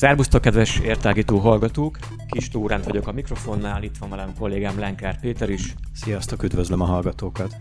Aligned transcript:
Szerbusztok, 0.00 0.40
kedves 0.40 0.78
értágító 0.78 1.38
hallgatók! 1.38 1.98
Kis 2.30 2.48
Tóránt 2.48 2.84
vagyok 2.84 3.06
a 3.06 3.12
mikrofonnál, 3.12 3.82
itt 3.82 3.96
van 3.96 4.10
velem 4.10 4.34
kollégám 4.38 4.78
Lenkár 4.78 5.20
Péter 5.20 5.50
is. 5.50 5.74
Sziasztok, 5.92 6.42
üdvözlöm 6.42 6.80
a 6.80 6.84
hallgatókat! 6.84 7.56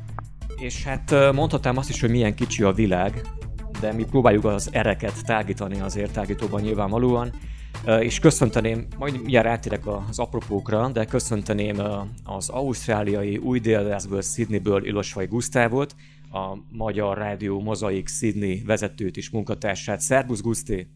És 0.55 0.83
hát 0.83 1.33
mondhatnám 1.33 1.77
azt 1.77 1.89
is, 1.89 2.01
hogy 2.01 2.09
milyen 2.09 2.35
kicsi 2.35 2.63
a 2.63 2.71
világ, 2.71 3.21
de 3.79 3.93
mi 3.93 4.05
próbáljuk 4.05 4.45
az 4.45 4.69
ereket 4.71 5.25
tágítani 5.25 5.79
az 5.79 5.95
értágítóban 5.95 6.61
nyilvánvalóan. 6.61 7.31
És 7.99 8.19
köszönteném, 8.19 8.87
majd 8.97 9.13
mindjárt 9.13 9.47
átérek 9.47 9.87
az 9.87 10.19
apropókra, 10.19 10.89
de 10.89 11.05
köszönteném 11.05 11.77
az 12.23 12.49
ausztráliai 12.49 13.37
új 13.37 13.59
dél 13.59 13.99
Sydneyből 14.21 14.85
Ilosvai 14.85 15.25
Gusztávot, 15.25 15.95
a 16.31 16.57
Magyar 16.71 17.17
Rádió 17.17 17.61
Mozaik 17.61 18.07
Sydney 18.07 18.63
vezetőt 18.65 19.17
és 19.17 19.29
munkatársát. 19.29 19.99
Szerbusz 19.99 20.41
Guszti! 20.41 20.87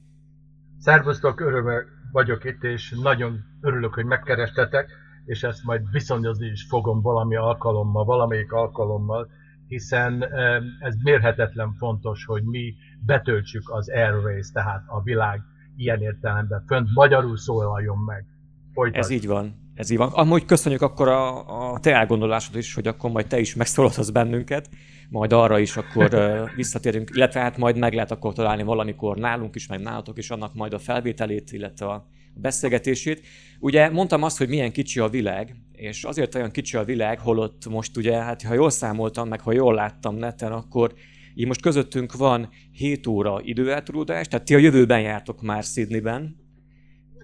Szervusztok, 0.80 1.40
örömmel 1.40 1.84
vagyok 2.12 2.44
itt, 2.44 2.64
és 2.64 2.96
nagyon 3.02 3.40
örülök, 3.62 3.94
hogy 3.94 4.06
megkerestetek, 4.06 4.92
és 5.26 5.44
ezt 5.44 5.64
majd 5.64 5.82
viszonyozni 5.92 6.48
is 6.48 6.66
fogom 6.70 7.02
valami 7.02 7.36
alkalommal, 7.36 8.06
valamelyik 8.06 8.52
alkalommal, 8.52 9.30
hiszen 9.74 10.26
ez 10.80 10.96
mérhetetlen 11.04 11.74
fontos, 11.78 12.26
hogy 12.26 12.44
mi 12.44 12.74
betöltsük 13.06 13.70
az 13.70 13.90
Airways, 13.90 14.52
tehát 14.52 14.84
a 14.88 15.02
világ 15.02 15.42
ilyen 15.76 16.02
értelemben 16.02 16.64
fönt 16.68 16.90
magyarul 16.94 17.38
szólaljon 17.38 17.98
meg. 17.98 18.26
Folytasd. 18.74 19.04
Ez 19.04 19.10
így 19.10 19.28
van. 19.28 19.62
Ez 19.76 19.90
így 19.90 19.98
van. 19.98 20.10
Amúgy 20.10 20.46
köszönjük 20.46 20.82
akkor 20.82 21.08
a, 21.08 21.74
a 21.74 21.80
te 21.80 21.96
elgondolásod 21.96 22.56
is, 22.56 22.74
hogy 22.74 22.88
akkor 22.88 23.12
majd 23.12 23.28
te 23.28 23.40
is 23.40 23.56
megszólalhatsz 23.56 24.10
bennünket, 24.10 24.70
majd 25.10 25.34
arra 25.34 25.60
is 25.60 25.78
akkor 25.78 26.10
visszatérünk, 26.56 27.10
illetve 27.14 27.40
hát 27.40 27.58
majd 27.58 27.78
meg 27.78 27.94
lehet 27.94 28.12
akkor 28.12 28.34
találni 28.34 28.64
valamikor 28.64 29.18
nálunk 29.18 29.56
is, 29.56 29.68
meg 29.68 29.80
nálatok 29.80 30.18
is 30.18 30.30
annak 30.30 30.54
majd 30.54 30.74
a 30.74 30.80
felvételét, 30.80 31.52
illetve 31.52 31.86
a 31.86 32.08
beszélgetését. 32.34 33.22
Ugye 33.60 33.90
mondtam 33.90 34.24
azt, 34.24 34.38
hogy 34.38 34.50
milyen 34.50 34.72
kicsi 34.72 35.00
a 35.00 35.10
világ, 35.10 35.56
és 35.84 36.04
azért 36.04 36.36
olyan 36.36 36.52
kicsi 36.52 36.78
a 36.78 36.84
világ, 36.84 37.20
holott 37.20 37.70
most 37.70 37.98
ugye, 37.98 38.14
hát 38.14 38.42
ha 38.42 38.54
jól 38.54 38.70
számoltam, 38.70 39.28
meg 39.28 39.42
ha 39.42 39.52
jól 39.52 39.74
láttam 39.74 40.16
neten, 40.16 40.52
akkor 40.52 40.94
így 41.36 41.48
most 41.48 41.62
közöttünk 41.62 42.14
van 42.14 42.50
7 42.72 43.08
óra 43.08 43.40
időeltolódás, 43.42 44.28
tehát 44.28 44.46
ti 44.46 44.56
a 44.56 44.58
jövőben 44.58 45.02
jártok 45.02 45.42
már 45.42 45.64
Sydneyben, 45.64 46.42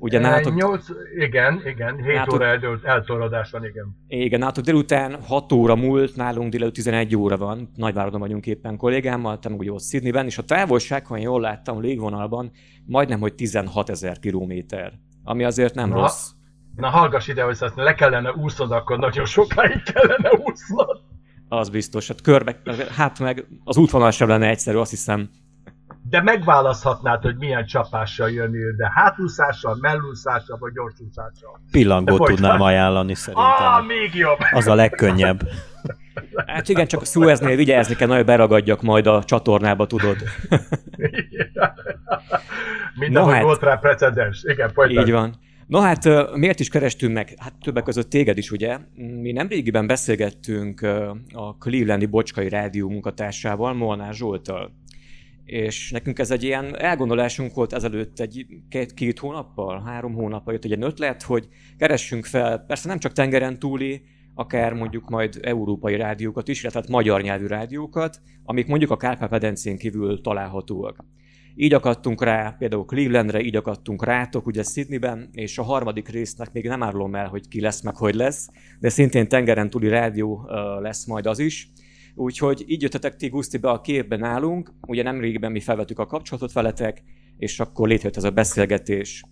Ugye 0.02 0.20
nálatok... 0.20 0.56
8, 0.56 0.86
igen, 1.18 1.62
igen, 1.66 1.96
7 1.96 2.06
nálatok... 2.06 2.34
óra 2.34 2.46
eldőlt, 2.46 2.84
eltorodás 2.84 3.52
van, 3.52 3.66
igen. 3.66 3.98
Igen, 4.08 4.40
nálatok 4.40 4.64
délután 4.64 5.22
6 5.22 5.52
óra 5.52 5.76
múlt, 5.76 6.16
nálunk 6.16 6.52
délután 6.52 6.74
11 6.74 7.16
óra 7.16 7.38
van, 7.38 7.72
Nagyváradon 7.76 8.20
vagyunk 8.20 8.46
éppen 8.46 8.78
kollégámmal, 8.78 9.40
te 9.40 9.50
meg 9.50 9.60
ugye 9.60 9.72
ott 9.72 9.84
Sydneyben, 9.84 10.26
és 10.26 10.38
a 10.38 10.44
távolság, 10.44 11.06
ha 11.06 11.18
jól 11.18 11.42
láttam 11.42 11.82
légvonalban, 11.82 12.52
majdnem, 12.86 13.20
hogy 13.20 13.36
16 13.36 13.90
ezer 13.90 14.20
kilométer, 14.20 14.94
ami 15.24 15.44
azért 15.44 15.76
nem 15.76 15.90
na, 15.90 15.96
rossz. 15.96 16.30
Na 16.76 16.90
hallgass 16.90 17.28
ide, 17.28 17.44
hogy 17.44 17.58
azt 17.60 17.76
le 17.76 17.96
kellene 17.96 18.32
úsznod, 18.32 18.72
akkor 18.72 18.98
nagyon 18.98 19.26
sokáig 19.26 19.84
kellene 19.84 20.32
úsznod. 20.32 21.02
Az 21.48 21.70
biztos, 21.70 22.08
hát 22.08 22.22
körbe, 22.22 22.62
hát 22.96 23.20
meg 23.20 23.48
az 23.64 23.78
útvonal 23.78 24.12
sem 24.12 24.28
lenne 24.28 24.48
egyszerű, 24.48 24.78
azt 24.78 24.90
hiszem 24.90 25.30
de 26.10 26.22
megválaszthatnád, 26.22 27.22
hogy 27.22 27.36
milyen 27.38 27.66
csapással 27.66 28.30
jönni, 28.32 28.58
de 28.78 28.92
hátúszással, 28.94 29.78
mellúszással 29.82 30.58
vagy 30.58 30.74
gyorsúszással. 30.74 31.62
Pillangót 31.72 32.26
tudnám 32.26 32.62
ajánlani 32.62 33.16
szerintem. 33.16 33.46
Ah, 33.46 33.86
még 33.86 34.16
jobb! 34.16 34.38
Az 34.52 34.68
a 34.68 34.76
legkönnyebb. 34.76 35.50
Hát 36.46 36.70
igen, 36.70 36.88
csak 36.88 37.02
a 37.02 37.06
Sueznél 37.06 37.56
vigyázni 37.56 37.96
kell, 37.96 38.08
nagyon 38.08 38.26
beragadjak 38.26 38.82
majd 38.82 39.08
a 39.08 39.24
csatornába, 39.24 39.88
tudod. 39.88 40.18
Minden, 43.00 43.24
no, 43.24 43.30
hát, 43.30 43.44
volt 43.44 43.62
rá 43.62 43.76
precedens. 43.76 44.44
Igen, 44.44 44.70
folytasd. 44.70 45.08
Így 45.08 45.14
van. 45.14 45.36
No 45.70 45.80
hát 45.80 46.34
miért 46.36 46.60
is 46.60 46.70
kerestünk 46.70 47.14
meg? 47.14 47.34
Hát 47.38 47.54
többek 47.62 47.84
között 47.84 48.10
téged 48.10 48.38
is, 48.38 48.52
ugye? 48.52 48.78
Mi 48.96 49.32
nem 49.32 49.48
régiben 49.48 49.88
beszélgettünk 49.88 50.82
a 51.34 51.58
Clevelandi 51.60 52.06
Bocskai 52.06 52.50
Rádió 52.50 52.90
munkatársával, 52.90 53.74
Molnár 53.74 54.14
Zsoltal 54.14 54.72
és 55.46 55.92
nekünk 55.92 56.20
ez 56.20 56.32
egy 56.32 56.44
ilyen 56.44 56.80
elgondolásunk 56.80 57.54
volt 57.54 57.74
ezelőtt 57.74 58.20
egy 58.20 58.46
két, 58.70 58.94
két 58.94 59.20
hónappal, 59.20 59.82
három 59.86 60.14
hónappal 60.14 60.54
jött 60.54 60.64
egy 60.64 60.70
ilyen 60.70 60.82
ötlet, 60.82 61.24
hogy 61.24 61.48
keressünk 61.78 62.26
fel, 62.26 62.60
persze 62.60 62.88
nem 62.88 63.00
csak 63.00 63.12
tengeren 63.12 63.60
túli, 63.60 64.02
akár 64.34 64.74
mondjuk 64.74 65.10
majd 65.10 65.40
európai 65.42 65.96
rádiókat 65.96 66.48
is, 66.48 66.62
illetve 66.62 66.80
hát 66.80 66.90
magyar 66.90 67.22
nyelvű 67.22 67.46
rádiókat, 67.46 68.22
amik 68.44 68.68
mondjuk 68.68 68.92
a 68.92 68.98
Kárpát-medencén 68.98 69.78
kívül 69.78 70.22
találhatóak. 70.22 71.06
Így 71.62 71.74
akadtunk 71.74 72.24
rá 72.24 72.56
például 72.60 72.86
Clevelandre, 72.86 73.42
így 73.42 73.56
akadtunk 73.56 74.06
rátok, 74.06 74.46
ugye 74.46 74.64
Sydneyben, 74.64 75.30
és 75.32 75.58
a 75.58 75.64
harmadik 75.64 76.08
résznek 76.08 76.52
még 76.52 76.68
nem 76.68 76.84
árulom 76.84 77.16
el, 77.16 77.28
hogy 77.28 77.48
ki 77.48 77.62
lesz, 77.62 77.82
meg 77.82 77.96
hogy 77.96 78.16
lesz, 78.16 78.50
de 78.80 78.90
szintén 78.90 79.28
tengeren 79.28 79.70
túli 79.70 79.88
rádió 79.88 80.50
lesz 80.82 81.06
majd 81.06 81.26
az 81.26 81.40
is. 81.40 81.72
Úgyhogy 82.16 82.64
így 82.68 82.82
jöttetek 82.82 83.16
ti 83.16 83.28
Guszti 83.28 83.58
be 83.58 83.70
a 83.70 83.82
képbe 83.82 84.18
nálunk, 84.18 84.74
ugye 84.88 85.04
nem 85.04 85.20
régiben 85.20 85.52
mi 85.52 85.60
felvettük 85.60 86.00
a 86.00 86.06
kapcsolatot 86.06 86.52
veletek, 86.52 87.04
és 87.38 87.60
akkor 87.60 87.88
létrejött 87.88 88.18
ez 88.18 88.24
a 88.24 88.32
beszélgetés. 88.32 89.24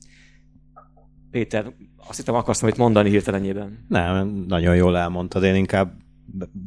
Péter, 1.31 1.73
azt 2.07 2.17
hittem 2.17 2.35
akarsz 2.35 2.63
amit 2.63 2.77
mondani 2.77 3.09
hirtelenjében. 3.09 3.85
Nem, 3.87 4.27
nagyon 4.47 4.75
jól 4.75 4.97
elmondtad, 4.97 5.43
én 5.43 5.55
inkább 5.55 5.93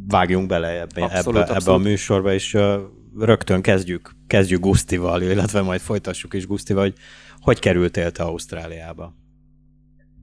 vágjunk 0.09 0.49
bele 0.49 0.81
ebbe, 0.81 1.03
abszolút, 1.03 1.41
ebbe, 1.41 1.41
abszolút. 1.41 1.63
ebbe 1.63 1.73
a 1.73 1.79
műsorba, 1.79 2.33
és 2.33 2.55
uh, 2.55 2.75
rögtön 3.19 3.63
kezdjük, 3.63 4.19
kezdjük 4.31 4.61
Gusztival, 4.61 5.23
illetve 5.23 5.63
majd 5.63 5.81
folytassuk 5.81 6.35
is 6.35 6.47
Gusztival, 6.47 6.83
hogy 6.83 6.95
hogy 7.41 7.59
kerültél 7.59 8.11
te 8.11 8.23
Ausztráliába? 8.23 9.15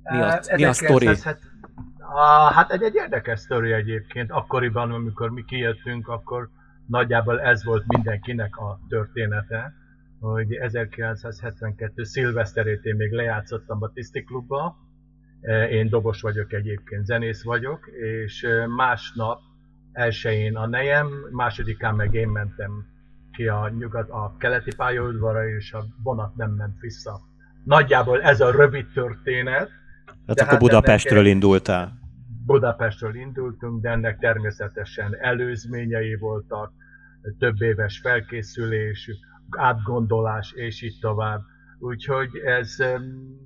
Mi 0.04 0.22
a, 0.22 0.40
mi 0.56 0.64
a 0.64 0.74
sztori? 0.74 1.08
A, 1.98 2.54
hát 2.54 2.72
egy, 2.72 2.84
egy 2.84 2.96
érdekes 2.96 3.40
sztori 3.40 3.72
egyébként. 3.72 4.32
Akkoriban, 4.32 4.92
amikor 4.92 5.30
mi 5.30 5.44
kijöttünk, 5.44 6.08
akkor 6.08 6.50
nagyjából 6.88 7.42
ez 7.42 7.64
volt 7.64 7.84
mindenkinek 7.88 8.58
a 8.58 8.80
története, 8.90 9.74
hogy 10.20 10.54
1972. 10.54 12.04
szilveszterét 12.04 12.84
én 12.84 12.96
még 12.96 13.12
lejátszottam 13.12 13.84
a 13.84 13.92
Tiszti 13.94 14.24
Klubba. 14.24 14.76
E, 15.42 15.70
én 15.70 15.90
dobos 15.90 16.22
vagyok 16.22 16.54
egyébként, 16.54 17.06
zenész 17.06 17.44
vagyok, 17.44 17.88
és 17.88 18.44
e, 18.44 18.68
másnap 18.68 19.40
elsőjén 19.92 20.56
a 20.56 20.68
nejem, 20.68 21.08
másodikán 21.32 21.96
meg 21.96 22.14
én 22.14 22.28
mentem 22.28 22.86
ki 23.38 23.48
a, 23.48 23.70
nyugat, 23.70 24.10
a 24.10 24.36
keleti 24.38 24.76
pályaudvara, 24.76 25.50
és 25.50 25.74
a 25.74 25.86
vonat 26.04 26.36
nem 26.36 26.52
ment 26.52 26.80
vissza. 26.80 27.20
Nagyjából 27.64 28.22
ez 28.22 28.42
a 28.42 28.52
rövid 28.52 28.86
történet. 28.94 29.70
Hát 30.28 30.40
akkor 30.40 30.52
hát 30.52 30.60
Budapestről 30.60 31.20
ennek, 31.20 31.32
indultál. 31.32 32.00
Budapestről 32.46 33.16
indultunk, 33.16 33.82
de 33.82 33.90
ennek 33.90 34.20
természetesen 34.20 35.18
előzményei 35.20 36.16
voltak, 36.16 36.72
több 37.40 37.62
éves 37.62 38.00
felkészülés, 38.00 39.10
átgondolás, 39.50 40.52
és 40.52 40.82
így 40.82 40.98
tovább. 41.02 41.42
Úgyhogy 41.80 42.30
ez 42.46 42.76
um, 42.80 43.04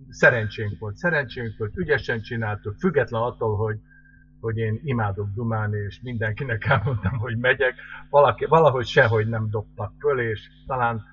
szerencsénk 0.09 0.79
volt. 0.79 0.96
Szerencsénk 0.96 1.58
volt, 1.58 1.78
ügyesen 1.78 2.22
csináltuk, 2.22 2.75
független 2.79 3.22
attól, 3.22 3.56
hogy, 3.56 3.78
hogy 4.41 4.57
én 4.57 4.79
imádok 4.84 5.28
dumálni, 5.35 5.78
és 5.78 6.00
mindenkinek 6.03 6.66
elmondtam, 6.66 7.18
hogy 7.18 7.38
megyek. 7.38 7.74
Valaki, 8.09 8.46
valahogy 8.46 8.85
sehogy 8.85 9.28
nem 9.28 9.50
dobtak 9.50 9.94
föl, 10.00 10.19
és 10.19 10.50
talán 10.68 11.03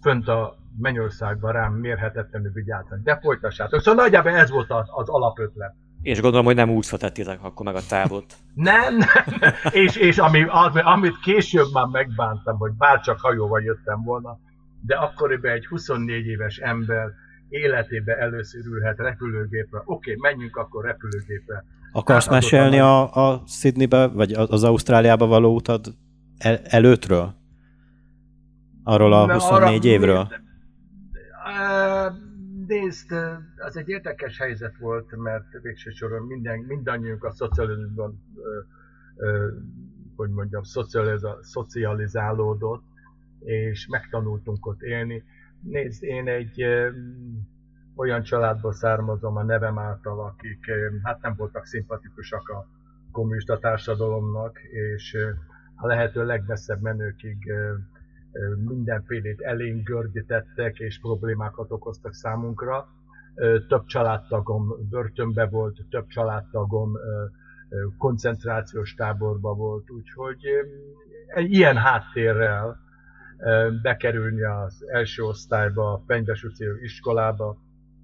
fönt 0.00 0.28
a 0.28 0.56
Mennyországban 0.78 1.52
rám 1.52 1.72
mérhetetlenül 1.72 2.52
vigyáznak. 2.52 3.02
De 3.02 3.18
folytassátok. 3.18 3.80
Szóval 3.80 4.04
nagyjából 4.04 4.32
ez 4.32 4.50
volt 4.50 4.70
az, 4.70 4.86
az 4.90 5.08
alapötlet. 5.08 5.74
És 6.02 6.20
gondolom, 6.20 6.46
hogy 6.46 6.54
nem 6.54 6.70
úszhatettétek 6.70 7.42
akkor 7.42 7.66
meg 7.66 7.74
a 7.74 7.86
távot. 7.88 8.34
nem, 8.54 8.96
nem. 8.96 9.52
És, 9.70 9.96
és 9.96 10.18
ami, 10.18 10.42
amit 10.82 11.20
később 11.20 11.66
már 11.72 11.86
megbántam, 11.86 12.56
hogy 12.58 12.72
bárcsak 12.72 13.20
hajóval 13.20 13.62
jöttem 13.62 14.02
volna, 14.02 14.38
de 14.80 14.96
akkoriban 14.96 15.50
egy 15.50 15.66
24 15.66 16.26
éves 16.26 16.56
ember 16.56 17.12
életébe 17.48 18.16
először 18.16 18.66
ülhet 18.66 18.98
repülőgépre. 18.98 19.82
Oké, 19.84 20.14
okay, 20.14 20.30
menjünk 20.30 20.56
akkor 20.56 20.84
repülőgépre. 20.84 21.64
Akarsz 21.92 22.24
hát, 22.24 22.34
mesélni 22.34 22.78
a, 22.78 23.14
a 23.14 23.42
Sydneybe, 23.46 24.06
vagy 24.06 24.32
az 24.32 24.64
Ausztráliába 24.64 25.26
való 25.26 25.54
utad 25.54 25.94
el, 26.38 26.58
előttről? 26.62 27.34
Arról 28.82 29.12
a 29.12 29.32
24 29.32 29.78
arra, 29.78 29.88
évről? 29.88 30.28
Nézd, 32.66 33.12
az 33.56 33.76
egy 33.76 33.88
érdekes 33.88 34.38
helyzet 34.38 34.76
volt, 34.76 35.16
mert 35.16 35.46
végső 35.62 35.90
soron 35.90 36.26
minden, 36.26 36.58
mindannyiunk 36.58 37.24
a 37.24 37.32
szocializmusban, 37.32 38.22
hogy 40.16 40.30
mondjam, 40.30 40.62
szocializálódott, 41.40 42.84
és 43.40 43.86
megtanultunk 43.86 44.66
ott 44.66 44.82
élni. 44.82 45.22
Nézd, 45.60 46.02
én 46.02 46.28
egy 46.28 46.64
olyan 47.98 48.22
családból 48.22 48.72
származom 48.72 49.36
a 49.36 49.42
nevem 49.42 49.78
által, 49.78 50.20
akik 50.20 50.70
hát 51.02 51.22
nem 51.22 51.34
voltak 51.36 51.64
szimpatikusak 51.64 52.48
a 52.48 52.66
kommunista 53.12 53.58
társadalomnak, 53.58 54.58
és 54.60 55.16
a 55.74 55.86
lehető 55.86 56.24
legmesszebb 56.24 56.80
menőkig 56.80 57.52
mindenfélét 58.64 59.40
elénk 59.40 59.88
gördítettek, 59.88 60.78
és 60.78 61.00
problémákat 61.00 61.70
okoztak 61.70 62.14
számunkra. 62.14 62.88
Több 63.68 63.84
családtagom 63.84 64.88
börtönbe 64.90 65.46
volt, 65.46 65.78
több 65.90 66.06
családtagom 66.06 66.96
koncentrációs 67.98 68.94
táborba 68.94 69.54
volt, 69.54 69.90
úgyhogy 69.90 70.40
ilyen 71.34 71.76
háttérrel 71.76 72.78
bekerülni 73.82 74.42
az 74.42 74.84
első 74.86 75.22
osztályba, 75.22 75.92
a 75.92 76.02
Fenyves 76.06 76.46
iskolába, 76.82 77.56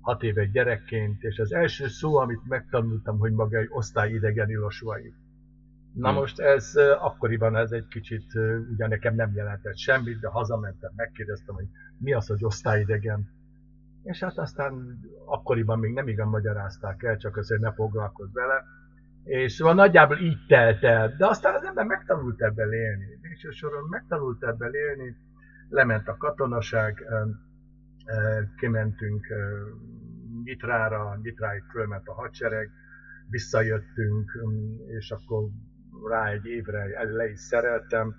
hat 0.04 0.22
éve 0.22 0.44
gyerekként, 0.44 1.22
és 1.22 1.38
az 1.38 1.52
első 1.52 1.88
szó, 1.88 2.16
amit 2.16 2.48
megtanultam, 2.48 3.18
hogy 3.18 3.32
maga 3.32 3.58
egy 3.58 3.68
osztályidegen 3.70 4.50
ilosvai. 4.50 5.14
Na 5.92 6.08
hmm. 6.08 6.18
most 6.18 6.40
ez 6.40 6.76
akkoriban 6.98 7.56
ez 7.56 7.70
egy 7.70 7.86
kicsit, 7.88 8.34
ugye 8.72 8.86
nekem 8.86 9.14
nem 9.14 9.32
jelentett 9.34 9.76
semmit, 9.76 10.20
de 10.20 10.28
hazamentem, 10.28 10.92
megkérdeztem, 10.96 11.54
hogy 11.54 11.66
mi 11.98 12.12
az, 12.12 12.26
hogy 12.26 12.44
osztályidegen. 12.44 13.28
És 14.02 14.20
hát 14.20 14.38
aztán 14.38 15.00
akkoriban 15.26 15.78
még 15.78 15.92
nem 15.92 16.08
igen 16.08 16.28
magyarázták 16.28 17.02
el, 17.02 17.16
csak 17.16 17.36
azért 17.36 17.60
ne 17.60 17.72
foglalkozz 17.72 18.32
vele. 18.32 18.64
És 19.24 19.52
szóval 19.52 19.74
nagyjából 19.74 20.18
így 20.18 20.46
telt 20.48 20.82
el, 20.82 21.14
de 21.16 21.26
aztán 21.26 21.54
az 21.54 21.64
ember 21.64 21.84
megtanult 21.84 22.42
ebből 22.42 22.72
élni. 22.72 23.18
Végső 23.20 23.50
soron 23.50 23.88
megtanult 23.88 24.44
ebből 24.44 24.74
élni, 24.74 25.16
lement 25.68 26.08
a 26.08 26.16
katonaság, 26.16 27.04
kimentünk 28.56 29.26
Nyitrára, 30.44 31.18
Nyitráig 31.22 31.62
fölment 31.62 32.06
a 32.06 32.12
hadsereg, 32.14 32.70
visszajöttünk, 33.28 34.30
és 34.86 35.10
akkor 35.10 35.48
rá 36.08 36.26
egy 36.26 36.46
évre 36.46 37.04
le 37.04 37.30
is 37.30 37.40
szereltem, 37.40 38.14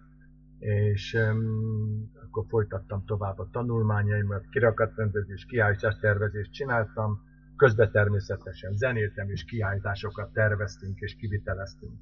és 0.59 1.13
um, 1.13 2.11
akkor 2.23 2.45
folytattam 2.47 3.05
tovább 3.05 3.39
a 3.39 3.49
tanulmányaimat, 3.51 4.45
kirakatrendezés, 4.49 5.45
kiállítás 5.45 5.97
tervezést 5.99 6.51
csináltam, 6.51 7.23
közben 7.55 7.91
természetesen 7.91 8.73
zenéltem, 8.73 9.29
és 9.29 9.43
kiállításokat 9.43 10.33
terveztünk 10.33 10.99
és 10.99 11.15
kiviteleztünk. 11.15 11.93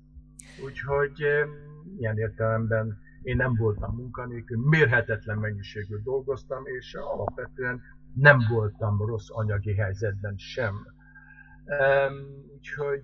Úgyhogy 0.65 1.23
um, 1.23 1.97
ilyen 1.97 2.17
értelemben 2.17 2.97
én 3.21 3.35
nem 3.35 3.55
voltam 3.55 3.95
munkanélkül, 3.95 4.69
mérhetetlen 4.69 5.37
mennyiségű 5.37 5.95
dolgoztam, 6.03 6.65
és 6.65 6.93
alapvetően 6.93 7.81
nem 8.13 8.39
voltam 8.49 9.05
rossz 9.05 9.27
anyagi 9.29 9.73
helyzetben 9.73 10.37
sem. 10.37 10.75
Úgyhogy 12.55 13.03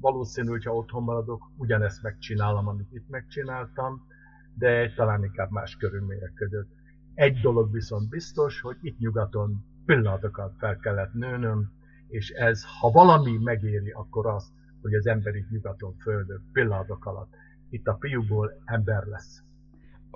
valószínű, 0.00 0.48
hogyha 0.48 0.74
otthon 0.74 1.02
maradok, 1.02 1.50
ugyanezt 1.56 2.02
megcsinálom, 2.02 2.68
amit 2.68 2.92
itt 2.92 3.08
megcsináltam, 3.08 4.06
de 4.54 4.92
talán 4.94 5.24
inkább 5.24 5.50
más 5.50 5.76
körülmények 5.76 6.32
között. 6.34 6.68
Egy 7.14 7.40
dolog 7.40 7.72
viszont 7.72 8.08
biztos, 8.08 8.60
hogy 8.60 8.76
itt 8.80 8.98
nyugaton 8.98 9.64
pillanatokat 9.84 10.54
fel 10.58 10.76
kellett 10.76 11.12
nőnöm, 11.12 11.72
és 12.08 12.30
ez, 12.30 12.62
ha 12.80 12.90
valami 12.90 13.38
megéri, 13.38 13.90
akkor 13.90 14.26
az, 14.26 14.52
hogy 14.80 14.94
az 14.94 15.06
ember 15.06 15.34
itt 15.34 15.50
nyugaton 15.50 15.96
földön 15.96 16.48
pillanatok 16.52 17.06
alatt 17.06 17.34
itt 17.70 17.86
a 17.86 17.96
fiúból 18.00 18.62
ember 18.64 19.04
lesz. 19.04 19.42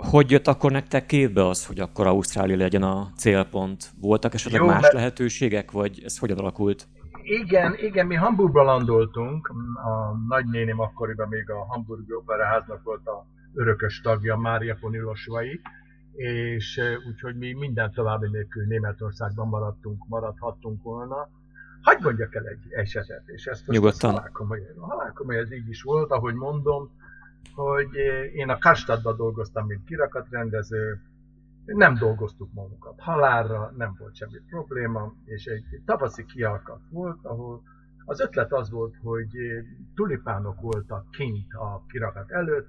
Hogy 0.01 0.31
jött 0.31 0.47
akkor 0.47 0.71
nektek 0.71 1.07
képbe 1.07 1.47
az, 1.47 1.67
hogy 1.67 1.81
akkor 1.81 2.07
Ausztrália 2.07 2.57
legyen 2.57 2.83
a 2.83 3.11
célpont? 3.17 3.91
Voltak 4.01 4.35
esetleg 4.35 4.61
Jó, 4.61 4.67
más 4.67 4.81
mert... 4.81 4.93
lehetőségek, 4.95 5.71
vagy 5.71 6.03
ez 6.05 6.19
hogyan 6.19 6.39
alakult? 6.39 6.89
Igen, 7.23 7.75
igen, 7.77 8.07
mi 8.07 8.15
Hamburgba 8.15 8.63
landoltunk. 8.63 9.49
A 9.75 10.17
nagynéném 10.29 10.81
akkoriban 10.81 11.29
még 11.29 11.51
a 11.51 11.65
Hamburgi 11.69 12.15
Operaháznak 12.15 12.83
volt 12.83 13.07
a 13.07 13.27
örökös 13.55 14.01
tagja, 14.01 14.37
Mária 14.37 14.77
von 14.81 14.95
Ilosvai, 14.95 15.61
és 16.13 16.81
úgyhogy 17.09 17.37
mi 17.37 17.53
minden 17.53 17.93
további 17.93 18.29
nélkül 18.29 18.67
Németországban 18.67 19.49
maradtunk, 19.49 20.07
maradhattunk 20.09 20.83
volna. 20.83 21.29
Hagy 21.83 21.99
mondjak 22.01 22.35
el 22.35 22.47
egy 22.47 22.73
esetet, 22.73 23.23
és 23.27 23.47
ezt 23.47 23.67
most 23.67 23.79
Nyugodtan. 23.79 24.11
halálkom, 24.79 25.27
hogy 25.27 25.37
ez 25.37 25.53
így 25.53 25.69
is 25.69 25.83
volt, 25.83 26.11
ahogy 26.11 26.35
mondom, 26.35 26.91
hogy 27.55 27.95
én 28.35 28.49
a 28.49 28.59
Karstadban 28.59 29.17
dolgoztam, 29.17 29.67
mint 29.67 29.85
kirakatrendező, 29.85 31.01
nem 31.65 31.95
dolgoztuk 31.95 32.53
magunkat 32.53 33.01
halálra, 33.01 33.73
nem 33.77 33.95
volt 33.99 34.17
semmi 34.17 34.39
probléma, 34.51 35.15
és 35.25 35.45
egy 35.45 35.65
tavaszi 35.85 36.25
kialkat 36.25 36.81
volt, 36.91 37.19
ahol 37.23 37.63
az 38.05 38.21
ötlet 38.21 38.53
az 38.53 38.71
volt, 38.71 38.95
hogy 39.03 39.29
tulipánok 39.95 40.61
voltak 40.61 41.11
kint 41.11 41.53
a 41.53 41.85
kirakat 41.89 42.31
előtt, 42.31 42.67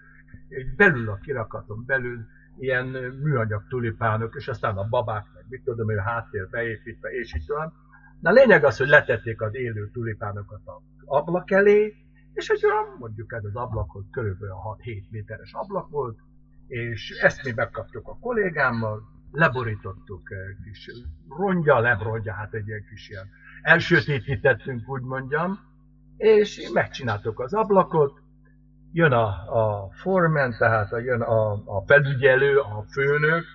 és 0.47 0.75
belül 0.75 1.09
a 1.09 1.15
kirakaton 1.15 1.83
belül 1.85 2.25
ilyen 2.57 2.85
műanyag 3.23 3.67
tulipánok, 3.67 4.35
és 4.35 4.47
aztán 4.47 4.77
a 4.77 4.87
babák, 4.87 5.25
meg 5.33 5.45
mit 5.49 5.63
tudom, 5.63 5.97
a 5.97 6.01
háttér 6.01 6.49
beépítve, 6.49 7.09
és 7.09 7.35
így 7.35 7.45
tovább. 7.45 7.71
Na 8.19 8.29
a 8.29 8.33
lényeg 8.33 8.63
az, 8.63 8.77
hogy 8.77 8.87
letették 8.87 9.41
az 9.41 9.55
élő 9.55 9.89
tulipánokat 9.91 10.61
az 10.63 10.81
ablak 11.05 11.51
elé, 11.51 11.95
és 12.33 12.49
egy 12.49 12.65
olyan, 12.65 12.95
mondjuk 12.99 13.33
ez 13.33 13.43
az 13.43 13.55
ablakhoz 13.55 14.03
körülbelül 14.11 14.55
6-7 14.83 15.09
méteres 15.09 15.53
ablak 15.53 15.89
volt, 15.89 16.19
és 16.67 17.09
ezt 17.21 17.43
mi 17.43 17.51
megkaptuk 17.55 18.07
a 18.07 18.17
kollégámmal, 18.19 19.01
leborítottuk 19.31 20.29
kis 20.63 20.91
rongya, 21.37 21.79
lebrongya, 21.79 22.33
hát 22.33 22.53
egy 22.53 22.67
ilyen 22.67 22.85
kis 22.89 23.09
ilyen 23.09 23.29
elsötétítettünk, 23.61 24.89
úgy 24.89 25.01
mondjam, 25.01 25.59
és 26.17 26.69
megcsináltuk 26.73 27.39
az 27.39 27.53
ablakot, 27.53 28.21
jön 28.91 29.11
a, 29.11 29.25
a 29.61 29.89
foreman, 29.91 30.55
tehát 30.57 30.89
jön 30.91 31.21
a, 31.21 31.51
a 31.51 31.83
felügyelő, 31.85 32.57
a 32.57 32.85
főnök, 32.91 33.45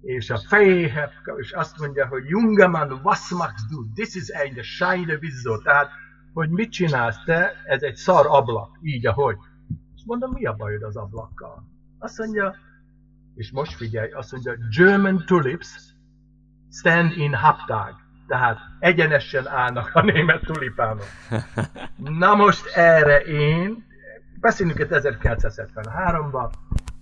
és 0.00 0.30
a 0.30 0.38
fejéhez, 0.38 1.10
és 1.36 1.52
azt 1.52 1.78
mondja, 1.78 2.06
hogy 2.06 2.24
Jungemann, 2.26 3.00
was 3.02 3.30
machst 3.30 3.68
du? 3.70 3.92
This 3.94 4.14
is 4.14 4.28
eine 4.28 4.62
Scheide 4.62 5.18
Wieso? 5.20 5.58
Tehát 5.58 5.90
hogy 6.38 6.50
mit 6.50 6.72
csinálsz 6.72 7.24
te, 7.24 7.52
ez 7.64 7.82
egy 7.82 7.94
szar 7.94 8.26
ablak, 8.28 8.78
így 8.82 9.06
ahogy. 9.06 9.36
És 9.96 10.02
mondom, 10.06 10.30
mi 10.32 10.44
a 10.44 10.52
bajod 10.52 10.82
az 10.82 10.96
ablakkal? 10.96 11.64
Azt 11.98 12.18
mondja, 12.18 12.54
és 13.34 13.50
most 13.50 13.74
figyelj, 13.74 14.10
azt 14.10 14.32
mondja, 14.32 14.56
German 14.76 15.22
tulips 15.26 15.68
stand 16.72 17.16
in 17.16 17.34
Haptag. 17.34 17.94
Tehát 18.26 18.58
egyenesen 18.78 19.48
állnak 19.48 19.90
a 19.94 20.02
német 20.02 20.40
tulipánok. 20.40 21.06
Na 22.22 22.34
most 22.34 22.66
erre 22.76 23.20
én, 23.20 23.84
beszélünk 24.40 24.78
itt 24.78 24.90
1973-ban, 24.90 26.50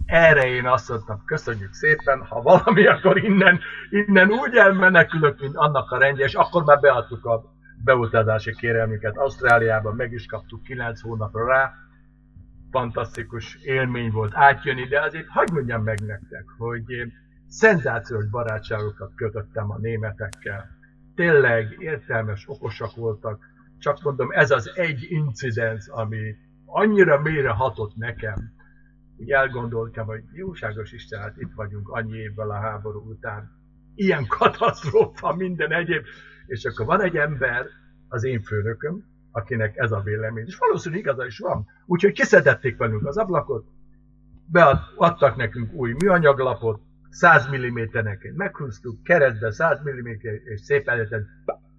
erre 0.06 0.46
én 0.49 0.66
azt 0.66 0.88
mondtam, 0.88 1.25
köszönjük 1.25 1.72
szépen, 1.72 2.25
ha 2.25 2.42
valami, 2.42 2.87
akkor 2.94 3.25
innen, 3.25 3.60
innen 3.90 4.30
úgy 4.30 4.54
elmenekülök, 4.54 5.40
mint 5.40 5.56
annak 5.56 5.90
a 5.90 5.99
rendje, 5.99 6.25
és 6.25 6.34
akkor 6.34 6.64
már 6.64 6.80
beadtuk 6.80 7.25
a 7.25 7.55
beutazási 7.85 8.54
kérelmüket 8.54 9.16
Ausztráliában, 9.16 9.95
meg 9.95 10.12
is 10.12 10.26
kaptuk 10.26 10.62
9 10.62 11.00
hónapra 11.00 11.47
rá. 11.47 11.73
Fantasztikus 12.71 13.54
élmény 13.54 14.11
volt 14.11 14.33
átjönni, 14.35 14.87
de 14.88 15.00
azért 15.00 15.28
hagyd 15.28 15.52
mondjam 15.52 15.83
meg 15.83 16.00
nektek, 16.00 16.45
hogy 16.59 17.12
szenzációs 17.49 18.26
barátságokat 18.26 19.14
kötöttem 19.14 19.71
a 19.71 19.78
németekkel. 19.78 20.68
Tényleg 21.14 21.76
értelmes, 21.78 22.45
okosak 22.49 22.95
voltak. 22.97 23.45
Csak 23.78 24.02
mondom, 24.02 24.30
ez 24.30 24.50
az 24.50 24.71
egy 24.75 25.06
incidens, 25.09 25.88
ami 25.88 26.37
annyira 26.64 27.21
mélyre 27.21 27.50
hatott 27.50 27.97
nekem, 27.97 28.54
hogy 29.16 29.30
elgondoltam, 29.30 30.06
hogy 30.06 30.23
jóságos 30.33 30.92
Isten, 30.92 31.21
hát 31.21 31.37
itt 31.37 31.52
vagyunk 31.54 31.88
annyi 31.88 32.16
évvel 32.16 32.50
a 32.50 32.61
háború 32.61 33.11
után. 33.11 33.50
Ilyen 33.95 34.26
katasztrófa, 34.26 35.35
minden 35.35 35.73
egyéb 35.73 36.04
és 36.46 36.64
akkor 36.64 36.86
van 36.86 37.02
egy 37.02 37.16
ember, 37.16 37.66
az 38.08 38.24
én 38.24 38.42
főnököm, 38.42 39.04
akinek 39.32 39.76
ez 39.76 39.92
a 39.92 40.00
vélemény, 40.00 40.46
és 40.46 40.56
valószínűleg 40.56 41.04
igaza 41.04 41.26
is 41.26 41.38
van. 41.38 41.66
Úgyhogy 41.86 42.12
kiszedették 42.12 42.76
velünk 42.76 43.06
az 43.06 43.16
ablakot, 43.16 43.66
beadtak 44.46 45.36
nekünk 45.36 45.72
új 45.72 45.92
műanyaglapot, 45.92 46.80
100 47.10 47.48
mm-enként 47.48 48.36
meghúztuk, 48.36 49.02
keresztbe 49.02 49.50
100 49.50 49.80
mm, 49.80 50.06
és 50.44 50.60
szép 50.60 50.88
előtten 50.88 51.26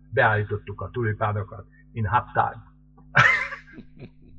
beállítottuk 0.09 0.81
a 0.81 0.89
tulipánokat 0.91 1.65
in 1.93 2.05
haptag. 2.05 2.55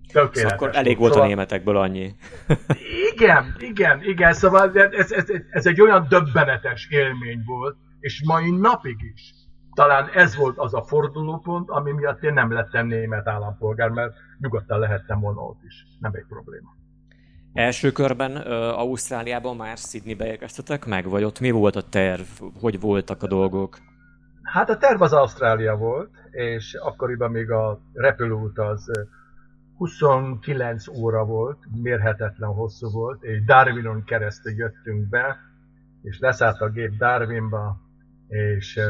Szóval 0.09 0.51
akkor 0.53 0.71
elég 0.73 0.99
volt 0.99 1.13
szóval... 1.13 1.27
a 1.27 1.29
németekből 1.29 1.77
annyi. 1.77 2.15
igen, 3.13 3.55
igen, 3.59 4.03
igen, 4.03 4.33
szóval 4.33 4.79
ez, 4.79 5.13
ez, 5.13 5.27
ez 5.51 5.67
egy 5.67 5.81
olyan 5.81 6.07
döbbenetes 6.09 6.89
élmény 6.91 7.43
volt, 7.47 7.77
és 8.01 8.23
mai 8.27 8.51
napig 8.51 8.97
is 9.15 9.35
talán 9.79 10.09
ez 10.15 10.37
volt 10.37 10.59
az 10.59 10.75
a 10.75 10.83
fordulópont, 10.83 11.71
ami 11.71 11.93
miatt 11.93 12.23
én 12.23 12.33
nem 12.33 12.53
lettem 12.53 12.87
német 12.87 13.27
állampolgár, 13.27 13.89
mert 13.89 14.15
nyugodtan 14.39 14.79
lehettem 14.79 15.21
volna 15.21 15.41
ott 15.41 15.61
is. 15.63 15.87
Nem 16.01 16.13
egy 16.15 16.25
probléma. 16.29 16.69
Első 17.53 17.93
körben 17.93 18.37
uh, 18.37 18.79
Ausztráliában 18.79 19.57
már 19.57 19.77
Sydneybe 19.77 20.27
érkeztetek 20.27 20.87
meg, 20.87 21.09
vagy 21.09 21.25
ott 21.25 21.41
mi 21.41 21.51
volt 21.51 21.77
a 21.77 21.83
terv? 21.83 22.27
Hogy 22.61 22.81
voltak 22.81 23.23
a 23.23 23.27
dolgok? 23.27 23.79
Hát 24.43 24.71
a 24.71 24.77
terv 24.77 25.03
az 25.03 25.13
Ausztrália 25.13 25.77
volt, 25.77 26.11
és 26.31 26.75
akkoriban 26.75 27.31
még 27.31 27.51
a 27.51 27.81
repülőút 27.93 28.59
az 28.59 28.91
29 29.77 30.89
óra 30.89 31.25
volt, 31.25 31.59
mérhetetlen 31.83 32.51
hosszú 32.51 32.91
volt, 32.91 33.23
és 33.23 33.45
Darwinon 33.45 34.05
keresztül 34.05 34.53
jöttünk 34.53 35.09
be, 35.09 35.37
és 36.03 36.19
leszállt 36.19 36.61
a 36.61 36.69
gép 36.69 36.97
Darwinba, 36.97 37.81
és 38.29 38.81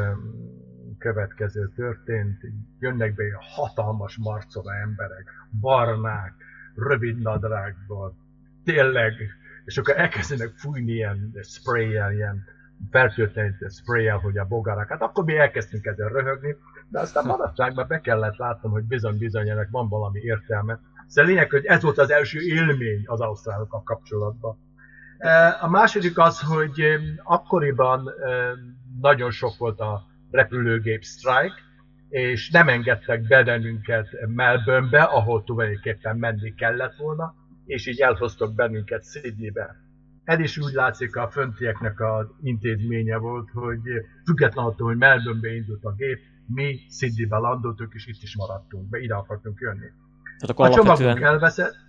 következő 0.98 1.72
történt, 1.76 2.40
jönnek 2.78 3.14
be 3.14 3.24
hatalmas 3.40 4.16
marcova 4.16 4.74
emberek, 4.74 5.30
barnák, 5.60 6.34
rövid 6.74 7.18
nadrágból, 7.18 8.14
tényleg, 8.64 9.12
és 9.64 9.78
akkor 9.78 9.98
elkezdenek 9.98 10.52
fújni 10.56 10.92
ilyen 10.92 11.32
spray 11.42 11.90
ilyen 11.90 12.44
fertőtlenítő 12.90 13.68
spray 13.68 14.06
hogy 14.06 14.38
a 14.38 14.44
bogarak. 14.44 14.88
Hát 14.88 15.02
akkor 15.02 15.24
mi 15.24 15.36
elkezdtünk 15.36 15.84
ezzel 15.84 16.08
röhögni, 16.08 16.56
de 16.88 17.00
aztán 17.00 17.26
manapságban 17.26 17.86
be 17.88 18.00
kellett 18.00 18.36
látnom, 18.36 18.72
hogy 18.72 18.84
bizony-bizony 18.84 19.48
ennek 19.48 19.68
van 19.70 19.88
valami 19.88 20.20
értelme. 20.20 20.80
Szóval 21.06 21.30
lényeg, 21.30 21.50
hogy 21.50 21.64
ez 21.64 21.82
volt 21.82 21.98
az 21.98 22.10
első 22.10 22.40
élmény 22.40 23.02
az 23.06 23.20
ausztrálokkal 23.20 23.82
kapcsolatban. 23.82 24.58
E, 25.18 25.56
a 25.60 25.68
második 25.68 26.18
az, 26.18 26.40
hogy 26.40 26.80
e, 26.80 26.98
akkoriban 27.22 28.08
e, 28.08 28.12
nagyon 29.00 29.30
sok 29.30 29.56
volt 29.58 29.80
a 29.80 30.06
repülőgép 30.30 31.02
strike, 31.02 31.54
és 32.08 32.50
nem 32.50 32.68
engedtek 32.68 33.26
be 33.26 33.42
bennünket 33.42 34.08
Melbournebe, 34.26 35.02
ahol 35.02 35.44
tulajdonképpen 35.44 36.16
menni 36.16 36.54
kellett 36.54 36.96
volna, 36.96 37.34
és 37.66 37.86
így 37.86 38.00
elhoztak 38.00 38.54
bennünket 38.54 39.04
Sydneybe. 39.04 39.76
Ez 40.24 40.38
is 40.38 40.58
úgy 40.58 40.72
látszik 40.72 41.16
a 41.16 41.30
föntieknek 41.30 42.00
az 42.00 42.26
intézménye 42.42 43.16
volt, 43.16 43.50
hogy 43.50 43.80
független 44.24 44.64
attól, 44.64 44.86
hogy 44.86 44.96
Melbournebe 44.96 45.54
indult 45.54 45.84
a 45.84 45.92
gép, 45.92 46.18
mi 46.46 46.78
Sydneybe 46.90 47.36
landoltunk, 47.36 47.92
és 47.94 48.06
itt 48.06 48.22
is 48.22 48.36
maradtunk 48.36 48.88
be, 48.88 48.98
ide 48.98 49.14
akartunk 49.14 49.58
jönni. 49.60 49.86
Tehát 50.38 50.50
akkor 50.50 50.66
a 50.66 50.70
csomagunk 50.70 51.20
elveszett, 51.20 51.86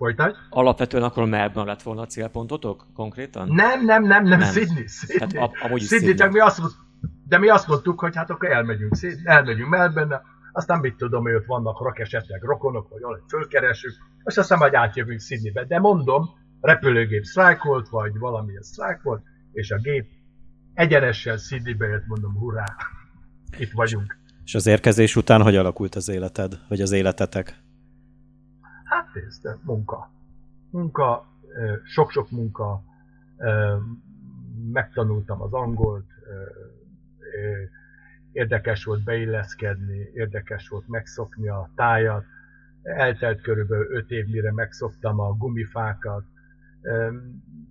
Folytatj. 0.00 0.38
Alapvetően 0.50 1.02
akkor 1.02 1.28
Melbourne 1.28 1.70
lett 1.70 1.82
volna 1.82 2.00
a 2.00 2.06
célpontotok 2.06 2.86
konkrétan? 2.94 3.48
Nem, 3.48 3.84
nem, 3.84 4.02
nem, 4.02 4.24
nem, 4.24 4.38
nem. 4.38 4.52
Sydney. 4.52 4.86
Sydney. 4.86 5.28
Tehát 5.28 5.52
a, 5.52 5.56
Sydney, 5.58 5.86
Sydney, 5.86 6.14
csak 6.14 6.32
mi 6.32 6.38
azt 6.38 6.58
mondtuk, 6.58 6.80
de 7.30 7.38
mi 7.38 7.48
azt 7.48 7.68
mondtuk, 7.68 8.00
hogy 8.00 8.16
hát 8.16 8.30
akkor 8.30 8.50
elmegyünk, 8.50 8.94
elmegyünk 9.24 9.68
Melbourne, 9.68 10.22
aztán 10.52 10.78
mit 10.78 10.96
tudom, 10.96 11.22
hogy 11.22 11.34
ott 11.34 11.46
vannak 11.46 11.82
rak 11.82 11.98
esetleg 11.98 12.42
rokonok, 12.42 12.88
vagy 12.88 13.00
valahogy 13.00 13.22
fölkeresünk, 13.28 13.94
és 14.24 14.36
aztán 14.36 14.58
majd 14.58 14.74
átjövünk 14.74 15.20
Sydneybe. 15.20 15.64
De 15.64 15.78
mondom, 15.78 16.28
repülőgép 16.60 17.24
sztrájkolt, 17.24 17.88
vagy 17.88 18.18
valamilyen 18.18 18.62
volt, 19.02 19.22
és 19.52 19.70
a 19.70 19.78
gép 19.78 20.08
egyenesen 20.74 21.36
Sydneybe 21.36 21.86
jött, 21.86 22.06
mondom, 22.06 22.34
hurrá, 22.34 22.76
itt 23.58 23.72
vagyunk. 23.72 24.18
És 24.44 24.54
az 24.54 24.66
érkezés 24.66 25.16
után 25.16 25.42
hogy 25.42 25.56
alakult 25.56 25.94
az 25.94 26.08
életed, 26.08 26.60
vagy 26.68 26.80
az 26.80 26.92
életetek? 26.92 27.62
Hát 28.84 29.14
nézd, 29.14 29.48
munka. 29.62 30.10
Munka, 30.70 31.26
sok-sok 31.84 32.30
munka, 32.30 32.82
megtanultam 34.72 35.42
az 35.42 35.52
angolt, 35.52 36.06
érdekes 38.32 38.84
volt 38.84 39.04
beilleszkedni, 39.04 40.10
érdekes 40.14 40.68
volt 40.68 40.88
megszokni 40.88 41.48
a 41.48 41.70
tájat, 41.76 42.24
eltelt 42.82 43.40
körülbelül 43.40 43.94
öt 43.96 44.10
év, 44.10 44.26
mire 44.26 44.52
megszoktam 44.52 45.20
a 45.20 45.32
gumifákat, 45.32 46.24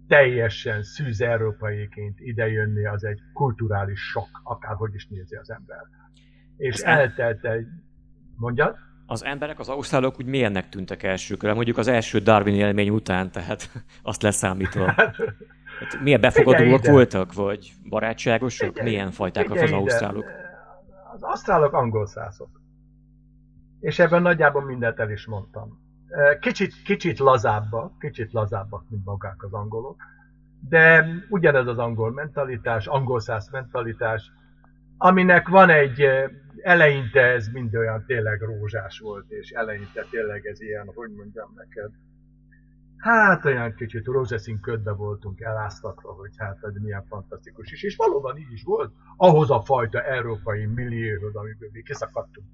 teljesen 0.07 0.83
szűz 0.83 1.21
európaiként 1.21 2.19
idejönni, 2.19 2.85
az 2.85 3.03
egy 3.03 3.19
kulturális 3.33 3.99
sok, 3.99 4.27
akárhogy 4.43 4.93
is 4.93 5.07
nézi 5.07 5.35
az 5.35 5.49
ember. 5.49 5.81
És 6.57 6.73
Ezt 6.75 6.85
eltelt 6.85 7.45
egy... 7.45 7.67
Mondjad? 8.35 8.75
Az 9.05 9.23
emberek, 9.23 9.59
az 9.59 9.69
ausztrálok 9.69 10.19
úgy 10.19 10.25
milyennek 10.25 10.69
tűntek 10.69 11.03
elsőkre, 11.03 11.53
mondjuk 11.53 11.77
az 11.77 11.87
első 11.87 12.19
Darwin 12.19 12.55
élmény 12.55 12.89
után, 12.89 13.31
tehát 13.31 13.69
azt 14.01 14.21
leszámítva. 14.21 14.95
Hát, 15.79 16.01
milyen 16.01 16.21
befogadóak 16.21 16.85
voltak, 16.85 17.33
vagy 17.33 17.71
barátságosak? 17.89 18.67
Figyelj, 18.67 18.89
milyen 18.89 19.11
fajták 19.11 19.51
az 19.51 19.71
ausztrálok? 19.71 20.25
Az 21.13 21.23
ausztrálok 21.23 21.73
angol 21.73 22.05
szászok. 22.05 22.61
És 23.79 23.99
ebben 23.99 24.21
nagyjából 24.21 24.65
mindent 24.65 24.99
el 24.99 25.11
is 25.11 25.25
mondtam. 25.25 25.79
Kicsit, 26.39 26.73
kicsit 26.83 27.19
lazábbak, 27.19 27.99
kicsit 27.99 28.31
lazábbak, 28.31 28.83
mint 28.89 29.05
magák 29.05 29.43
az 29.43 29.53
angolok, 29.53 30.01
de 30.69 31.07
ugyanez 31.29 31.67
az 31.67 31.77
angol 31.77 32.11
mentalitás, 32.11 32.87
angol 32.87 33.19
száz 33.19 33.49
mentalitás, 33.49 34.31
aminek 34.97 35.47
van 35.47 35.69
egy 35.69 36.07
eleinte 36.61 37.21
ez 37.21 37.47
mind 37.47 37.75
olyan 37.75 38.03
tényleg 38.05 38.41
rózsás 38.41 38.99
volt, 38.99 39.29
és 39.29 39.49
eleinte 39.49 40.05
tényleg 40.09 40.45
ez 40.45 40.61
ilyen, 40.61 40.91
hogy 40.95 41.11
mondjam 41.11 41.53
neked, 41.55 41.91
hát 42.99 43.45
olyan 43.45 43.73
kicsit 43.73 44.05
rózsaszín 44.05 44.59
ködbe 44.59 44.91
voltunk 44.91 45.41
eláztatva, 45.41 46.11
hogy 46.11 46.31
hát 46.37 46.57
ez 46.61 46.73
milyen 46.81 47.05
fantasztikus 47.05 47.71
is. 47.71 47.83
És 47.83 47.95
valóban 47.95 48.37
így 48.37 48.51
is 48.51 48.63
volt, 48.63 48.93
ahhoz 49.17 49.51
a 49.51 49.61
fajta 49.61 50.01
európai 50.01 50.65
millióhoz, 50.65 51.35
amiből 51.35 51.69
mi 51.71 51.81
kiszakadtunk. 51.81 52.47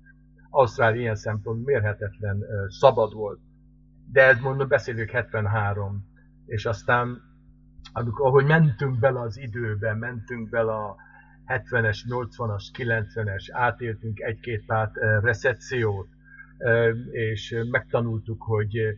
Ausztrália 0.50 1.02
ilyen 1.02 1.16
szempont 1.16 1.66
mérhetetlen 1.66 2.44
szabad 2.68 3.14
volt. 3.14 3.40
De 4.12 4.24
ez 4.24 4.40
mondom, 4.40 4.68
beszélünk 4.68 5.10
73, 5.10 6.06
és 6.46 6.66
aztán 6.66 7.22
amikor, 7.92 8.28
ahogy 8.28 8.46
mentünk 8.46 9.00
bele 9.00 9.20
az 9.20 9.38
időbe, 9.38 9.94
mentünk 9.94 10.50
bele 10.50 10.72
a 10.72 10.96
70-es, 11.46 12.00
80-as, 12.10 12.64
90-es, 12.78 13.48
átéltünk 13.52 14.20
egy-két 14.20 14.66
pár 14.66 14.92
recepciót, 15.22 16.08
és 17.12 17.56
megtanultuk, 17.72 18.44
hogy 18.44 18.96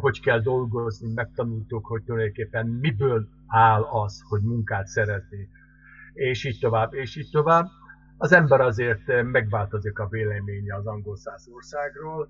hogy 0.00 0.20
kell 0.20 0.40
dolgozni, 0.40 1.12
megtanultuk, 1.14 1.86
hogy 1.86 2.02
tulajdonképpen 2.02 2.66
miből 2.66 3.28
áll 3.46 3.82
az, 3.82 4.22
hogy 4.28 4.42
munkát 4.42 4.86
szerezni, 4.86 5.48
és 6.12 6.44
így 6.44 6.58
tovább, 6.60 6.94
és 6.94 7.16
így 7.16 7.30
tovább. 7.32 7.66
Az 8.16 8.32
ember 8.32 8.60
azért 8.60 9.22
megváltozik 9.22 9.98
a 9.98 10.08
véleménye 10.08 10.74
az 10.74 10.86
angol 10.86 11.16
száz 11.16 11.48
országról. 11.54 12.28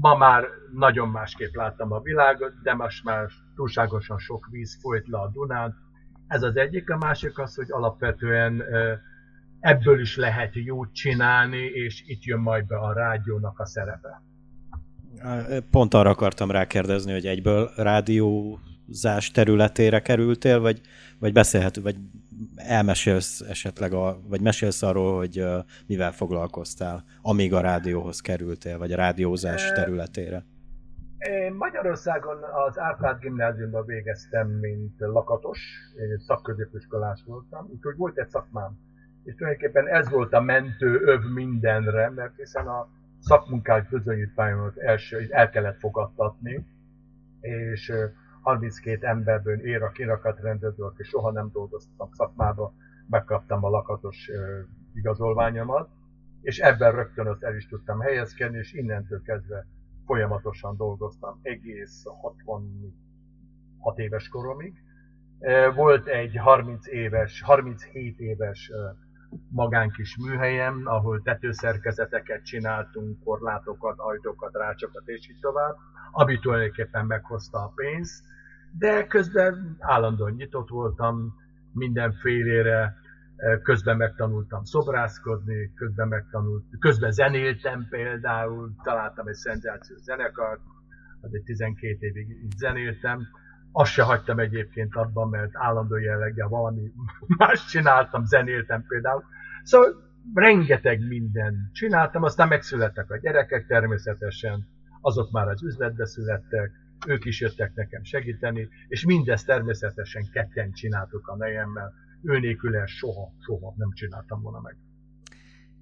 Ma 0.00 0.16
már 0.16 0.44
nagyon 0.72 1.08
másképp 1.08 1.54
láttam 1.54 1.92
a 1.92 2.00
világot, 2.00 2.62
de 2.62 2.74
most 2.74 3.04
már 3.04 3.28
túlságosan 3.54 4.18
sok 4.18 4.48
víz 4.50 4.78
folyt 4.80 5.08
le 5.08 5.18
a 5.18 5.30
Dunán. 5.32 5.74
Ez 6.26 6.42
az 6.42 6.56
egyik, 6.56 6.90
a 6.90 6.96
másik 6.96 7.38
az, 7.38 7.54
hogy 7.54 7.70
alapvetően 7.70 8.62
ebből 9.60 10.00
is 10.00 10.16
lehet 10.16 10.54
jót 10.54 10.92
csinálni, 10.92 11.64
és 11.64 12.02
itt 12.06 12.22
jön 12.22 12.40
majd 12.40 12.66
be 12.66 12.76
a 12.76 12.92
rádiónak 12.92 13.58
a 13.58 13.66
szerepe. 13.66 14.22
Pont 15.70 15.94
arra 15.94 16.10
akartam 16.10 16.50
rákérdezni, 16.50 17.12
hogy 17.12 17.26
egyből 17.26 17.70
rádiózás 17.76 19.30
területére 19.30 20.00
kerültél, 20.00 20.60
vagy, 20.60 20.80
vagy 21.18 21.32
beszélhető, 21.32 21.82
vagy 21.82 21.96
elmesélsz 22.56 23.40
esetleg, 23.40 23.92
a, 23.92 24.18
vagy 24.28 24.40
mesélsz 24.40 24.82
arról, 24.82 25.16
hogy 25.16 25.40
uh, 25.40 25.58
mivel 25.86 26.12
foglalkoztál, 26.12 27.04
amíg 27.22 27.54
a 27.54 27.60
rádióhoz 27.60 28.20
kerültél, 28.20 28.78
vagy 28.78 28.92
a 28.92 28.96
rádiózás 28.96 29.72
területére? 29.72 30.44
Én 31.18 31.52
Magyarországon 31.52 32.36
az 32.68 32.78
Árpád 32.78 33.18
gimnáziumban 33.20 33.84
végeztem, 33.86 34.48
mint 34.48 34.94
lakatos, 34.98 35.58
én 35.98 36.18
szakközépiskolás 36.26 37.22
voltam, 37.26 37.68
úgyhogy 37.72 37.96
volt 37.96 38.18
egy 38.18 38.28
szakmám. 38.28 38.78
És 39.24 39.34
tulajdonképpen 39.34 39.88
ez 39.88 40.10
volt 40.10 40.32
a 40.32 40.40
mentő 40.40 41.00
öv 41.04 41.20
mindenre, 41.34 42.10
mert 42.10 42.36
hiszen 42.36 42.66
a 42.66 42.88
szakmunkák 43.26 43.88
bizonyítványomat 43.88 44.76
első, 44.76 45.26
el 45.30 45.50
kellett 45.50 45.78
fogadtatni, 45.78 46.66
és 47.40 47.92
32 48.42 49.06
emberből 49.06 49.60
ér 49.60 49.82
a 49.82 49.90
kirakat 49.90 50.40
rendező, 50.40 50.82
aki 50.82 51.02
soha 51.02 51.30
nem 51.30 51.50
dolgoztam 51.52 52.08
szakmába, 52.12 52.74
megkaptam 53.08 53.64
a 53.64 53.68
lakatos 53.68 54.30
igazolványomat, 54.94 55.88
és 56.40 56.58
ebben 56.58 56.92
rögtön 56.92 57.26
azt 57.26 57.42
el 57.42 57.56
is 57.56 57.68
tudtam 57.68 58.00
helyezkedni, 58.00 58.58
és 58.58 58.72
innentől 58.72 59.22
kezdve 59.22 59.66
folyamatosan 60.04 60.76
dolgoztam 60.76 61.38
egész 61.42 62.04
66 62.20 63.98
éves 63.98 64.28
koromig. 64.28 64.74
Volt 65.74 66.06
egy 66.06 66.36
30 66.36 66.86
éves, 66.86 67.42
37 67.42 68.18
éves 68.18 68.72
magánkis 69.48 70.16
műhelyem, 70.16 70.82
ahol 70.84 71.22
tetőszerkezeteket 71.22 72.44
csináltunk, 72.44 73.24
korlátokat, 73.24 73.98
ajtókat, 73.98 74.54
rácsokat 74.54 75.08
és 75.08 75.28
így 75.30 75.38
tovább, 75.40 75.76
ami 76.10 76.38
tulajdonképpen 76.38 77.06
meghozta 77.06 77.58
a 77.58 77.72
pénzt, 77.74 78.24
de 78.78 79.06
közben 79.06 79.76
állandóan 79.78 80.32
nyitott 80.32 80.68
voltam 80.68 81.34
mindenfélére, 81.72 82.96
közben 83.62 83.96
megtanultam 83.96 84.64
szobrászkodni, 84.64 85.72
közben 85.74 86.08
megtanult, 86.08 86.64
közben 86.78 87.10
zenéltem 87.12 87.86
például, 87.90 88.74
találtam 88.82 89.26
egy 89.26 89.34
szenzációs 89.34 90.00
zenekart, 90.00 90.60
az 91.20 91.34
egy 91.34 91.42
12 91.42 91.96
évig 92.06 92.26
zenéltem, 92.56 93.28
azt 93.78 93.92
se 93.92 94.02
hagytam 94.02 94.38
egyébként 94.38 94.94
abban, 94.94 95.28
mert 95.28 95.50
állandó 95.52 95.96
jelleggel 95.96 96.48
valami 96.48 96.92
más 97.38 97.66
csináltam, 97.66 98.24
zenéltem 98.24 98.84
például. 98.88 99.24
Szóval 99.62 99.94
rengeteg 100.34 101.06
minden 101.08 101.70
csináltam, 101.72 102.22
aztán 102.22 102.48
megszülettek 102.48 103.10
a 103.10 103.18
gyerekek 103.18 103.66
természetesen, 103.66 104.66
azok 105.00 105.30
már 105.30 105.48
az 105.48 105.62
üzletbe 105.62 106.06
születtek, 106.06 106.70
ők 107.06 107.24
is 107.24 107.40
jöttek 107.40 107.74
nekem 107.74 108.04
segíteni, 108.04 108.68
és 108.88 109.04
mindezt 109.04 109.46
természetesen 109.46 110.28
ketten 110.32 110.72
csináltuk 110.72 111.28
a 111.28 111.36
nejemmel, 111.36 111.92
ő 112.22 112.38
nélkül 112.38 112.86
soha, 112.86 113.32
soha 113.46 113.74
nem 113.76 113.92
csináltam 113.92 114.42
volna 114.42 114.60
meg. 114.60 114.76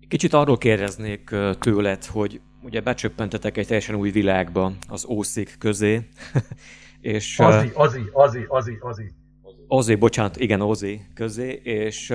Kicsit 0.08 0.32
arról 0.32 0.58
kérdeznék 0.58 1.34
tőled, 1.58 2.04
hogy 2.04 2.40
ugye 2.62 2.80
becsöppentetek 2.80 3.56
egy 3.56 3.66
teljesen 3.66 3.94
új 3.94 4.10
világba 4.10 4.72
az 4.88 5.06
ószik 5.06 5.56
közé, 5.58 6.08
és... 7.04 7.38
Azi, 7.38 7.70
azi, 7.74 8.00
azi, 8.12 8.44
azi, 8.48 8.78
azi. 8.80 9.12
Ozi, 9.68 9.94
bocsánat, 9.94 10.36
igen, 10.36 10.60
Ozi 10.60 11.00
közé, 11.14 11.60
és 11.62 12.14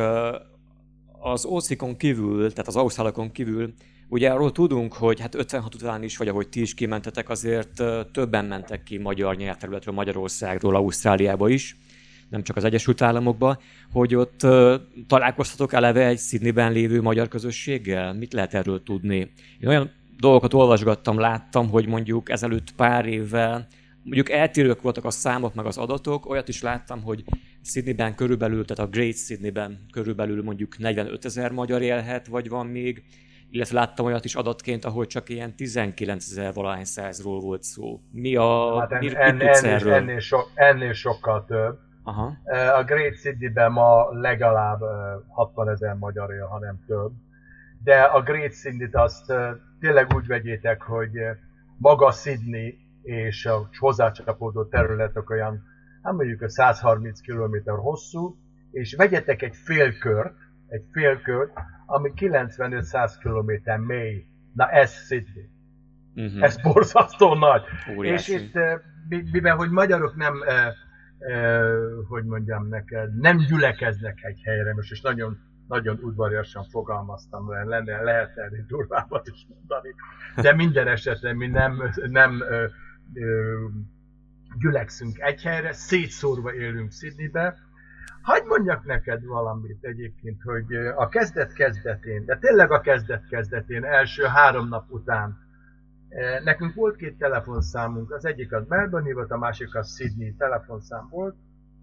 az 1.19 1.45
ószikon 1.45 1.97
kívül, 1.97 2.49
tehát 2.51 2.67
az 2.67 2.75
ausztrálokon 2.75 3.31
kívül, 3.31 3.73
ugye 4.07 4.29
arról 4.29 4.51
tudunk, 4.51 4.93
hogy 4.93 5.19
hát 5.19 5.35
56 5.35 5.75
után 5.75 6.03
is, 6.03 6.17
vagy 6.17 6.27
ahogy 6.27 6.49
ti 6.49 6.61
is 6.61 6.73
kimentetek, 6.73 7.29
azért 7.29 7.83
többen 8.11 8.45
mentek 8.45 8.83
ki 8.83 8.97
magyar 8.97 9.35
nyelvterületről, 9.35 9.95
Magyarországról, 9.95 10.75
Ausztráliába 10.75 11.49
is, 11.49 11.75
nem 12.29 12.43
csak 12.43 12.55
az 12.55 12.63
Egyesült 12.63 13.01
Államokba, 13.01 13.59
hogy 13.91 14.15
ott 14.15 14.47
találkoztatok 15.07 15.73
eleve 15.73 16.05
egy 16.05 16.19
Sydneyben 16.19 16.71
lévő 16.71 17.01
magyar 17.01 17.27
közösséggel? 17.27 18.13
Mit 18.13 18.33
lehet 18.33 18.53
erről 18.53 18.83
tudni? 18.83 19.31
Én 19.59 19.67
olyan 19.67 19.91
dolgokat 20.19 20.53
olvasgattam, 20.53 21.19
láttam, 21.19 21.69
hogy 21.69 21.87
mondjuk 21.87 22.29
ezelőtt 22.29 22.71
pár 22.75 23.05
évvel 23.05 23.67
mondjuk 24.03 24.29
eltérők 24.29 24.81
voltak 24.81 25.05
a 25.05 25.09
számok, 25.09 25.53
meg 25.53 25.65
az 25.65 25.77
adatok, 25.77 26.29
olyat 26.29 26.47
is 26.47 26.61
láttam, 26.61 27.01
hogy 27.01 27.23
Sydneyben 27.63 28.15
körülbelül, 28.15 28.65
tehát 28.65 28.85
a 28.85 28.91
Great 28.91 29.15
Sydneyben 29.15 29.85
körülbelül 29.91 30.43
mondjuk 30.43 30.77
45 30.77 31.25
ezer 31.25 31.51
magyar 31.51 31.81
élhet, 31.81 32.27
vagy 32.27 32.49
van 32.49 32.67
még, 32.67 33.03
illetve 33.49 33.79
láttam 33.79 34.05
olyat 34.05 34.25
is 34.25 34.35
adatként, 34.35 34.85
ahol 34.85 35.05
csak 35.05 35.29
ilyen 35.29 35.55
19 35.55 36.31
ezer 36.31 36.53
valahány 36.53 36.85
százról 36.85 37.39
volt 37.39 37.63
szó. 37.63 38.01
Mi 38.11 38.35
a... 38.35 38.79
Hát 38.79 38.91
en, 38.91 38.99
mi, 38.99 39.15
en, 39.15 39.41
ennél, 39.41 39.93
ennél, 39.93 40.19
so, 40.19 40.37
ennél 40.53 40.93
sokkal 40.93 41.45
több. 41.45 41.77
Aha. 42.03 42.37
A 42.77 42.83
Great 42.83 43.15
Sydneyben 43.15 43.71
ma 43.71 44.11
legalább 44.11 44.79
60 45.27 45.69
ezer 45.69 45.93
magyar 45.93 46.31
él, 46.31 46.45
ha 46.45 46.59
nem 46.59 46.83
több. 46.87 47.11
De 47.83 48.01
a 48.01 48.21
Great 48.21 48.53
Sydney-t 48.53 48.95
azt 48.95 49.33
tényleg 49.79 50.13
úgy 50.15 50.27
vegyétek, 50.27 50.81
hogy 50.81 51.11
maga 51.77 52.11
Sydney 52.11 52.77
és 53.09 53.45
a 53.45 53.69
hozzácsapódó 53.79 54.65
területek 54.65 55.29
olyan, 55.29 55.63
hát 56.01 56.13
mondjuk 56.13 56.41
a 56.41 56.49
130 56.49 57.21
km 57.21 57.69
hosszú, 57.69 58.37
és 58.71 58.95
vegyetek 58.95 59.41
egy 59.41 59.55
félkört, 59.55 60.37
egy 60.67 60.85
félkört, 60.91 61.51
ami 61.85 62.13
95-100 62.15 63.11
km 63.21 63.81
mély. 63.81 64.25
Na 64.53 64.69
ez 64.69 64.91
Sydney. 64.91 65.49
Uh-huh. 66.15 66.43
Ez 66.43 66.61
borzasztó 66.61 67.33
nagy. 67.33 67.63
Óriási. 67.97 68.33
És 68.33 68.41
itt, 68.41 68.53
mivel 69.31 69.55
hogy 69.55 69.69
magyarok 69.69 70.15
nem, 70.15 70.41
eh, 70.41 70.67
eh, 71.19 71.61
hogy 72.07 72.23
mondjam 72.23 72.67
neked, 72.67 73.15
nem 73.15 73.37
gyülekeznek 73.37 74.17
egy 74.21 74.41
helyre, 74.43 74.73
most 74.73 74.91
és 74.91 75.01
nagyon, 75.01 75.37
nagyon 75.67 75.99
udvariasan 76.01 76.63
fogalmaztam, 76.63 77.69
lenne, 77.69 78.01
lehet 78.01 78.37
erre 78.37 78.63
durvábbat 78.67 79.27
is 79.27 79.47
mondani, 79.49 79.95
de 80.35 80.55
minden 80.55 80.87
esetben 80.87 81.35
mi 81.35 81.47
nem, 81.47 81.91
nem 82.09 82.43
gyülekszünk 84.59 85.19
egy 85.19 85.41
helyre, 85.41 85.73
szétszórva 85.73 86.53
élünk 86.53 86.91
Sydneybe. 86.91 87.57
Hagy 88.21 88.43
mondjak 88.43 88.85
neked 88.85 89.25
valamit 89.25 89.83
egyébként, 89.83 90.41
hogy 90.41 90.75
a 90.95 91.07
kezdet 91.07 91.53
kezdetén, 91.53 92.25
de 92.25 92.37
tényleg 92.37 92.71
a 92.71 92.81
kezdet 92.81 93.27
kezdetén, 93.27 93.83
első 93.83 94.23
három 94.23 94.67
nap 94.67 94.91
után, 94.91 95.37
nekünk 96.43 96.73
volt 96.73 96.95
két 96.95 97.17
telefonszámunk, 97.17 98.11
az 98.11 98.25
egyik 98.25 98.53
az 98.53 98.67
Melbourne 98.67 99.13
volt, 99.13 99.31
a 99.31 99.37
másik 99.37 99.75
az 99.75 99.95
Sydney 99.95 100.35
telefonszám 100.37 101.07
volt, 101.09 101.35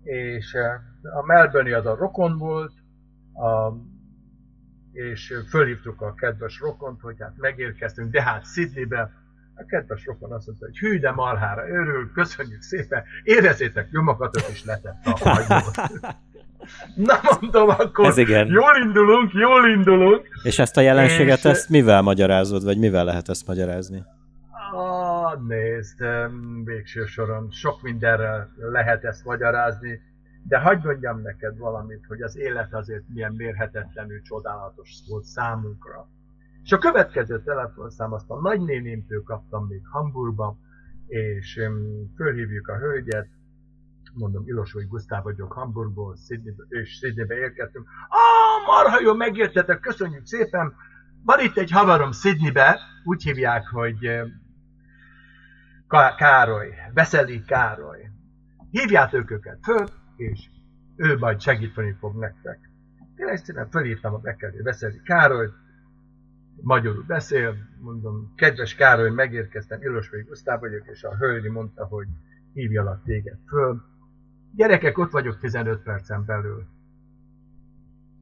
és 0.03 0.55
a 1.03 1.27
Melbourne 1.27 1.77
az 1.77 1.87
a 1.87 1.94
rokon 1.94 2.38
volt, 2.38 2.72
a, 3.33 3.72
és 4.92 5.35
fölhívtuk 5.48 6.01
a 6.01 6.14
kedves 6.14 6.61
rokont, 6.61 7.01
hogy 7.01 7.16
hát 7.18 7.37
megérkeztünk, 7.37 8.11
de 8.11 8.22
hát 8.22 8.46
Sydneybe, 8.46 9.11
a 9.57 9.64
kedves 9.64 10.07
rokon 10.07 10.33
azt 10.33 10.47
mondta, 10.47 10.66
hogy 10.66 10.79
hű, 10.79 10.99
de 10.99 11.11
marhára 11.11 11.69
örül, 11.69 12.12
köszönjük 12.12 12.62
szépen, 12.62 13.03
érezzétek 13.23 13.90
nyomokat, 13.90 14.37
is 14.51 14.64
letett 14.64 14.97
a 15.05 15.29
hagymót. 15.29 15.75
Na 16.95 17.21
mondom, 17.40 17.69
akkor 17.69 18.07
Ez 18.07 18.16
igen. 18.16 18.47
jól 18.47 18.77
indulunk, 18.85 19.33
jól 19.33 19.69
indulunk. 19.69 20.29
És 20.42 20.59
ezt 20.59 20.77
a 20.77 20.81
jelenséget, 20.81 21.38
és... 21.38 21.45
ezt 21.45 21.69
mivel 21.69 22.03
magyarázod, 22.03 22.64
vagy 22.64 22.79
mivel 22.79 23.05
lehet 23.05 23.29
ezt 23.29 23.47
magyarázni? 23.47 24.05
Ah, 24.73 25.40
nézd, 25.49 26.05
végső 26.64 27.05
soron 27.05 27.51
sok 27.51 27.83
mindenre 27.83 28.49
lehet 28.57 29.05
ezt 29.05 29.25
magyarázni, 29.25 30.01
de 30.42 30.59
hagyd 30.59 30.85
mondjam 30.85 31.21
neked 31.21 31.59
valamit, 31.59 32.05
hogy 32.09 32.23
az 32.23 32.37
élet 32.37 32.75
azért 32.75 33.03
milyen 33.14 33.33
mérhetetlenül 33.37 34.23
csodálatos 34.23 34.90
volt 35.09 35.25
számunkra. 35.25 36.09
És 36.66 36.72
a 36.72 36.79
következő 36.79 37.42
telefonszám 37.42 38.12
azt 38.12 38.31
a 38.31 38.40
nagynénémtől 38.40 39.22
kaptam 39.22 39.66
még 39.66 39.81
Hamburgba, 39.90 40.59
és 41.07 41.61
fölhívjuk 42.16 42.68
a 42.68 42.79
hölgyet, 42.79 43.29
mondom, 44.14 44.42
Ilosói 44.46 44.85
Gusztáv 44.85 45.22
vagyok 45.22 45.52
Hamburgból, 45.52 46.16
Sydneybe, 46.26 46.62
és 46.68 46.90
Sydneybe 46.90 47.35
érkeztünk. 47.35 47.88
Ah, 48.09 48.66
marha 48.66 49.00
jó, 49.00 49.14
megértetek, 49.14 49.81
köszönjük 49.81 50.26
szépen. 50.26 50.74
Van 51.24 51.40
itt 51.40 51.57
egy 51.57 51.70
havarom 51.70 52.12
Sydneybe, 52.12 52.79
úgy 53.05 53.22
hívják, 53.22 53.66
hogy 53.68 54.11
Károly, 56.16 56.74
Veszeli 56.94 57.42
Károly. 57.44 58.11
Hívjátok 58.70 59.31
őket 59.31 59.59
föl, 59.62 59.87
és 60.16 60.48
ő 60.96 61.18
majd 61.18 61.40
segíteni 61.40 61.96
fog 62.00 62.18
nektek. 62.18 62.59
Én 63.16 63.26
egyszerűen 63.26 63.70
fölírtam 63.70 64.14
a 64.14 64.18
bekerülő 64.18 64.62
Veszeli 64.62 65.00
Károlyt, 65.05 65.52
magyarul 66.62 67.05
beszél, 67.07 67.57
mondom, 67.81 68.33
kedves 68.35 68.75
Károly, 68.75 69.11
megérkeztem, 69.11 69.83
Ilosvai 69.83 70.23
Gusztáv 70.23 70.61
vagyok, 70.61 70.87
és 70.87 71.03
a 71.05 71.16
hölgy 71.16 71.51
mondta, 71.51 71.87
hogy 71.87 72.07
hívjalak 72.53 73.03
téged 73.05 73.38
föl. 73.47 73.83
Gyerekek, 74.55 74.99
ott 74.99 75.11
vagyok 75.11 75.38
15 75.38 75.83
percen 75.83 76.25
belül. 76.25 76.66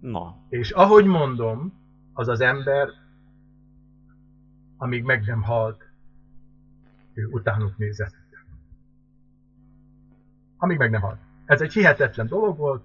Na. 0.00 0.36
És 0.48 0.70
ahogy 0.70 1.04
mondom, 1.04 1.72
az 2.12 2.28
az 2.28 2.40
ember, 2.40 2.88
amíg 4.76 5.04
meg 5.04 5.26
nem 5.26 5.42
halt, 5.42 5.84
ő 7.14 7.26
utánuk 7.26 7.76
nézett. 7.76 8.14
Amíg 10.56 10.78
meg 10.78 10.90
nem 10.90 11.00
halt. 11.00 11.20
Ez 11.44 11.60
egy 11.60 11.72
hihetetlen 11.72 12.26
dolog 12.26 12.56
volt, 12.56 12.84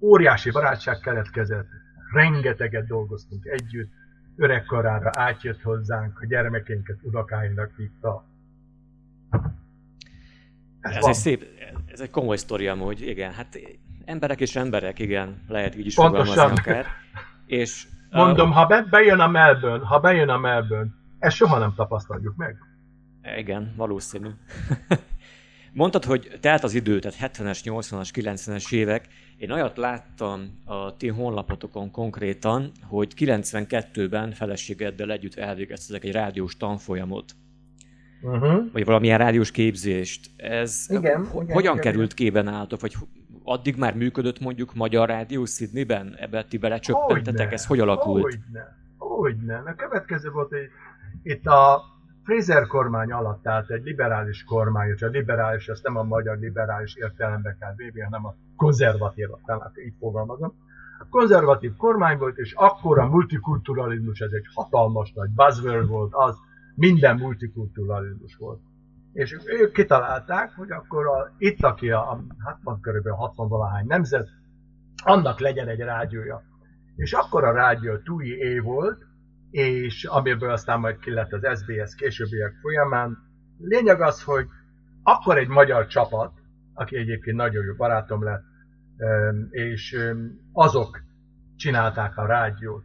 óriási 0.00 0.50
barátság 0.50 0.98
keletkezett, 0.98 1.68
rengeteget 2.12 2.86
dolgoztunk 2.86 3.44
együtt, 3.44 3.92
öregkorára 4.36 5.12
átjött 5.14 5.62
hozzánk, 5.62 6.20
a 6.20 6.26
gyermekénket 6.26 6.98
unokáinak 7.02 7.70
hívta. 7.76 8.24
Ez, 10.80 10.96
ez 10.96 11.04
egy 11.06 11.14
szép, 11.14 11.44
ez 11.86 12.00
egy 12.00 12.10
komoly 12.10 12.36
sztori 12.36 12.66
amúgy, 12.66 13.08
igen, 13.08 13.32
hát 13.32 13.58
emberek 14.04 14.40
és 14.40 14.56
emberek, 14.56 14.98
igen, 14.98 15.44
lehet 15.48 15.76
így 15.76 15.86
is 15.86 15.94
Pontosan. 15.94 16.26
fogalmazni 16.26 16.60
akár. 16.60 16.86
És, 17.46 17.86
Mondom, 18.10 18.48
uh, 18.48 18.54
ha 18.54 18.66
be, 18.66 18.86
bejön 18.90 19.20
a 19.20 19.28
Melbourne, 19.28 19.86
ha 19.86 20.00
bejön 20.00 20.28
a 20.28 20.38
Melbourne, 20.38 20.90
ezt 21.18 21.36
soha 21.36 21.58
nem 21.58 21.74
tapasztaljuk 21.74 22.36
meg. 22.36 22.56
Igen, 23.36 23.72
valószínű. 23.76 24.28
Mondtad, 25.72 26.04
hogy 26.04 26.38
telt 26.40 26.62
az 26.62 26.74
idő, 26.74 26.98
tehát 26.98 27.36
70-es, 27.36 27.60
80-as, 27.64 28.08
90-es 28.14 28.72
évek. 28.72 29.08
Én 29.36 29.50
olyat 29.50 29.76
láttam 29.76 30.62
a 30.64 30.96
ti 30.96 31.08
honlapotokon 31.08 31.90
konkrétan, 31.90 32.70
hogy 32.82 33.12
92-ben 33.16 34.32
feleségeddel 34.32 35.10
együtt 35.10 35.34
elvégeztetek 35.34 36.04
egy 36.04 36.12
rádiós 36.12 36.56
tanfolyamot. 36.56 37.32
Uh-huh. 38.22 38.72
Vagy 38.72 38.84
valamilyen 38.84 39.18
rádiós 39.18 39.50
képzést. 39.50 40.30
Ez 40.36 40.86
igen, 40.88 41.26
ho- 41.26 41.42
igen, 41.42 41.54
hogyan 41.54 41.72
igen, 41.72 41.84
került 41.84 42.14
képen 42.14 42.48
álltok, 42.48 42.80
vagy 42.80 42.94
addig 43.42 43.76
már 43.76 43.94
működött 43.94 44.40
mondjuk 44.40 44.74
Magyar 44.74 45.08
Rádió 45.08 45.44
Sydneyben? 45.44 46.16
Ebbe 46.18 46.44
ti 46.44 46.58
belecsöppentetek? 46.58 47.52
Ez 47.52 47.66
hogy 47.66 47.80
alakult? 47.80 48.22
Hogyne, 48.22 48.76
hogyne. 48.98 49.62
A 49.66 49.74
következő 49.74 50.30
volt, 50.30 50.48
hogy 50.48 50.68
itt 51.22 51.46
a 51.46 51.82
Fraser 52.24 52.66
kormány 52.66 53.12
alatt 53.12 53.46
állt 53.46 53.70
egy 53.70 53.82
liberális 53.82 54.44
kormány, 54.44 54.88
és 54.88 55.02
a 55.02 55.06
liberális, 55.06 55.68
ezt 55.68 55.82
nem 55.82 55.96
a 55.96 56.02
magyar 56.02 56.38
liberális 56.38 56.94
értelembe 56.94 57.56
kell 57.60 57.74
védni, 57.76 58.00
hanem 58.00 58.26
a 58.26 58.34
konzervatív, 58.56 59.28
talán 59.44 59.72
így 59.86 59.94
fogalmazom. 59.98 60.52
A 60.98 61.06
konzervatív 61.10 61.76
kormány 61.76 62.18
volt, 62.18 62.36
és 62.36 62.52
akkor 62.52 62.98
a 62.98 63.08
multikulturalizmus, 63.08 64.20
ez 64.20 64.32
egy 64.32 64.46
hatalmas 64.54 65.12
nagy 65.12 65.30
buzzword 65.30 65.88
volt, 65.88 66.12
az 66.14 66.36
minden 66.74 67.16
multikulturalizmus 67.16 68.36
volt. 68.36 68.60
És 69.12 69.36
ők 69.44 69.72
kitalálták, 69.72 70.52
hogy 70.56 70.70
akkor 70.70 71.06
a, 71.06 71.34
itt, 71.38 71.62
aki 71.62 71.90
a, 71.90 72.10
a 72.10 72.24
hát 72.44 72.58
van 72.62 72.80
körülbelül 72.80 73.18
60 73.18 73.48
valahány 73.48 73.86
nemzet, 73.86 74.28
annak 75.04 75.40
legyen 75.40 75.68
egy 75.68 75.80
rádiója. 75.80 76.42
És 76.96 77.12
akkor 77.12 77.44
a 77.44 77.52
rádió 77.52 77.96
TUI 77.96 78.38
é 78.38 78.58
volt, 78.58 79.04
és 79.54 80.04
amiből 80.04 80.50
aztán 80.50 80.80
majd 80.80 80.98
ki 80.98 81.10
lett 81.10 81.32
az 81.32 81.58
SBS 81.58 81.94
későbbiek 81.94 82.54
folyamán. 82.60 83.18
Lényeg 83.58 84.00
az, 84.00 84.22
hogy 84.22 84.46
akkor 85.02 85.38
egy 85.38 85.48
magyar 85.48 85.86
csapat, 85.86 86.32
aki 86.72 86.96
egyébként 86.96 87.36
nagyon 87.36 87.64
jó 87.64 87.74
barátom 87.74 88.24
lett, 88.24 88.42
és 89.50 89.98
azok 90.52 91.02
csinálták 91.56 92.16
a 92.16 92.26
rádiót. 92.26 92.84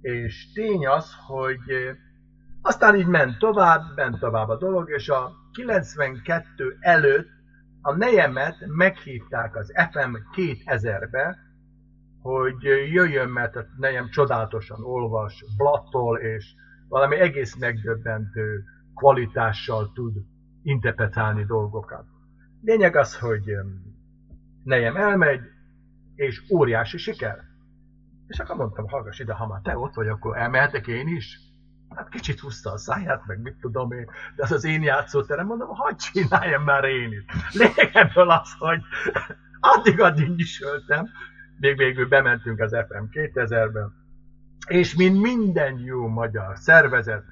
És 0.00 0.52
tény 0.52 0.86
az, 0.86 1.14
hogy 1.26 1.96
aztán 2.62 2.96
így 2.96 3.06
ment 3.06 3.38
tovább, 3.38 3.82
ment 3.96 4.18
tovább 4.18 4.48
a 4.48 4.56
dolog, 4.56 4.90
és 4.90 5.08
a 5.08 5.32
92 5.52 6.76
előtt 6.80 7.28
a 7.80 7.94
nejemet 7.94 8.56
meghívták 8.66 9.56
az 9.56 9.72
FM 9.90 10.16
2000-be, 10.36 11.38
hogy 12.22 12.62
jöjjön, 12.92 13.28
mert 13.28 13.56
a 13.56 13.66
nejem 13.76 14.10
csodálatosan 14.10 14.84
olvas, 14.84 15.44
blattól, 15.56 16.18
és 16.18 16.54
valami 16.88 17.16
egész 17.16 17.56
megdöbbentő 17.56 18.64
kvalitással 18.94 19.92
tud 19.92 20.16
interpretálni 20.62 21.44
dolgokat. 21.44 22.04
Lényeg 22.60 22.96
az, 22.96 23.18
hogy 23.18 23.42
nejem 24.64 24.96
elmegy, 24.96 25.40
és 26.14 26.42
óriási 26.50 26.98
siker. 26.98 27.38
És 28.26 28.38
akkor 28.38 28.56
mondtam, 28.56 28.88
hallgass 28.88 29.18
ide, 29.18 29.32
ha 29.32 29.46
már 29.46 29.60
te 29.60 29.78
ott 29.78 29.94
vagy, 29.94 30.08
akkor 30.08 30.36
elmehetek 30.36 30.86
én 30.86 31.08
is? 31.08 31.38
Hát 31.94 32.08
kicsit 32.08 32.40
húzta 32.40 32.72
a 32.72 32.78
száját, 32.78 33.26
meg 33.26 33.40
mit 33.40 33.56
tudom 33.60 33.92
én, 33.92 34.06
de 34.36 34.42
az 34.42 34.52
az 34.52 34.64
én 34.64 34.82
játszóterem, 34.82 35.46
mondom, 35.46 35.68
hogy 35.68 35.96
csináljam 35.96 36.62
már 36.62 36.84
én 36.84 37.12
is. 37.12 37.24
Lényeg 37.52 37.90
ebből 37.92 38.30
az, 38.30 38.54
hogy 38.58 38.80
addig-addig 39.60 40.38
is 40.38 40.62
öltem, 40.62 41.08
még 41.62 41.76
végül 41.76 42.08
bementünk 42.08 42.60
az 42.60 42.76
FM 42.88 43.04
2000-ben, 43.12 43.94
és 44.68 44.94
mint 44.94 45.20
minden 45.20 45.78
jó 45.78 46.06
magyar 46.08 46.56
szervezet, 46.56 47.24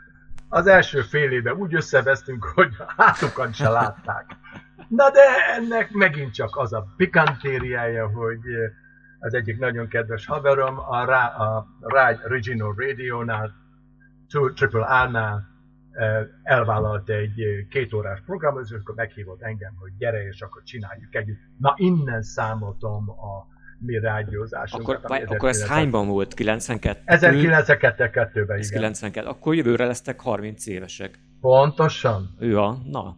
az 0.48 0.66
első 0.66 1.00
fél 1.00 1.32
évben 1.32 1.56
úgy 1.56 1.74
összevesztünk, 1.74 2.44
hogy 2.54 2.72
hátukat 2.96 3.54
se 3.54 3.68
látták. 3.68 4.26
Na 4.88 5.10
de 5.10 5.20
ennek 5.56 5.90
megint 5.90 6.34
csak 6.34 6.56
az 6.56 6.72
a 6.72 6.86
pikantériája, 6.96 8.08
hogy 8.08 8.40
az 9.18 9.34
egyik 9.34 9.58
nagyon 9.58 9.88
kedves 9.88 10.26
haverom 10.26 10.78
a, 10.78 11.04
Rá, 11.04 11.26
a 11.26 11.66
Rágy 11.80 12.18
Regional 12.22 12.74
Radio-nál, 12.76 13.54
Triple 14.54 14.84
A-nál 14.84 15.48
elvállalt 16.42 17.08
egy 17.08 17.66
két 17.70 17.92
órás 17.92 18.22
programot, 18.26 18.64
és 18.64 18.70
akkor 18.70 18.94
meghívott 18.94 19.42
engem, 19.42 19.74
hogy 19.74 19.96
gyere, 19.98 20.26
és 20.26 20.40
akkor 20.40 20.62
csináljuk 20.62 21.14
együtt. 21.14 21.40
Na 21.58 21.74
innen 21.76 22.22
számoltam 22.22 23.10
a 23.10 23.58
mi 23.80 23.98
rádiózásunkat. 23.98 24.96
Akkor, 24.96 25.08
vagy, 25.08 25.22
akkor 25.26 25.48
ez 25.48 25.66
hányban 25.66 26.08
volt? 26.08 26.34
92? 26.34 27.00
1992-ben, 27.06 28.58
igen. 28.58 28.70
92. 28.70 29.26
Akkor 29.26 29.54
jövőre 29.54 29.86
lesztek 29.86 30.20
30 30.20 30.66
évesek. 30.66 31.18
Pontosan. 31.40 32.36
Ja, 32.40 32.78
na. 32.84 33.16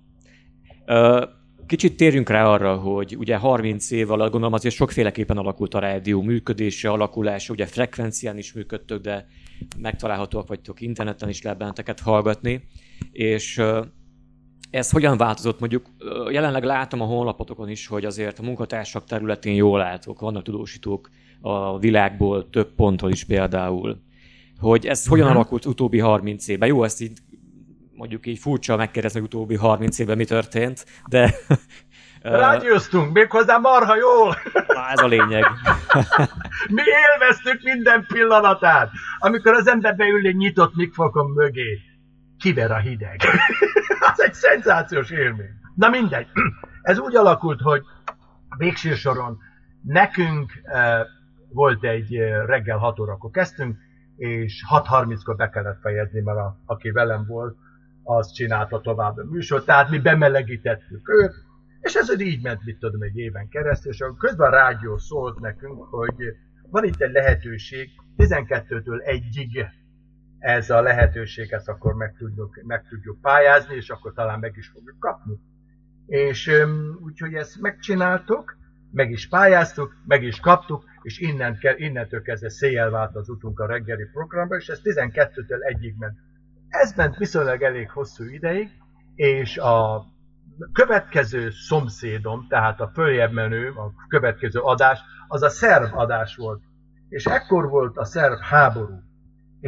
Ö, 0.87 1.25
kicsit 1.66 1.96
térjünk 1.96 2.29
rá 2.29 2.44
arra, 2.44 2.77
hogy 2.77 3.16
ugye 3.16 3.37
30 3.37 3.90
év 3.90 4.11
alatt 4.11 4.31
gondolom 4.31 4.55
azért 4.55 4.75
sokféleképpen 4.75 5.37
alakult 5.37 5.75
a 5.75 5.79
rádió 5.79 6.22
működése, 6.22 6.90
alakulása, 6.90 7.53
ugye 7.53 7.66
frekvencián 7.66 8.38
is 8.38 8.53
működtök, 8.53 9.03
de 9.03 9.27
megtalálhatóak 9.79 10.48
vagytok 10.48 10.81
interneten 10.81 11.29
is 11.29 11.42
lehet 11.42 11.59
benneteket 11.59 12.01
hallgatni, 12.01 12.68
és 13.12 13.62
ez 14.73 14.91
hogyan 14.91 15.17
változott? 15.17 15.61
Mondjuk 15.61 15.87
jelenleg 16.31 16.65
látom 16.65 17.01
a 17.01 17.05
honlapotokon 17.05 17.69
is, 17.69 17.87
hogy 17.87 18.05
azért 18.05 18.39
a 18.39 18.43
munkatársak 18.43 19.05
területén 19.05 19.55
jól 19.55 19.79
látok, 19.79 20.21
vannak 20.21 20.43
tudósítók 20.43 21.11
a 21.41 21.79
világból, 21.79 22.51
több 22.51 22.75
pontról 22.75 23.11
is 23.11 23.25
például. 23.25 24.03
Hogy 24.61 24.87
ez 24.87 25.07
hogyan 25.07 25.25
uh-huh. 25.25 25.41
alakult 25.41 25.67
utóbbi 25.67 25.99
30 25.99 26.49
évben? 26.49 26.69
Jó, 26.69 26.85
ezt 26.85 27.01
így 27.01 27.19
mondjuk 27.95 28.27
így 28.27 28.39
furcsa 28.39 28.77
megkérdezni, 28.77 29.21
hogy 29.21 29.29
utóbbi 29.29 29.57
30 29.57 29.99
évben 29.99 30.17
mi 30.17 30.25
történt, 30.25 30.87
de... 31.09 31.35
Rágyőztünk, 32.23 33.13
méghozzá 33.13 33.57
marha 33.57 33.97
jól! 33.97 34.37
Na, 34.69 34.89
ez 34.91 35.01
a 35.01 35.07
lényeg. 35.07 35.45
Mi 36.77 36.83
élveztük 36.83 37.63
minden 37.63 38.07
pillanatát, 38.07 38.91
amikor 39.19 39.53
az 39.53 39.69
ember 39.69 39.97
beül 39.97 40.27
egy 40.27 40.37
nyitott 40.37 40.75
mikrofon 40.75 41.31
mögé. 41.31 41.92
Kiver 42.43 42.71
a 42.71 42.79
hideg. 42.79 43.21
az 44.13 44.21
egy 44.23 44.35
szenzációs 44.35 45.11
élmény. 45.11 45.55
Na 45.75 45.89
mindegy. 45.89 46.27
Ez 46.83 46.99
úgy 46.99 47.17
alakult, 47.17 47.61
hogy 47.61 47.83
végső 48.59 48.95
soron 48.95 49.39
nekünk 49.83 50.53
uh, 50.65 51.07
volt 51.53 51.85
egy 51.85 52.19
uh, 52.19 52.47
reggel 52.47 52.79
6 52.79 52.99
órakor 52.99 53.31
kezdtünk, 53.31 53.77
és 54.17 54.65
6.30-kor 54.71 55.37
be 55.37 55.49
kellett 55.49 55.81
fejezni, 55.81 56.21
mert 56.21 56.39
a, 56.39 56.59
aki 56.67 56.91
velem 56.91 57.27
volt, 57.27 57.57
az 58.03 58.33
csinálta 58.33 58.81
tovább 58.81 59.17
a 59.17 59.25
műsort, 59.25 59.65
tehát 59.65 59.91
mi 59.91 59.99
bemelegítettük 59.99 61.09
őt, 61.09 61.35
és 61.81 61.95
ez 61.95 62.21
így 62.21 62.43
ment, 62.43 62.65
mit 62.65 62.79
tudom, 62.79 63.03
egy 63.03 63.17
éven 63.17 63.49
keresztül, 63.49 63.93
és 63.93 64.01
akkor 64.01 64.17
közben 64.17 64.53
a 64.53 64.57
rádió 64.57 64.99
szólt 64.99 65.41
nekünk, 65.41 65.83
hogy 65.83 66.15
van 66.71 66.85
itt 66.85 67.01
egy 67.01 67.13
lehetőség, 67.13 67.91
12-től 68.17 69.03
1-ig 69.05 69.67
ez 70.43 70.71
a 70.71 70.81
lehetőség, 70.81 71.53
ezt 71.53 71.69
akkor 71.69 71.95
meg 71.95 72.15
tudjuk, 72.19 72.61
meg 72.63 72.87
tudjuk 72.89 73.21
pályázni, 73.21 73.75
és 73.75 73.91
akkor 73.91 74.13
talán 74.13 74.39
meg 74.39 74.57
is 74.57 74.69
fogjuk 74.69 74.99
kapni. 74.99 75.35
És 76.07 76.51
úgyhogy 77.05 77.35
ezt 77.35 77.61
megcsináltuk, 77.61 78.57
meg 78.91 79.11
is 79.11 79.29
pályáztuk, 79.29 79.95
meg 80.07 80.23
is 80.23 80.41
kaptuk, 80.41 80.85
és 81.03 81.19
innen, 81.19 81.59
innentől 81.77 82.23
kezdve 82.23 82.49
széjjel 82.49 82.91
vált 82.91 83.17
az 83.17 83.29
utunk 83.29 83.61
a 83.61 83.67
reggeli 83.67 84.05
programba, 84.13 84.57
és 84.57 84.69
ez 84.69 84.81
12-től 84.85 85.63
egyig 85.69 85.95
ment. 85.99 86.19
Ez 86.69 86.97
ment 86.97 87.17
viszonylag 87.17 87.63
elég 87.63 87.91
hosszú 87.91 88.25
ideig, 88.25 88.69
és 89.15 89.59
a 89.59 90.05
következő 90.73 91.51
szomszédom, 91.51 92.47
tehát 92.49 92.81
a 92.81 92.91
följebb 92.95 93.33
menő, 93.33 93.71
a 93.71 93.93
következő 94.09 94.61
adás, 94.61 95.01
az 95.29 95.43
a 95.43 95.49
szerb 95.49 95.95
adás 95.95 96.37
volt. 96.37 96.63
És 97.09 97.25
ekkor 97.25 97.69
volt 97.69 97.97
a 97.97 98.05
szerb 98.05 98.39
háború. 98.41 99.11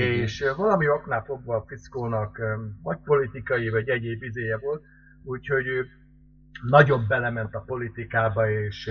Mm-hmm. 0.00 0.10
És 0.10 0.44
valami 0.56 0.88
oknál 0.88 1.22
fogva 1.22 1.56
a 1.56 1.64
fickónak 1.66 2.40
vagy 2.82 2.98
politikai, 3.04 3.68
vagy 3.68 3.88
egyéb 3.88 4.22
izéje 4.22 4.58
volt, 4.58 4.82
úgyhogy 5.24 5.66
ő 5.66 5.86
nagyobb 6.62 7.06
belement 7.06 7.54
a 7.54 7.64
politikába, 7.66 8.50
és 8.50 8.90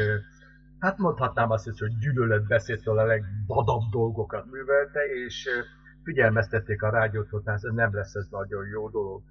hát 0.80 0.98
mondhatnám 0.98 1.52
azt 1.52 1.68
is, 1.68 1.80
hogy 1.80 1.98
gyűlöletbeszédtől 1.98 3.00
a 3.00 3.06
legbadabb 3.06 3.82
dolgokat 3.92 4.52
művelte, 4.52 5.00
és 5.26 5.50
figyelmeztették 6.04 6.82
a 6.82 6.90
rádiót, 6.90 7.30
hogy 7.30 7.42
ez 7.46 7.62
nem 7.62 7.94
lesz 7.94 8.16
ez 8.16 8.28
nagyon 8.30 8.68
jó 8.68 8.90
dolog. 8.90 9.22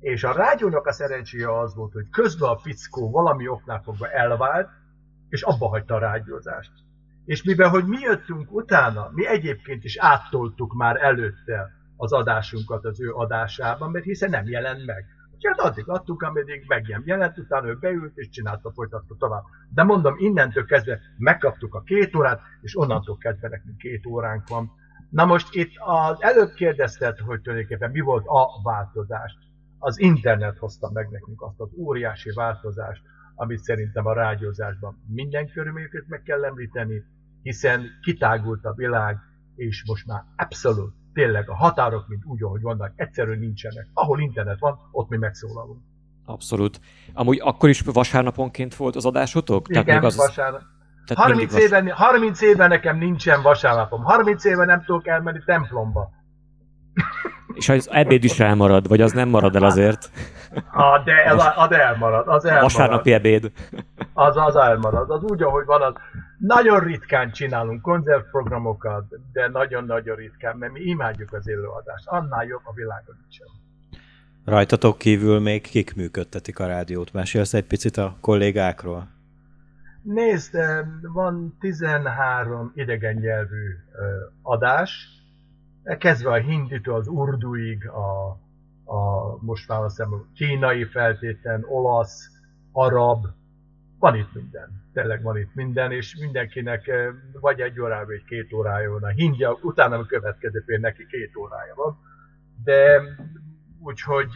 És 0.00 0.24
a 0.24 0.32
rádiónak 0.32 0.86
a 0.86 0.92
szerencséje 0.92 1.58
az 1.58 1.74
volt, 1.74 1.92
hogy 1.92 2.08
közben 2.10 2.50
a 2.50 2.58
fickó 2.58 3.10
valami 3.10 3.48
oknál 3.48 3.82
fogva 3.82 4.10
elvált, 4.10 4.68
és 5.28 5.42
abba 5.42 5.68
hagyta 5.68 5.94
a 5.94 5.98
rádiózást. 5.98 6.72
És 7.24 7.42
mivel, 7.42 7.68
hogy 7.68 7.84
mi 7.84 7.98
jöttünk 7.98 8.52
utána, 8.52 9.10
mi 9.12 9.26
egyébként 9.26 9.84
is 9.84 9.98
áttoltuk 9.98 10.74
már 10.74 10.96
előtte 11.02 11.70
az 11.96 12.12
adásunkat 12.12 12.84
az 12.84 13.00
ő 13.00 13.12
adásában, 13.12 13.90
mert 13.90 14.04
hiszen 14.04 14.30
nem 14.30 14.48
jelent 14.48 14.86
meg. 14.86 15.04
Úgyhogy 15.34 15.58
hát 15.58 15.70
addig 15.70 15.88
adtuk, 15.88 16.22
ameddig 16.22 16.64
meg 16.66 16.86
nem 16.88 17.02
jelent, 17.04 17.38
utána 17.38 17.66
ő 17.66 17.76
beült 17.80 18.16
és 18.16 18.28
csinálta, 18.28 18.72
folytatta 18.72 19.14
tovább. 19.18 19.42
De 19.74 19.82
mondom, 19.82 20.14
innentől 20.18 20.64
kezdve 20.64 21.00
megkaptuk 21.16 21.74
a 21.74 21.82
két 21.82 22.14
órát, 22.16 22.40
és 22.60 22.78
onnantól 22.78 23.16
kezdve 23.16 23.48
nekünk 23.48 23.76
két 23.76 24.06
óránk 24.06 24.48
van. 24.48 24.70
Na 25.10 25.24
most 25.24 25.54
itt 25.54 25.72
az 25.78 26.22
előbb 26.22 26.52
kérdezted, 26.52 27.18
hogy 27.18 27.40
tulajdonképpen 27.40 27.90
mi 27.90 28.00
volt 28.00 28.24
a 28.26 28.46
változás. 28.62 29.36
Az 29.78 29.98
internet 29.98 30.58
hozta 30.58 30.90
meg 30.92 31.08
nekünk 31.10 31.42
azt 31.42 31.60
az 31.60 31.70
óriási 31.76 32.30
változást, 32.34 33.02
amit 33.40 33.58
szerintem 33.58 34.06
a 34.06 34.12
rádiózásban 34.12 35.02
minden 35.06 35.50
körülményeket 35.52 36.04
meg 36.06 36.22
kell 36.22 36.44
említeni, 36.44 37.02
hiszen 37.42 37.86
kitágult 38.02 38.64
a 38.64 38.72
világ, 38.76 39.16
és 39.56 39.84
most 39.86 40.06
már 40.06 40.22
abszolút, 40.36 40.94
tényleg 41.12 41.50
a 41.50 41.54
határok, 41.54 42.08
mint 42.08 42.24
úgy, 42.24 42.42
ahogy 42.42 42.60
vannak, 42.62 42.92
egyszerűen 42.96 43.38
nincsenek. 43.38 43.86
Ahol 43.92 44.20
internet 44.20 44.58
van, 44.58 44.78
ott 44.92 45.08
mi 45.08 45.16
megszólalunk. 45.16 45.80
Abszolút. 46.24 46.80
Amúgy 47.12 47.40
akkor 47.42 47.68
is 47.68 47.80
vasárnaponként 47.80 48.74
volt 48.74 48.96
az 48.96 49.04
adásotok? 49.06 49.68
Igen, 49.68 49.84
Tehát 49.84 50.00
még 50.00 50.10
az... 50.10 50.16
vasárnap. 50.16 50.62
Tehát 51.04 51.24
30, 51.24 51.52
vas... 51.52 51.62
éven, 51.62 51.90
30 51.90 52.40
éven 52.40 52.68
nekem 52.68 52.98
nincsen 52.98 53.42
vasárnapom. 53.42 54.02
30 54.02 54.44
éven 54.44 54.66
nem 54.66 54.84
tudok 54.84 55.06
elmenni 55.06 55.42
templomba. 55.44 56.10
És 57.54 57.68
az 57.68 57.88
ebéd 57.92 58.24
is 58.24 58.40
elmarad, 58.40 58.88
vagy 58.88 59.00
az 59.00 59.12
nem 59.12 59.28
marad 59.28 59.56
el 59.56 59.64
azért? 59.64 60.10
A, 60.72 61.02
de, 61.04 61.24
el, 61.24 61.38
az 61.56 61.72
elmarad, 61.72 62.28
az 62.28 62.44
elmarad. 62.44 62.62
Vasárnapi 62.62 63.12
ebéd. 63.12 63.52
Az, 64.12 64.36
az 64.36 64.56
elmarad, 64.56 65.10
az 65.10 65.22
úgy, 65.22 65.42
ahogy 65.42 65.64
van, 65.64 65.82
az 65.82 65.92
nagyon 66.38 66.80
ritkán 66.80 67.30
csinálunk 67.32 67.82
konzervprogramokat, 67.82 69.04
de 69.32 69.48
nagyon-nagyon 69.48 70.16
ritkán, 70.16 70.56
mert 70.56 70.72
mi 70.72 70.80
imádjuk 70.80 71.32
az 71.32 71.48
élőadást. 71.48 72.06
Annál 72.06 72.44
jobb 72.44 72.62
a 72.64 72.72
világon 72.74 73.16
nincsen. 73.20 73.46
Rajtatok 74.44 74.98
kívül 74.98 75.40
még 75.40 75.62
kik 75.62 75.96
működtetik 75.96 76.58
a 76.58 76.66
rádiót? 76.66 77.12
Mesélsz 77.12 77.54
egy 77.54 77.66
picit 77.66 77.96
a 77.96 78.16
kollégákról? 78.20 79.08
Nézd, 80.02 80.56
van 81.12 81.56
13 81.60 82.72
idegen 82.74 83.14
nyelvű 83.14 83.76
adás, 84.42 85.08
kezdve 85.98 86.30
a 86.30 86.34
hinditől 86.34 86.94
az 86.94 87.08
urduig, 87.08 87.88
a, 87.88 88.28
a 88.84 89.36
most 89.40 89.68
már 89.68 89.82
azt 89.82 89.96
hiszem, 89.96 90.30
kínai 90.34 90.84
feltétlen, 90.84 91.64
olasz, 91.68 92.30
arab, 92.72 93.26
van 93.98 94.16
itt 94.16 94.34
minden. 94.34 94.88
Tényleg 94.92 95.22
van 95.22 95.36
itt 95.36 95.54
minden, 95.54 95.92
és 95.92 96.16
mindenkinek 96.16 96.90
vagy 97.40 97.60
egy 97.60 97.80
órája, 97.80 98.06
vagy 98.06 98.24
két 98.24 98.52
órája 98.52 98.90
van. 98.90 99.02
A 99.02 99.08
hindja, 99.08 99.58
utána 99.62 99.96
a 99.98 100.06
következő 100.06 100.62
pénz 100.66 100.80
neki 100.80 101.06
két 101.06 101.36
órája 101.36 101.74
van. 101.74 101.98
De 102.64 103.02
úgyhogy 103.80 104.30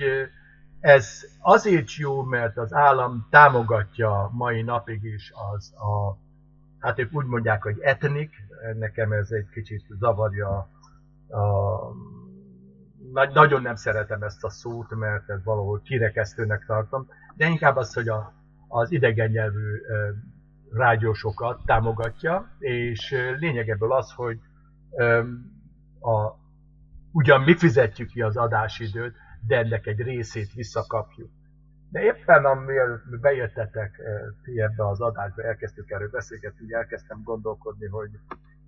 ez 0.80 1.20
azért 1.40 1.94
jó, 1.94 2.22
mert 2.22 2.56
az 2.56 2.72
állam 2.72 3.26
támogatja 3.30 4.30
mai 4.32 4.62
napig 4.62 5.02
is 5.02 5.32
az 5.54 5.74
a, 5.76 6.18
hát 6.78 6.98
ők 6.98 7.14
úgy 7.14 7.26
mondják, 7.26 7.62
hogy 7.62 7.78
etnik, 7.80 8.30
nekem 8.78 9.12
ez 9.12 9.30
egy 9.30 9.48
kicsit 9.48 9.84
zavarja, 9.98 10.68
a, 11.34 11.92
nagyon 13.32 13.62
nem 13.62 13.74
szeretem 13.74 14.22
ezt 14.22 14.44
a 14.44 14.50
szót, 14.50 14.90
mert 14.94 15.30
ez 15.30 15.44
valahol 15.44 15.80
kirekesztőnek 15.80 16.64
tartom, 16.66 17.08
de 17.36 17.46
inkább 17.46 17.76
az, 17.76 17.94
hogy 17.94 18.08
a, 18.08 18.32
az 18.68 18.92
idegen 18.92 19.30
nyelvű 19.30 19.80
rádiósokat 20.70 21.60
támogatja, 21.64 22.56
és 22.58 23.14
lényeg 23.38 23.76
az, 23.78 24.12
hogy 24.12 24.38
a, 26.00 26.42
ugyan 27.12 27.42
mi 27.42 27.56
fizetjük 27.56 28.08
ki 28.08 28.22
az 28.22 28.36
adásidőt, 28.36 29.16
de 29.46 29.58
ennek 29.58 29.86
egy 29.86 30.00
részét 30.00 30.52
visszakapjuk. 30.52 31.30
De 31.90 32.02
éppen 32.02 32.44
amiért 32.44 33.20
bejöttetek 33.20 34.00
ti 34.42 34.60
ebbe 34.60 34.88
az 34.88 35.00
adásba, 35.00 35.42
elkezdtük 35.42 35.90
erről 35.90 36.10
beszélgetni, 36.10 36.72
elkezdtem 36.72 37.22
gondolkodni, 37.22 37.86
hogy 37.86 38.10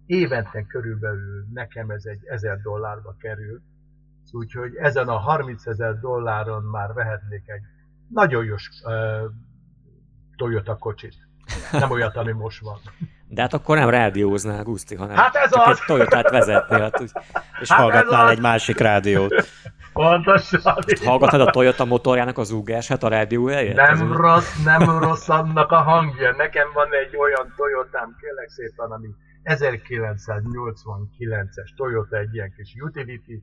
évente 0.06 0.66
körülbelül 0.66 1.46
nekem 1.52 1.90
ez 1.90 2.04
egy 2.04 2.24
ezer 2.24 2.60
dollárba 2.60 3.16
kerül, 3.18 3.60
úgyhogy 4.32 4.74
ezen 4.74 5.08
a 5.08 5.16
30 5.16 5.66
ezer 5.66 6.00
dolláron 6.00 6.62
már 6.62 6.92
vehetnék 6.92 7.48
egy 7.48 7.62
nagyon 8.08 8.44
jó 8.44 8.54
uh, 8.54 9.30
Toyota 10.36 10.76
kocsit. 10.76 11.14
Nem 11.72 11.90
olyat, 11.90 12.16
ami 12.16 12.32
most 12.32 12.60
van. 12.60 12.78
De 13.28 13.40
hát 13.40 13.52
akkor 13.52 13.76
nem 13.76 13.88
rádióznál, 13.88 14.62
Guszti, 14.62 14.94
hanem 14.94 15.16
hát 15.16 15.34
ez 15.34 15.50
csak 15.50 15.66
az. 15.66 15.78
egy 15.78 15.84
Toyotát 15.86 16.30
vezetnél. 16.30 16.80
Hát, 16.80 17.00
és 17.60 17.68
hát 17.68 17.80
hallgatnál 17.80 18.30
egy 18.30 18.40
másik 18.40 18.78
rádiót. 18.78 19.34
Pontosan. 19.92 20.74
Hallgatod 21.04 21.40
a 21.40 21.50
Toyota 21.50 21.84
motorjának 21.84 22.38
az 22.38 22.54
hát 22.88 23.02
a 23.02 23.08
rádió 23.08 23.46
helyett? 23.46 23.76
Nem 23.76 24.10
az 24.10 24.16
rossz, 24.16 24.62
nem 24.64 24.98
rossz 24.98 25.28
annak 25.28 25.72
a 25.72 25.82
hangja. 25.82 26.34
Nekem 26.36 26.68
van 26.74 26.88
egy 26.92 27.16
olyan 27.16 27.52
Toyotám, 27.56 28.16
kérlek 28.20 28.48
szépen, 28.48 28.90
ami 28.90 29.08
1989-es 29.46 31.74
Toyota, 31.76 32.16
egy 32.16 32.34
ilyen 32.34 32.52
kis 32.56 32.74
utility, 32.80 33.42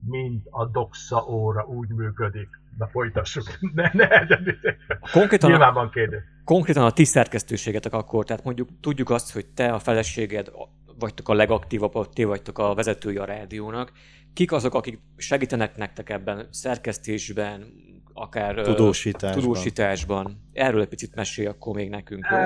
mint 0.00 0.46
a 0.50 0.66
Doxa 0.66 1.24
óra 1.28 1.64
úgy 1.64 1.88
működik. 1.88 2.48
Na 2.78 2.88
folytassuk. 2.88 3.44
Ne, 3.74 3.90
ne, 3.92 4.24
de, 4.24 4.40
de. 4.62 4.76
Konkrétan, 5.12 5.50
Nyilván 5.50 5.74
van 5.74 5.90
kérdés. 5.90 6.22
Konkrétan 6.44 6.84
a 6.84 6.90
ti 6.90 7.04
szerkesztőségetek 7.04 7.92
akkor, 7.92 8.24
tehát 8.24 8.44
mondjuk 8.44 8.68
tudjuk 8.80 9.10
azt, 9.10 9.32
hogy 9.32 9.46
te, 9.46 9.72
a 9.72 9.78
feleséged 9.78 10.50
vagytok 10.98 11.28
a 11.28 11.34
legaktívabb, 11.34 12.08
ti 12.12 12.24
vagytok 12.24 12.58
a 12.58 12.74
vezetője 12.74 13.22
a 13.22 13.24
rádiónak. 13.24 13.92
Kik 14.32 14.52
azok, 14.52 14.74
akik 14.74 15.00
segítenek 15.16 15.76
nektek 15.76 16.10
ebben 16.10 16.48
szerkesztésben, 16.50 17.64
akár 18.12 18.54
tudósításban. 18.54 19.42
tudósításban. 19.42 20.48
Erről 20.52 20.80
egy 20.80 20.88
picit 20.88 21.14
mesélj 21.14 21.46
akkor 21.46 21.74
még 21.74 21.90
nekünk, 21.90 22.26
jó? 22.30 22.36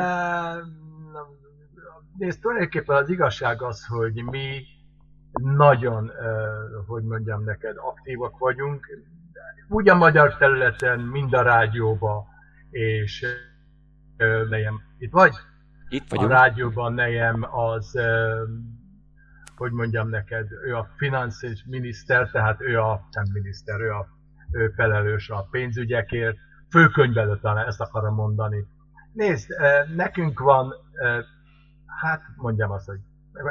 Nézd, 2.20 2.40
tulajdonképpen 2.40 2.96
az 2.96 3.08
igazság 3.08 3.62
az, 3.62 3.86
hogy 3.86 4.24
mi 4.24 4.62
nagyon, 5.32 6.10
hogy 6.86 7.02
mondjam 7.02 7.44
neked, 7.44 7.76
aktívak 7.76 8.38
vagyunk, 8.38 8.86
úgy 9.68 9.88
a 9.88 9.94
magyar 9.94 10.36
területen, 10.36 11.00
mind 11.00 11.34
a 11.34 11.42
rádióban, 11.42 12.24
és 12.70 13.26
nejem, 14.48 14.80
itt 14.98 15.12
vagy? 15.12 15.32
Itt 15.88 16.08
vagyunk. 16.08 16.30
A 16.30 16.34
rádióban 16.34 16.92
nejem 16.92 17.46
az, 17.50 17.98
hogy 19.56 19.72
mondjam 19.72 20.08
neked, 20.08 20.46
ő 20.64 20.76
a 20.76 20.88
finanszis 20.96 21.64
miniszter, 21.68 22.30
tehát 22.30 22.60
ő 22.60 22.80
a, 22.80 23.08
nem 23.10 23.24
miniszter, 23.32 23.80
ő 23.80 23.90
a 23.90 24.06
ő 24.52 24.72
felelős 24.76 25.30
a 25.30 25.48
pénzügyekért, 25.50 26.36
főkönyvelő 26.70 27.38
talán 27.40 27.66
ezt 27.66 27.80
akarom 27.80 28.14
mondani. 28.14 28.66
Nézd, 29.12 29.48
nekünk 29.94 30.40
van, 30.40 30.74
hát 32.00 32.22
mondjam 32.36 32.70
azt, 32.70 32.86
hogy 32.86 32.98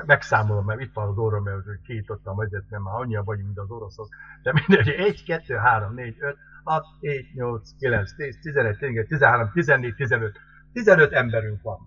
megszámolom, 0.05 0.65
mert 0.65 0.81
itt 0.81 0.93
van 0.93 1.07
az 1.07 1.17
orrom, 1.17 1.43
mert 1.43 1.81
kiítottam 1.83 2.39
azért, 2.39 2.69
mert 2.69 2.83
már 2.83 2.93
annyian 2.95 3.23
vagyunk, 3.23 3.45
mint 3.45 3.59
az 3.59 3.71
oroszok. 3.71 4.07
De 4.43 4.53
mindegy, 4.53 4.89
1, 4.89 5.23
2, 5.23 5.55
3, 5.55 5.93
4, 5.93 6.15
5, 6.19 6.37
6, 6.63 6.85
7, 6.99 7.33
8, 7.33 7.69
9, 7.77 8.15
10, 8.15 8.39
11, 8.41 8.77
12, 8.77 9.07
13, 9.07 9.51
14, 9.51 9.95
15. 9.95 10.39
15 10.73 11.11
emberünk 11.11 11.61
van. 11.61 11.77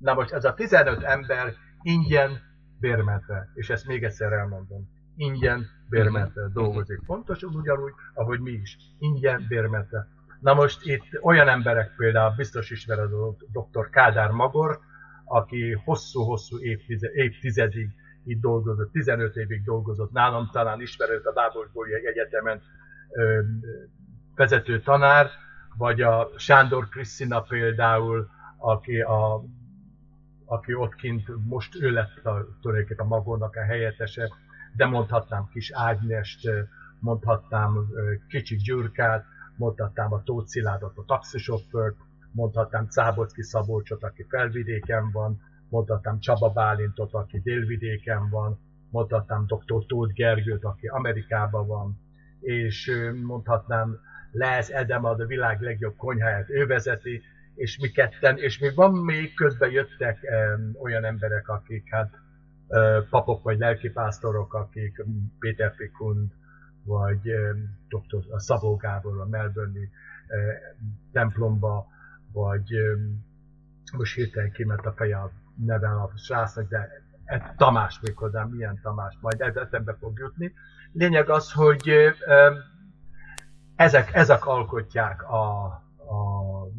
Na 0.00 0.14
most 0.14 0.32
ez 0.32 0.44
a 0.44 0.54
15 0.54 1.02
ember 1.02 1.54
ingyen 1.82 2.40
bérmentve, 2.80 3.50
és 3.54 3.70
ezt 3.70 3.86
még 3.86 4.04
egyszer 4.04 4.32
elmondom, 4.32 4.88
ingyen 5.16 5.66
bérmentve 5.88 6.48
dolgozik. 6.52 7.00
Pontosan 7.06 7.54
ugyanúgy, 7.54 7.92
ahogy 8.14 8.40
mi 8.40 8.50
is, 8.50 8.76
ingyen 8.98 9.44
bérmentve. 9.48 10.06
Na 10.40 10.54
most 10.54 10.86
itt 10.86 11.22
olyan 11.22 11.48
emberek 11.48 11.94
például, 11.96 12.34
biztos 12.36 12.70
ismered 12.70 13.12
a 13.12 13.36
dr. 13.52 13.90
Kádár 13.90 14.30
Magor, 14.30 14.80
aki 15.24 15.72
hosszú-hosszú 15.72 16.58
évtizedig 17.14 17.88
itt 18.24 18.40
dolgozott, 18.40 18.92
15 18.92 19.36
évig 19.36 19.64
dolgozott 19.64 20.12
nálam, 20.12 20.50
talán 20.52 20.80
ismerőt 20.80 21.26
a 21.26 21.32
Bábosbóli 21.32 21.94
Egyetemen 21.94 22.62
ö, 23.10 23.40
vezető 24.34 24.80
tanár, 24.80 25.30
vagy 25.76 26.00
a 26.00 26.30
Sándor 26.36 26.88
Krisztina 26.88 27.42
például, 27.42 28.28
aki, 28.58 29.00
a, 29.00 29.44
aki 30.44 30.74
ott 30.74 30.94
kint, 30.94 31.28
most 31.46 31.82
ő 31.82 31.90
lett 31.90 32.24
a, 32.24 32.46
tulajdonképpen 32.60 33.06
a 33.06 33.08
Magornak 33.08 33.56
a 33.56 33.64
helyettese, 33.64 34.28
de 34.76 34.86
mondhatnám 34.86 35.48
Kis 35.52 35.70
Ágnest, 35.72 36.48
mondhatnám 37.00 37.86
Kicsi 38.28 38.56
Gyurkát, 38.56 39.24
mondhatnám 39.56 40.12
a 40.12 40.22
Tóth 40.22 40.48
Szilárdot, 40.48 40.96
a 40.96 41.04
taxisofőrt, 41.06 41.96
mondhatnám 42.34 42.86
Cábocki 42.86 43.42
Szabolcsot, 43.42 44.02
aki 44.02 44.26
felvidéken 44.28 45.10
van, 45.10 45.40
mondhatnám 45.68 46.18
Csaba 46.18 46.50
Bálintot, 46.50 47.12
aki 47.12 47.40
délvidéken 47.40 48.28
van, 48.30 48.58
mondhatnám 48.90 49.46
dr. 49.46 49.84
Tóth 49.86 50.12
Gergőt, 50.12 50.64
aki 50.64 50.86
Amerikában 50.86 51.66
van, 51.66 51.98
és 52.40 52.90
mondhatnám 53.22 53.98
Lez 54.30 54.70
Edem, 54.70 55.04
a 55.04 55.14
világ 55.14 55.60
legjobb 55.60 55.96
konyháját 55.96 56.50
ő 56.50 56.66
vezeti, 56.66 57.22
és 57.54 57.78
mi 57.78 57.88
ketten, 57.88 58.38
és 58.38 58.58
még 58.58 58.74
van 58.74 58.94
még 58.94 59.34
közben 59.34 59.70
jöttek 59.70 60.18
um, 60.22 60.76
olyan 60.82 61.04
emberek, 61.04 61.48
akik 61.48 61.88
hát 61.90 62.10
uh, 62.66 63.08
papok 63.08 63.42
vagy 63.42 63.58
lelkipásztorok, 63.58 64.54
akik 64.54 65.04
Péter 65.38 65.72
Fikund, 65.76 66.30
vagy 66.84 67.30
um, 67.30 67.78
dr. 67.88 68.24
Szabó 68.36 68.76
Gábor 68.76 69.20
a 69.20 69.26
Melbourne-i 69.26 69.82
uh, 69.82 69.88
templomba 71.12 71.92
vagy 72.34 72.68
most 73.96 74.14
hirtelen 74.14 74.50
kiment 74.50 74.86
a 74.86 74.92
feje 74.92 75.16
a 75.16 75.30
neve 75.56 75.88
a 75.88 76.12
srácnak, 76.16 76.68
de 76.68 76.88
egy 77.24 77.42
Tamás 77.56 78.00
hozzá, 78.14 78.44
milyen 78.44 78.80
Tamás, 78.82 79.18
majd 79.20 79.40
ez 79.40 79.56
eszembe 79.56 79.96
fog 80.00 80.18
jutni. 80.18 80.52
Lényeg 80.92 81.28
az, 81.28 81.52
hogy 81.52 81.92
ezek, 83.76 84.14
ezek 84.14 84.46
alkotják 84.46 85.22
a, 85.22 85.64
a 85.96 86.22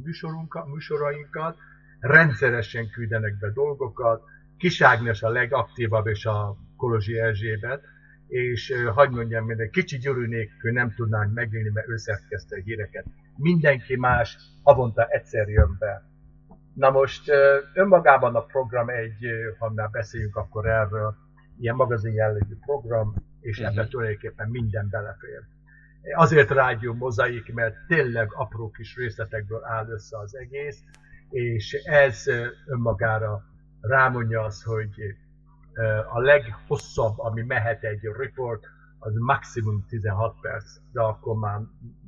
műsorunkat, 0.04 0.68
műsorainkat, 0.68 1.58
rendszeresen 2.00 2.90
küldenek 2.90 3.38
be 3.38 3.50
dolgokat, 3.50 4.24
Kis 4.58 4.82
Ágnes 4.82 5.24
a 5.24 5.30
legaktívabb, 5.30 6.08
és 6.08 6.26
a 6.26 6.58
Kolozsi 6.78 7.20
Erzsébet, 7.20 7.84
és 8.28 8.74
hagyd 8.94 9.14
mondjam, 9.14 9.50
egy 9.50 9.70
kicsi 9.70 9.98
gyűrű 9.98 10.28
nélkül 10.28 10.72
nem 10.72 10.94
tudnánk 10.94 11.34
megélni, 11.34 11.70
mert 11.70 11.88
ő 11.88 11.98
szerkezte 11.98 12.56
a 12.56 12.64
híreket. 12.64 13.06
Mindenki 13.38 13.96
más 13.96 14.38
havonta 14.64 15.06
egyszer 15.06 15.48
jön 15.48 15.76
be. 15.80 16.04
Na 16.74 16.90
most 16.90 17.32
önmagában 17.74 18.36
a 18.36 18.46
program 18.46 18.90
egy, 18.90 19.26
ha 19.60 19.70
már 19.70 19.90
beszéljünk 19.90 20.36
akkor 20.36 20.68
erről, 20.68 21.16
ilyen 21.60 21.76
magazin 21.76 22.14
jellegű 22.14 22.56
program, 22.66 23.14
és 23.42 23.60
uh-huh. 23.60 23.74
ebben 23.74 23.90
tulajdonképpen 23.90 24.50
minden 24.50 24.88
belefér. 24.90 25.42
Azért 26.16 26.50
rádió 26.50 26.94
mozaik, 26.94 27.54
mert 27.54 27.76
tényleg 27.88 28.34
apró 28.34 28.72
kis 28.72 28.96
részletekből 28.96 29.64
áll 29.64 29.90
össze 29.90 30.18
az 30.18 30.38
egész, 30.38 30.84
és 31.30 31.74
ez 31.74 32.24
önmagára 32.66 33.44
rámondja 33.82 34.42
azt, 34.42 34.64
hogy 34.64 34.94
a 36.14 36.20
leghosszabb, 36.20 37.20
ami 37.20 37.42
mehet 37.42 37.84
egy 37.84 38.04
report, 38.18 38.66
az 39.06 39.14
maximum 39.16 39.86
16 39.88 40.36
perc, 40.42 40.78
de 40.92 41.02
akkor 41.02 41.36
már 41.36 41.60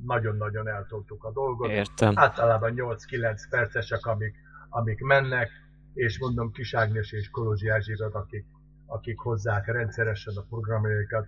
nagyon-nagyon 0.04 0.68
eltoltuk 0.68 1.24
a 1.24 1.32
dolgot. 1.32 1.70
Értem. 1.70 2.12
Általában 2.14 2.72
8-9 2.76 3.42
percesek, 3.50 4.06
amik, 4.06 4.34
amik 4.68 5.00
mennek, 5.00 5.50
és 5.94 6.18
mondom 6.18 6.52
Kis 6.52 6.74
Ágnes 6.74 7.12
és 7.12 7.30
Kolozsi 7.30 7.68
Erzsébet, 7.68 8.14
akik, 8.14 8.44
akik 8.86 9.18
hozzák 9.18 9.66
rendszeresen 9.66 10.36
a 10.36 10.42
programjaikat. 10.48 11.26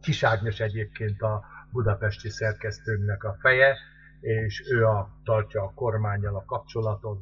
Kis 0.00 0.22
Ágnes 0.22 0.60
egyébként 0.60 1.22
a 1.22 1.44
budapesti 1.70 2.28
szerkesztőnknek 2.28 3.24
a 3.24 3.36
feje, 3.40 3.76
és 4.20 4.70
ő 4.70 4.86
a, 4.86 5.08
tartja 5.24 5.62
a 5.62 5.72
kormányjal 5.74 6.36
a 6.36 6.44
kapcsolatot. 6.44 7.20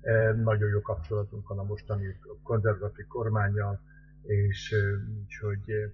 E, 0.00 0.32
nagyon 0.32 0.68
jó 0.68 0.80
kapcsolatunk 0.80 1.48
van 1.48 1.58
a 1.58 1.64
mostani 1.64 2.20
konzervatív 2.42 3.06
kormányjal, 3.06 3.80
és 4.22 4.74
úgyhogy 5.22 5.92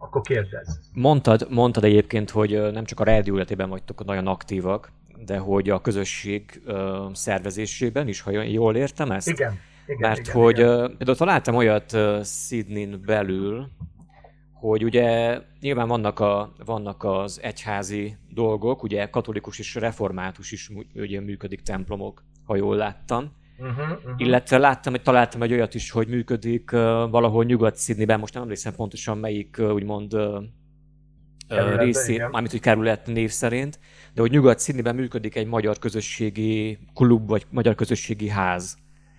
akkor 0.00 0.20
kérdez. 0.20 0.80
Mondtad, 0.92 1.46
mondtad 1.50 1.84
egyébként, 1.84 2.30
hogy 2.30 2.72
nem 2.72 2.84
csak 2.84 3.00
a 3.00 3.04
rádió 3.04 3.34
életében 3.34 3.68
vagytok 3.68 4.04
nagyon 4.04 4.26
aktívak, 4.26 4.92
de 5.24 5.38
hogy 5.38 5.70
a 5.70 5.80
közösség 5.80 6.62
szervezésében 7.12 8.08
is, 8.08 8.20
ha 8.20 8.30
jól 8.30 8.76
értem 8.76 9.10
ezt? 9.10 9.28
Igen. 9.28 9.58
igen 9.86 10.08
Mert 10.08 10.20
igen, 10.20 10.34
hogy 10.34 10.58
igen. 10.58 10.94
például 10.96 11.16
találtam 11.16 11.54
olyat 11.54 11.96
Sydney-n 12.24 13.02
belül, 13.06 13.68
hogy 14.52 14.84
ugye 14.84 15.38
nyilván 15.60 15.88
vannak, 15.88 16.20
a, 16.20 16.52
vannak 16.64 17.04
az 17.04 17.40
egyházi 17.42 18.16
dolgok, 18.28 18.82
ugye 18.82 19.06
katolikus 19.06 19.58
és 19.58 19.74
református 19.74 20.52
is 20.52 20.70
ugye 20.94 21.20
működik 21.20 21.62
templomok, 21.62 22.24
ha 22.44 22.56
jól 22.56 22.76
láttam. 22.76 23.32
Uh-huh, 23.60 23.78
uh-huh. 23.78 24.12
Illetve 24.16 24.58
láttam, 24.58 24.92
hogy 24.92 25.02
találtam 25.02 25.42
egy 25.42 25.52
olyat 25.52 25.74
is, 25.74 25.90
hogy 25.90 26.08
működik 26.08 26.72
uh, 26.72 26.80
valahol 27.10 27.44
nyugat 27.44 27.76
szidniben 27.76 28.18
most 28.18 28.34
nem 28.34 28.42
emlékszem 28.42 28.74
pontosan 28.74 29.18
melyik 29.18 29.56
uh, 29.58 29.72
úgymond 29.72 30.14
uh, 30.14 30.44
részé, 31.76 32.16
mármint 32.16 32.50
hogy 32.50 32.60
kerület 32.60 33.06
név 33.06 33.30
szerint, 33.30 33.78
de 34.14 34.20
hogy 34.20 34.30
nyugat 34.30 34.58
szidniben 34.58 34.94
működik 34.94 35.36
egy 35.36 35.46
magyar 35.46 35.78
közösségi 35.78 36.78
klub, 36.94 37.28
vagy 37.28 37.46
magyar 37.50 37.74
közösségi 37.74 38.28
ház. 38.28 38.76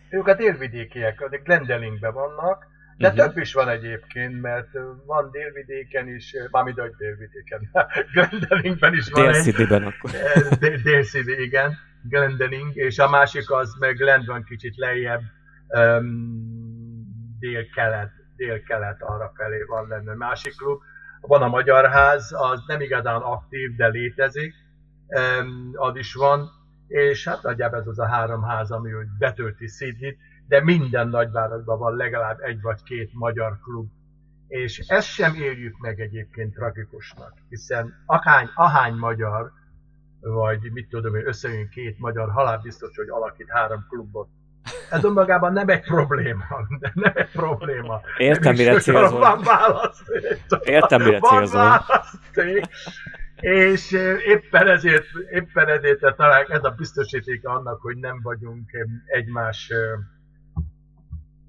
Ők 0.09 0.27
a 0.27 0.35
délvidékiek, 0.35 1.21
a 1.21 1.39
Glendelingben 1.43 2.13
vannak, 2.13 2.70
de 3.01 3.07
uh-huh. 3.07 3.25
több 3.25 3.37
is 3.37 3.53
van 3.53 3.69
egyébként, 3.69 4.41
mert 4.41 4.69
van 5.05 5.31
délvidéken 5.31 6.07
is, 6.07 6.35
mármint 6.51 6.79
hogy 6.79 6.95
délvidéken, 6.97 7.69
Glendelingben 8.13 8.93
is 8.93 9.09
van 9.09 9.23
Dél-Sydneyben 9.23 9.83
akkor. 9.83 10.11
dél 10.83 11.03
igen 11.25 11.77
Glendening, 12.03 12.75
és 12.75 12.99
a 12.99 13.09
másik 13.09 13.51
az 13.51 13.75
meg 13.79 13.95
Glend 13.95 14.25
van 14.25 14.43
kicsit 14.43 14.77
lejjebb, 14.77 15.21
um, 15.67 17.37
dél-kelet, 17.39 18.11
dél-kelet 18.35 19.01
arra 19.01 19.31
felé 19.35 19.63
van 19.63 19.87
lenne 19.87 20.13
másik 20.13 20.55
klub. 20.55 20.81
Van 21.21 21.41
a 21.41 21.47
Magyar 21.47 21.89
Ház, 21.89 22.31
az 22.33 22.63
nem 22.67 22.81
igazán 22.81 23.21
aktív, 23.21 23.75
de 23.75 23.87
létezik, 23.87 24.53
um, 25.07 25.71
az 25.73 25.95
is 25.95 26.13
van, 26.13 26.49
és 26.87 27.27
hát 27.27 27.43
nagyjából 27.43 27.79
ez 27.79 27.87
az 27.87 27.99
a 27.99 28.07
három 28.07 28.43
ház, 28.43 28.71
ami 28.71 28.93
úgy 28.93 29.07
betölti 29.19 29.67
Sydney-t, 29.67 30.17
de 30.51 30.63
minden 30.63 31.07
nagyvárosban 31.07 31.79
van 31.79 31.95
legalább 31.95 32.39
egy 32.39 32.61
vagy 32.61 32.83
két 32.83 33.09
magyar 33.13 33.59
klub. 33.63 33.89
És 34.47 34.79
ezt 34.87 35.07
sem 35.07 35.33
éljük 35.35 35.77
meg 35.77 35.99
egyébként 35.99 36.53
tragikusnak, 36.53 37.33
hiszen 37.49 37.93
ahány, 38.05 38.49
ahány 38.55 38.93
magyar 38.93 39.51
vagy 40.19 40.71
mit 40.71 40.89
tudom 40.89 41.15
én, 41.15 41.27
összejön 41.27 41.69
két 41.69 41.99
magyar 41.99 42.31
halál 42.31 42.57
biztos, 42.57 42.95
hogy 42.95 43.09
alakít 43.09 43.49
három 43.49 43.85
klubot. 43.89 44.27
Ez 44.89 45.03
önmagában 45.03 45.53
nem 45.53 45.69
egy 45.69 45.83
probléma, 45.83 46.45
nem 46.93 47.11
egy 47.15 47.31
probléma. 47.31 48.01
Értem, 48.17 48.55
mire 48.55 48.79
célzol. 48.79 49.19
Van 49.19 49.41
választék. 49.43 50.23
Értem, 50.63 51.01
mire 51.01 51.19
célzol. 51.19 51.85
És 53.39 53.91
éppen 54.25 54.67
ezért, 54.67 55.07
éppen 55.31 55.67
ezért 55.67 56.15
talán 56.15 56.45
ez 56.49 56.63
a 56.63 56.69
biztosíték 56.77 57.47
annak, 57.47 57.81
hogy 57.81 57.97
nem 57.97 58.19
vagyunk 58.21 58.69
egymás 59.05 59.71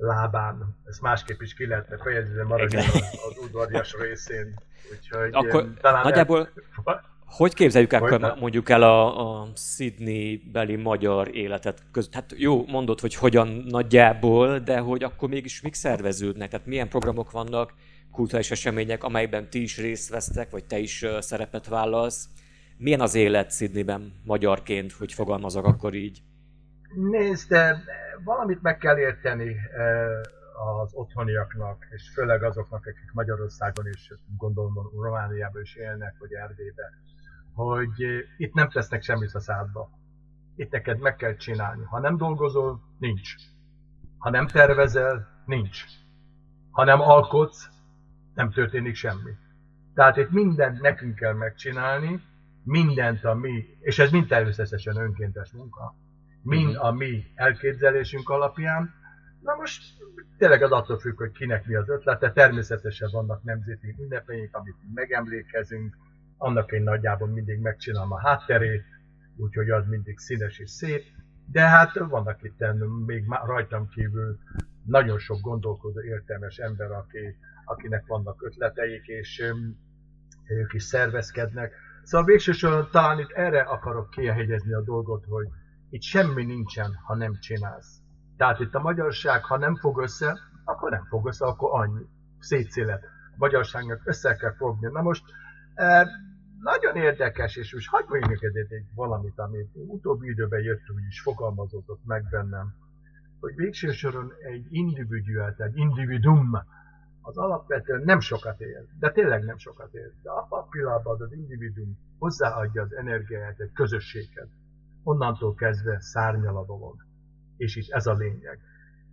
lábán. 0.03 0.77
Ezt 0.85 1.01
másképp 1.01 1.41
is 1.41 1.55
ki 1.55 1.67
lehetne 1.67 1.97
fejezni, 1.99 2.35
de 2.35 2.45
maradjon 2.45 2.83
az 3.29 3.45
udvarias 3.45 3.95
részén. 4.01 4.55
Úgyhogy 4.93 5.31
Akkor 5.33 5.73
talán 5.81 6.03
nagyjából... 6.03 6.49
El 6.85 7.11
hogy 7.25 7.55
képzeljük 7.55 7.93
el 7.93 8.37
mondjuk 8.41 8.69
el 8.69 8.83
a, 8.83 9.41
a 9.41 9.49
Sydney-beli 9.57 10.77
magyar 10.77 11.37
életet 11.37 11.83
között? 11.93 12.15
Hát 12.15 12.33
jó, 12.37 12.65
mondod, 12.67 13.01
hogy 13.01 13.15
hogyan 13.15 13.49
nagyjából, 13.69 14.59
de 14.59 14.79
hogy 14.79 15.03
akkor 15.03 15.29
mégis 15.29 15.61
mik 15.61 15.75
szerveződnek? 15.75 16.51
Tehát 16.51 16.67
milyen 16.67 16.89
programok 16.89 17.31
vannak, 17.31 17.75
kulturális 18.11 18.51
események, 18.51 19.05
amelyben 19.05 19.51
ti 19.51 19.63
is 19.63 19.79
részt 19.79 20.11
vesztek, 20.11 20.51
vagy 20.51 20.65
te 20.65 20.79
is 20.79 21.05
szerepet 21.19 21.67
vállalsz? 21.69 22.29
Milyen 22.77 23.01
az 23.01 23.15
élet 23.15 23.53
Sydneyben 23.53 24.13
magyarként, 24.25 24.93
hogy 24.93 25.13
fogalmazok 25.13 25.67
akkor 25.67 25.95
így? 25.95 26.23
Nézd, 26.95 27.55
valamit 28.25 28.63
meg 28.63 28.79
kell 28.79 28.99
érteni 28.99 29.57
az 30.81 30.95
otthoniaknak, 30.95 31.87
és 31.91 32.11
főleg 32.15 32.43
azoknak, 32.43 32.87
akik 32.87 33.13
Magyarországon 33.13 33.87
is, 33.87 34.13
gondolom 34.37 34.75
Romániában 35.03 35.63
is 35.63 35.75
élnek, 35.75 36.15
vagy 36.19 36.33
Erdélyben 36.33 37.03
hogy 37.55 38.25
itt 38.37 38.55
nem 38.55 38.69
tesznek 38.69 39.03
semmit 39.03 39.35
a 39.35 39.41
szádba. 39.41 39.91
Itt 40.57 40.71
neked 40.71 40.99
meg 40.99 41.17
kell 41.17 41.37
csinálni. 41.37 41.85
Ha 41.85 42.01
nem 42.01 42.17
dolgozol, 42.17 42.81
nincs. 42.99 43.35
Ha 44.19 44.31
nem 44.31 44.47
tervezel, 44.47 45.43
nincs. 45.47 45.85
Ha 46.71 46.85
nem 46.85 47.01
alkotsz, 47.01 47.69
nem 48.35 48.51
történik 48.51 48.95
semmi. 48.95 49.31
Tehát 49.95 50.17
itt 50.17 50.31
mindent 50.31 50.81
nekünk 50.81 51.15
kell 51.15 51.33
megcsinálni, 51.33 52.23
mindent 52.65 53.25
a 53.25 53.35
mi, 53.35 53.65
és 53.81 53.99
ez 53.99 54.11
mind 54.11 54.29
természetesen 54.29 54.97
önkéntes 54.97 55.53
munka, 55.53 55.95
mind 56.43 56.77
a 56.77 56.93
mi 56.93 57.25
elképzelésünk 57.35 58.29
alapján. 58.29 58.95
Na 59.41 59.55
most 59.55 59.83
tényleg 60.39 60.63
az 60.63 60.71
attól 60.71 60.99
függ, 60.99 61.19
hogy 61.19 61.33
kinek 61.33 61.67
mi 61.67 61.75
az 61.75 61.89
ötlete, 61.89 62.33
természetesen 62.33 63.09
vannak 63.13 63.43
nemzeti 63.43 63.97
ünnepeink, 63.99 64.57
amit 64.57 64.77
megemlékezünk, 64.95 65.97
annak 66.37 66.73
én 66.73 66.83
nagyjából 66.83 67.29
mindig 67.29 67.59
megcsinálom 67.59 68.13
a 68.13 68.21
hátterét, 68.21 68.85
úgyhogy 69.37 69.71
az 69.71 69.87
mindig 69.87 70.19
színes 70.19 70.59
és 70.59 70.71
szép, 70.71 71.05
de 71.47 71.61
hát 71.61 71.99
vannak 71.99 72.43
itt 72.43 72.65
még 73.07 73.25
rajtam 73.45 73.89
kívül 73.89 74.39
nagyon 74.85 75.19
sok 75.19 75.41
gondolkodó, 75.41 76.03
értelmes 76.03 76.57
ember, 76.59 76.91
aki, 76.91 77.37
akinek 77.65 78.07
vannak 78.07 78.43
ötleteik, 78.43 79.07
és 79.07 79.43
ők 80.47 80.73
is 80.73 80.83
szervezkednek. 80.83 81.75
Szóval 82.03 82.27
végsősorban 82.27 82.89
talán 82.91 83.19
itt 83.19 83.31
erre 83.31 83.61
akarok 83.61 84.11
kihegyezni 84.11 84.73
a 84.73 84.83
dolgot, 84.83 85.25
hogy 85.29 85.49
itt 85.93 86.03
semmi 86.03 86.45
nincsen, 86.45 86.95
ha 87.07 87.17
nem 87.17 87.33
csinálsz. 87.41 88.01
Tehát 88.37 88.61
itt 88.61 88.75
a 88.75 88.81
magyarság, 88.81 89.45
ha 89.45 89.57
nem 89.57 89.77
fog 89.77 90.01
össze, 90.01 90.39
akkor 90.65 90.91
nem 90.91 91.05
fog 91.05 91.27
össze, 91.27 91.47
akkor 91.47 91.81
annyi. 91.81 92.07
Szétszélet. 92.39 93.03
A 93.03 93.35
magyarságnak 93.37 94.01
össze 94.05 94.35
kell 94.35 94.55
fogni. 94.55 94.89
Na 94.93 95.03
most 95.03 95.25
nagyon 96.59 96.97
érdekes, 96.97 97.57
és 97.57 97.75
most 97.75 97.89
hagyd 97.89 98.09
mondjuk 98.09 98.43
egy 98.43 98.85
valamit, 98.95 99.39
amit 99.39 99.71
utóbbi 99.75 100.29
időben 100.29 100.61
jött, 100.61 100.91
úgy 100.95 101.07
is 101.09 101.21
fogalmazódott 101.21 102.05
meg 102.05 102.29
bennem, 102.31 102.75
hogy 103.41 103.55
végső 103.55 103.91
soron 103.91 104.33
egy 104.39 104.67
individuál, 104.71 105.55
egy 105.59 105.77
individum, 105.77 106.51
az 107.21 107.37
alapvetően 107.37 108.03
nem 108.05 108.21
sokat 108.21 108.61
ér, 108.61 108.87
de 108.99 109.11
tényleg 109.11 109.45
nem 109.45 109.59
sokat 109.59 109.95
ér. 109.95 110.13
De 110.23 110.31
abban 110.31 110.61
a 110.61 110.67
pillanatban 110.67 111.21
az 111.21 111.33
individum 111.33 111.99
hozzáadja 112.19 112.83
az 112.83 112.93
energiáját 112.95 113.61
egy 113.61 113.73
közösséghez. 113.73 114.49
Onnantól 115.03 115.55
kezdve 115.55 116.01
szárnyal 116.01 116.57
a 116.57 116.65
dolog. 116.65 117.07
És 117.57 117.77
itt 117.77 117.91
ez 117.91 118.07
a 118.07 118.15
lényeg. 118.15 118.59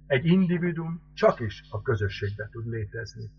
Egy 0.08 0.26
individum 0.26 1.02
csak 1.14 1.40
is 1.40 1.64
a 1.70 1.82
közösségbe 1.82 2.50
tud 2.52 2.68
létezni. 2.68 3.32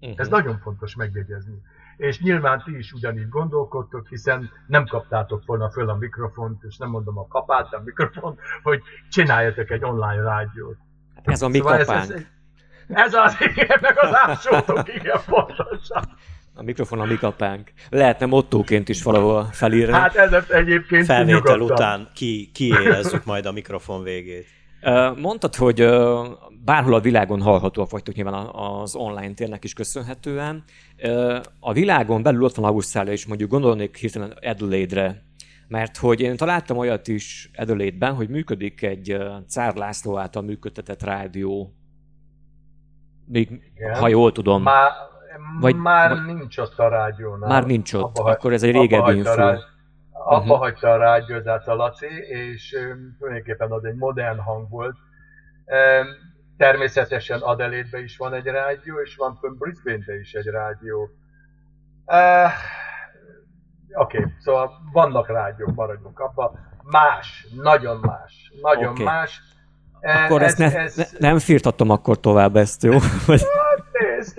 Uh-huh. 0.00 0.20
Ez 0.20 0.28
nagyon 0.28 0.58
fontos 0.58 0.94
megjegyezni 0.94 1.62
és 1.98 2.20
nyilván 2.20 2.62
ti 2.64 2.76
is 2.76 2.92
ugyanígy 2.92 3.28
gondolkodtok, 3.28 4.08
hiszen 4.08 4.50
nem 4.66 4.86
kaptátok 4.86 5.42
volna 5.46 5.70
föl 5.70 5.88
a 5.88 5.96
mikrofont, 5.96 6.62
és 6.62 6.76
nem 6.76 6.88
mondom 6.88 7.18
a 7.18 7.26
kapát, 7.26 7.72
a 7.72 7.82
mikrofont, 7.84 8.40
hogy 8.62 8.82
csináljatok 9.10 9.70
egy 9.70 9.84
online 9.84 10.22
rádiót. 10.22 10.76
Hát 11.14 11.28
ez 11.28 11.42
a 11.42 11.48
mi 11.48 11.58
szóval 11.58 11.78
kapánk. 11.78 12.02
Ez, 12.02 12.10
ez, 12.10 12.24
ez 12.88 13.14
az, 13.14 13.36
igen, 13.40 13.78
meg 13.80 13.98
az 13.98 14.14
ásótok, 14.14 14.94
igen, 14.94 15.20
pontosan. 15.26 16.02
A 16.58 16.62
mikrofon 16.62 17.00
a 17.00 17.04
mi 17.04 17.16
kapánk. 17.16 17.72
Lehetne 17.90 18.26
mottóként 18.26 18.88
is 18.88 19.02
valahol 19.02 19.48
felírni. 19.52 19.92
Hát 19.92 20.14
ez 20.14 20.44
egyébként 20.48 21.04
Felvétel 21.04 21.60
után 21.60 22.08
ki, 22.14 22.50
kiérezzük 22.54 23.24
majd 23.24 23.46
a 23.46 23.52
mikrofon 23.52 24.02
végét. 24.02 24.46
Mondtad, 25.16 25.54
hogy 25.54 25.88
bárhol 26.64 26.94
a 26.94 27.00
világon 27.00 27.40
hallhatóak 27.40 27.90
vagytok 27.90 28.14
nyilván 28.14 28.46
az 28.46 28.94
online 28.94 29.34
térnek 29.34 29.64
is 29.64 29.72
köszönhetően. 29.72 30.64
A 31.60 31.72
világon 31.72 32.22
belül 32.22 32.42
ott 32.42 32.54
van 32.54 32.70
Ausztrália 32.70 33.12
is, 33.12 33.26
mondjuk 33.26 33.50
gondolnék 33.50 33.96
hirtelen 33.96 34.34
Adelaide-re, 34.42 35.22
mert 35.68 35.96
hogy 35.96 36.20
én 36.20 36.36
találtam 36.36 36.76
olyat 36.76 37.08
is 37.08 37.50
Adelaide-ben, 37.56 38.14
hogy 38.14 38.28
működik 38.28 38.82
egy 38.82 39.16
Cár 39.48 39.76
László 39.76 40.18
által 40.18 40.42
működtetett 40.42 41.02
rádió, 41.02 41.72
még, 43.26 43.60
ha 43.98 44.08
jól 44.08 44.32
tudom. 44.32 44.62
Már, 44.62 44.90
Vagy, 45.60 45.76
már 45.76 46.08
vagy... 46.08 46.24
nincs 46.24 46.58
ott 46.58 46.78
a 46.78 46.88
rádiónál. 46.88 47.48
Már 47.48 47.66
nincs 47.66 47.92
ott, 47.92 48.18
abba 48.18 48.30
akkor 48.30 48.52
ez 48.52 48.62
egy 48.62 48.72
régebbi 48.72 49.16
info. 49.16 49.34
Rá, 49.34 49.58
abba 50.12 50.38
uh-huh. 50.38 50.58
hagyta 50.58 50.92
a 50.92 50.96
rádiózát 50.96 51.68
a 51.68 51.74
Laci, 51.74 52.06
és 52.28 52.76
tulajdonképpen 53.18 53.70
az 53.70 53.84
egy 53.84 53.96
modern 53.96 54.38
hang 54.38 54.68
volt. 54.68 54.96
Természetesen 56.56 57.40
adelaide 57.40 58.00
is 58.00 58.16
van 58.16 58.34
egy 58.34 58.44
rádió, 58.44 59.00
és 59.00 59.16
van 59.16 59.38
fönn 59.40 59.58
brisbane 59.58 60.18
is 60.20 60.32
egy 60.32 60.46
rádió. 60.46 61.10
Uh, 62.06 62.50
Oké, 63.92 64.18
okay, 64.18 64.32
szóval 64.38 64.70
vannak 64.92 65.28
rádiók, 65.28 65.74
maradjunk 65.74 66.20
abba. 66.20 66.58
Más, 66.82 67.46
nagyon 67.62 67.96
más, 67.96 68.52
nagyon 68.62 68.90
okay. 68.90 69.04
más. 69.04 69.42
Akkor 70.00 70.42
ez, 70.42 70.60
ezt 70.60 70.74
ne, 70.74 70.80
ez... 70.80 70.96
Ne, 70.96 71.28
nem 71.28 71.38
firtatom 71.38 71.90
akkor 71.90 72.20
tovább 72.20 72.56
ezt, 72.56 72.82
jó? 72.82 72.92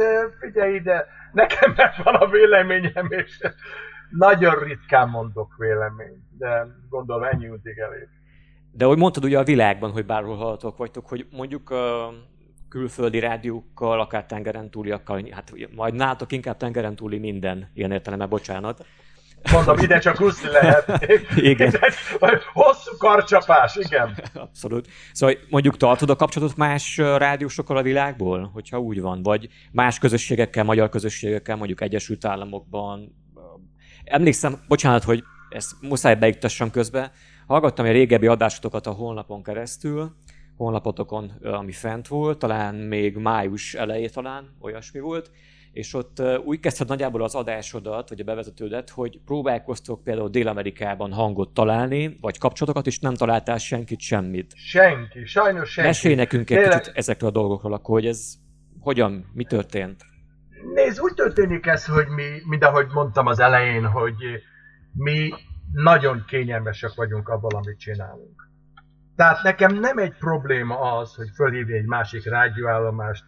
Hát 0.04 0.36
figyelj 0.40 0.76
ide, 0.76 1.06
nekem 1.32 1.76
van 2.04 2.16
a 2.16 2.28
véleményem, 2.28 3.08
és 3.10 3.40
nagyon 4.10 4.56
ritkán 4.60 5.10
mondok 5.10 5.56
véleményt, 5.58 6.38
de 6.38 6.68
gondolom 6.90 7.24
ennyi 7.24 7.50
útig 7.50 7.78
elég. 7.78 8.08
De 8.72 8.86
hogy 8.86 8.98
mondtad 8.98 9.24
ugye 9.24 9.40
a 9.40 9.44
világban, 9.44 9.92
hogy 9.92 10.06
bárhol 10.06 10.36
hallatok 10.36 10.78
vagytok, 10.78 11.08
hogy 11.08 11.28
mondjuk 11.32 11.74
külföldi 12.70 13.20
rádiókkal, 13.20 14.00
akár 14.00 14.26
tengeren 14.26 14.70
túliakkal, 14.70 15.24
hát 15.32 15.52
majd 15.76 15.94
nálatok 15.94 16.32
inkább 16.32 16.58
tengeren 16.58 16.96
túli 16.96 17.18
minden, 17.18 17.70
ilyen 17.74 17.92
értelemben, 17.92 18.30
bocsánat. 18.30 18.86
Mondom, 19.52 19.78
ide 19.78 20.00
csak 20.00 20.22
úszni 20.22 20.50
lehet. 20.50 21.06
igen. 21.36 21.74
Hosszú 22.54 22.98
karcsapás, 22.98 23.76
igen. 23.76 24.18
Abszolút. 24.34 24.88
Szóval 25.12 25.36
mondjuk 25.50 25.78
tartod 25.78 26.10
a 26.10 26.16
kapcsolatot 26.16 26.58
más 26.58 26.98
rádiósokkal 26.98 27.78
a 27.78 27.82
világból, 27.82 28.50
hogyha 28.54 28.80
úgy 28.80 29.02
van, 29.02 29.24
vagy 29.24 29.48
más 29.72 30.00
közösségekkel, 30.00 30.64
magyar 30.64 30.90
közösségekkel, 30.90 31.56
mondjuk 31.56 31.82
Egyesült 31.82 32.26
Államokban. 32.26 33.16
Emlékszem, 34.04 34.64
bocsánat, 34.68 35.04
hogy 35.04 35.24
ezt 35.50 35.72
muszáj 35.82 36.16
beiktassam 36.16 36.72
közbe, 36.72 37.12
hallgattam 37.48 37.86
egy 37.86 37.92
régebbi 37.92 38.28
adásotokat 38.28 38.88
a 38.88 38.92
honlapon 38.92 39.44
keresztül, 39.44 40.16
honlapotokon, 40.58 41.32
ami 41.44 41.72
fent 41.72 42.08
volt, 42.08 42.38
talán 42.38 42.76
még 42.76 43.18
május 43.18 43.74
elejé 43.74 44.08
talán, 44.08 44.56
olyasmi 44.62 45.00
volt, 45.00 45.32
és 45.72 45.94
ott 45.94 46.22
úgy 46.46 46.60
kezdted 46.60 46.88
nagyjából 46.88 47.24
az 47.24 47.36
adásodat, 47.36 48.10
vagy 48.10 48.20
a 48.20 48.24
bevezetődet, 48.24 48.90
hogy 48.90 49.20
próbálkoztok 49.26 50.04
például 50.04 50.30
Dél-Amerikában 50.30 51.14
hangot 51.14 51.54
találni, 51.54 52.18
vagy 52.22 52.38
kapcsolatokat, 52.38 52.88
és 52.88 53.00
nem 53.00 53.14
találtál 53.14 53.58
senkit, 53.58 54.00
semmit. 54.00 54.54
Senki, 54.56 55.26
sajnos 55.26 55.70
senki. 55.70 55.90
Mesélj 55.90 56.16
nekünk 56.16 56.50
egy 56.50 56.58
Tényleg... 56.58 56.80
kicsit 56.80 56.96
ezekről 56.96 57.30
a 57.30 57.34
dolgokról, 57.34 57.74
akkor, 57.74 57.96
hogy 57.96 58.08
ez 58.08 58.34
hogyan, 58.80 59.30
mi 59.34 59.44
történt? 59.44 60.04
Nézd, 60.74 61.02
úgy 61.02 61.14
történik 61.14 61.66
ez, 61.66 61.86
hogy 61.86 62.08
mi, 62.08 62.24
mind 62.50 62.64
ahogy 62.64 62.88
mondtam 62.94 63.26
az 63.26 63.40
elején, 63.40 63.86
hogy 63.86 64.16
mi 64.94 65.30
nagyon 65.72 66.24
kényelmesek 66.28 66.94
vagyunk 66.96 67.30
abban, 67.30 67.56
amit 67.56 67.80
csinálunk. 67.80 68.48
Tehát 69.16 69.44
nekem 69.44 69.80
nem 69.80 69.98
egy 69.98 70.14
probléma 70.18 70.98
az, 70.98 71.16
hogy 71.16 71.28
fölhívni 71.36 71.74
egy 71.74 71.86
másik 71.86 72.26
rádióállomást, 72.26 73.24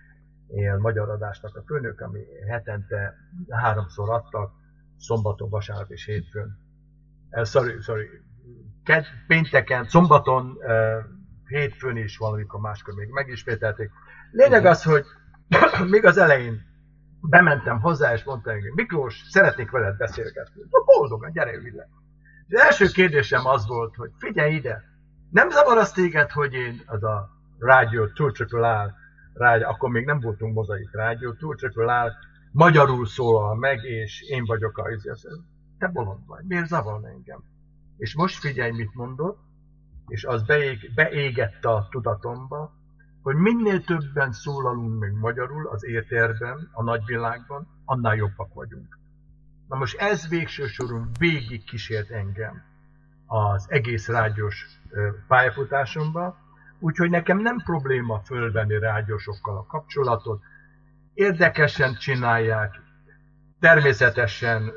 ilyen 0.48 0.80
magyar 0.80 1.10
adásnak 1.10 1.56
a 1.56 1.64
főnök, 1.66 2.02
ami 2.02 2.20
hetente 2.50 3.16
háromszor 3.50 4.10
adtak, 4.10 4.52
szombaton, 4.98 5.50
vasárnap 5.50 5.92
és 5.92 6.06
hétfőn. 6.06 6.58
Uh, 7.32 7.46
sorry, 7.46 7.82
sorry. 7.82 8.10
Ked, 8.84 9.06
pénteken, 9.28 9.84
szombaton, 9.84 10.58
uh, 10.58 11.04
hétfőn 11.48 11.98
is 11.98 12.18
valamikor 12.18 12.60
máskor 12.60 12.94
még 12.94 13.10
megismételték. 13.10 13.92
Lényeg 14.32 14.66
az, 14.66 14.84
hogy 14.84 15.06
még 15.94 16.06
az 16.06 16.18
elején 16.18 16.62
bementem 17.22 17.80
hozzá, 17.80 18.14
és 18.14 18.24
mondtam, 18.24 18.54
hogy 18.54 18.72
Miklós, 18.76 19.22
szeretnék 19.30 19.72
veled 19.72 19.98
beszélgetni. 19.98 20.62
Boldogan, 20.86 21.32
gyere, 21.32 21.52
ide. 21.52 21.90
Az 22.50 22.60
első 22.60 22.86
kérdésem 22.86 23.46
az 23.46 23.68
volt, 23.68 23.96
hogy 23.96 24.12
figyelj 24.18 24.54
ide, 24.54 24.84
nem 25.30 25.50
zavar 25.50 25.78
az 25.78 25.92
téged, 25.92 26.32
hogy 26.32 26.54
én 26.54 26.82
az 26.86 27.04
a 27.04 27.33
rádió, 27.64 28.08
Triple 28.08 28.84
R, 28.84 28.94
rádió, 29.34 29.68
akkor 29.68 29.90
még 29.90 30.06
nem 30.06 30.20
voltunk 30.20 30.54
mozaik 30.54 30.92
rádió, 30.92 31.34
Triple 31.34 32.06
R 32.06 32.12
magyarul 32.52 33.06
szólal 33.06 33.56
meg, 33.56 33.84
és 33.84 34.22
én 34.22 34.46
vagyok 34.46 34.78
a 34.78 34.90
te 35.78 35.88
bolond 35.88 36.26
vagy, 36.26 36.46
miért 36.48 36.68
zavarna 36.68 37.08
engem? 37.08 37.44
És 37.98 38.16
most 38.16 38.40
figyelj, 38.40 38.72
mit 38.72 38.94
mondott, 38.94 39.40
és 40.08 40.24
az 40.24 40.44
beég, 40.44 40.92
beégette 40.96 41.70
a 41.70 41.88
tudatomba, 41.92 42.74
hogy 43.22 43.36
minél 43.36 43.84
többen 43.84 44.32
szólalunk 44.32 45.00
meg 45.00 45.14
magyarul 45.14 45.68
az 45.68 45.86
éterben, 45.86 46.70
a 46.72 46.84
nagyvilágban, 46.84 47.68
annál 47.86 48.16
jobbak 48.16 48.54
vagyunk. 48.54 48.98
Na 49.68 49.78
most 49.78 49.98
ez 49.98 50.28
végső 50.28 50.68
soron 50.68 51.10
végig 51.20 51.64
kísért 51.64 52.10
engem 52.10 52.64
az 53.26 53.66
egész 53.70 54.08
rádiós 54.08 54.66
pályafutásomba, 55.28 56.38
úgyhogy 56.84 57.10
nekem 57.10 57.38
nem 57.38 57.58
probléma 57.58 58.20
fölvenni 58.26 58.80
rádiósokkal 58.80 59.58
a 59.58 59.66
kapcsolatot. 59.66 60.42
Érdekesen 61.14 61.96
csinálják, 61.96 62.82
természetesen 63.60 64.72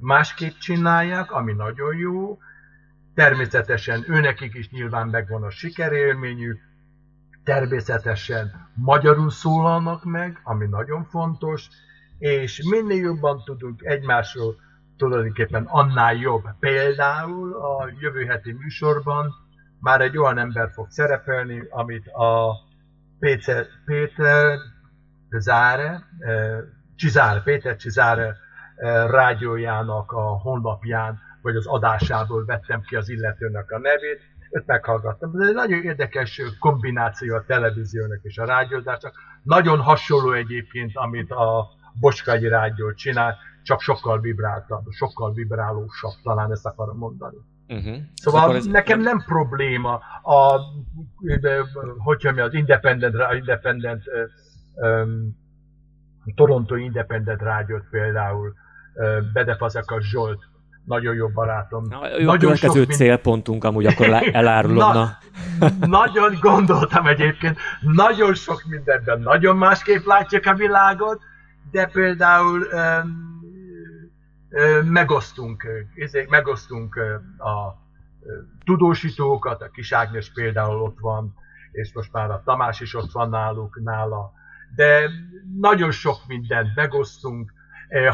másképp 0.00 0.56
csinálják, 0.58 1.32
ami 1.32 1.52
nagyon 1.52 1.96
jó, 1.96 2.38
természetesen 3.14 4.04
őnekik 4.08 4.54
is 4.54 4.70
nyilván 4.70 5.08
megvan 5.08 5.42
a 5.42 5.50
sikerélményük, 5.50 6.58
természetesen 7.44 8.68
magyarul 8.74 9.30
szólalnak 9.30 10.04
meg, 10.04 10.40
ami 10.42 10.66
nagyon 10.66 11.04
fontos, 11.04 11.68
és 12.18 12.62
minél 12.70 13.02
jobban 13.02 13.42
tudunk 13.44 13.82
egymásról 13.82 14.56
tulajdonképpen 14.96 15.64
annál 15.64 16.14
jobb. 16.14 16.44
Például 16.58 17.52
a 17.52 17.90
jövő 18.00 18.24
heti 18.24 18.52
műsorban 18.52 19.48
már 19.80 20.00
egy 20.00 20.18
olyan 20.18 20.38
ember 20.38 20.70
fog 20.70 20.90
szerepelni, 20.90 21.66
amit 21.70 22.06
a 22.06 22.54
Péter, 23.18 23.66
Péter 23.84 24.58
Záre, 25.38 26.02
Csizáre, 26.96 27.40
Péter 27.40 27.76
Csizáre 27.76 28.36
rádiójának 29.06 30.12
a 30.12 30.22
honlapján, 30.22 31.18
vagy 31.42 31.56
az 31.56 31.66
adásából 31.66 32.44
vettem 32.44 32.80
ki 32.80 32.96
az 32.96 33.08
illetőnek 33.08 33.70
a 33.70 33.78
nevét, 33.78 34.20
őt 34.50 34.66
meghallgattam. 34.66 35.40
Ez 35.40 35.48
egy 35.48 35.54
nagyon 35.54 35.82
érdekes 35.82 36.42
kombináció 36.58 37.34
a 37.34 37.44
televíziónak 37.44 38.22
és 38.22 38.38
a 38.38 38.44
rádiózásnak. 38.44 39.14
Nagyon 39.42 39.80
hasonló 39.80 40.32
egyébként, 40.32 40.90
amit 40.94 41.30
a 41.30 41.68
Bocskagyi 42.00 42.48
rádió 42.48 42.92
csinál, 42.92 43.36
csak 43.62 43.80
sokkal 43.80 44.20
vibráltabb, 44.20 44.84
sokkal 44.90 45.32
vibrálósabb, 45.32 46.12
talán 46.22 46.50
ezt 46.50 46.66
akarom 46.66 46.98
mondani. 46.98 47.36
Uh-huh. 47.70 47.96
Szóval 48.14 48.54
ez 48.56 48.66
nekem 48.66 49.00
nem 49.00 49.22
probléma, 49.26 49.94
a, 50.22 50.60
hogyha 51.98 52.32
mi 52.32 52.40
az 52.40 52.54
Independent, 52.54 53.14
Independent 53.34 54.02
um, 54.74 55.38
Toronto 56.34 56.74
Independent 56.74 57.42
rádiót 57.42 57.84
például 57.90 58.54
Bedefazaka 59.32 60.00
Zsolt, 60.00 60.48
nagyon 60.84 61.14
jó 61.14 61.28
barátom. 61.28 61.84
Na, 61.88 62.08
jó 62.08 62.24
nagyon 62.24 62.28
a 62.28 62.38
következő 62.38 62.78
mind... 62.78 62.92
célpontunk 62.92 63.64
amúgy 63.64 63.86
akkor 63.86 64.06
elárulom. 64.32 64.92
Na, 64.92 65.18
nagyon 65.80 66.38
gondoltam 66.40 67.06
egyébként, 67.06 67.58
nagyon 67.80 68.34
sok 68.34 68.62
mindenben 68.68 69.20
nagyon 69.20 69.56
másképp 69.56 70.04
látjuk 70.04 70.46
a 70.46 70.54
világot, 70.54 71.20
de 71.70 71.86
például 71.86 72.66
um, 72.72 73.39
megosztunk, 74.84 75.66
megosztunk 76.28 76.96
a 77.38 77.80
tudósítókat, 78.64 79.62
a 79.62 79.70
Kis 79.70 79.92
Ágnes 79.92 80.32
például 80.32 80.82
ott 80.82 80.98
van, 80.98 81.34
és 81.72 81.92
most 81.94 82.12
már 82.12 82.30
a 82.30 82.42
Tamás 82.44 82.80
is 82.80 82.94
ott 82.94 83.12
van 83.12 83.28
náluk, 83.28 83.80
nála, 83.82 84.32
de 84.74 85.10
nagyon 85.60 85.90
sok 85.90 86.16
mindent 86.26 86.74
megosztunk, 86.74 87.52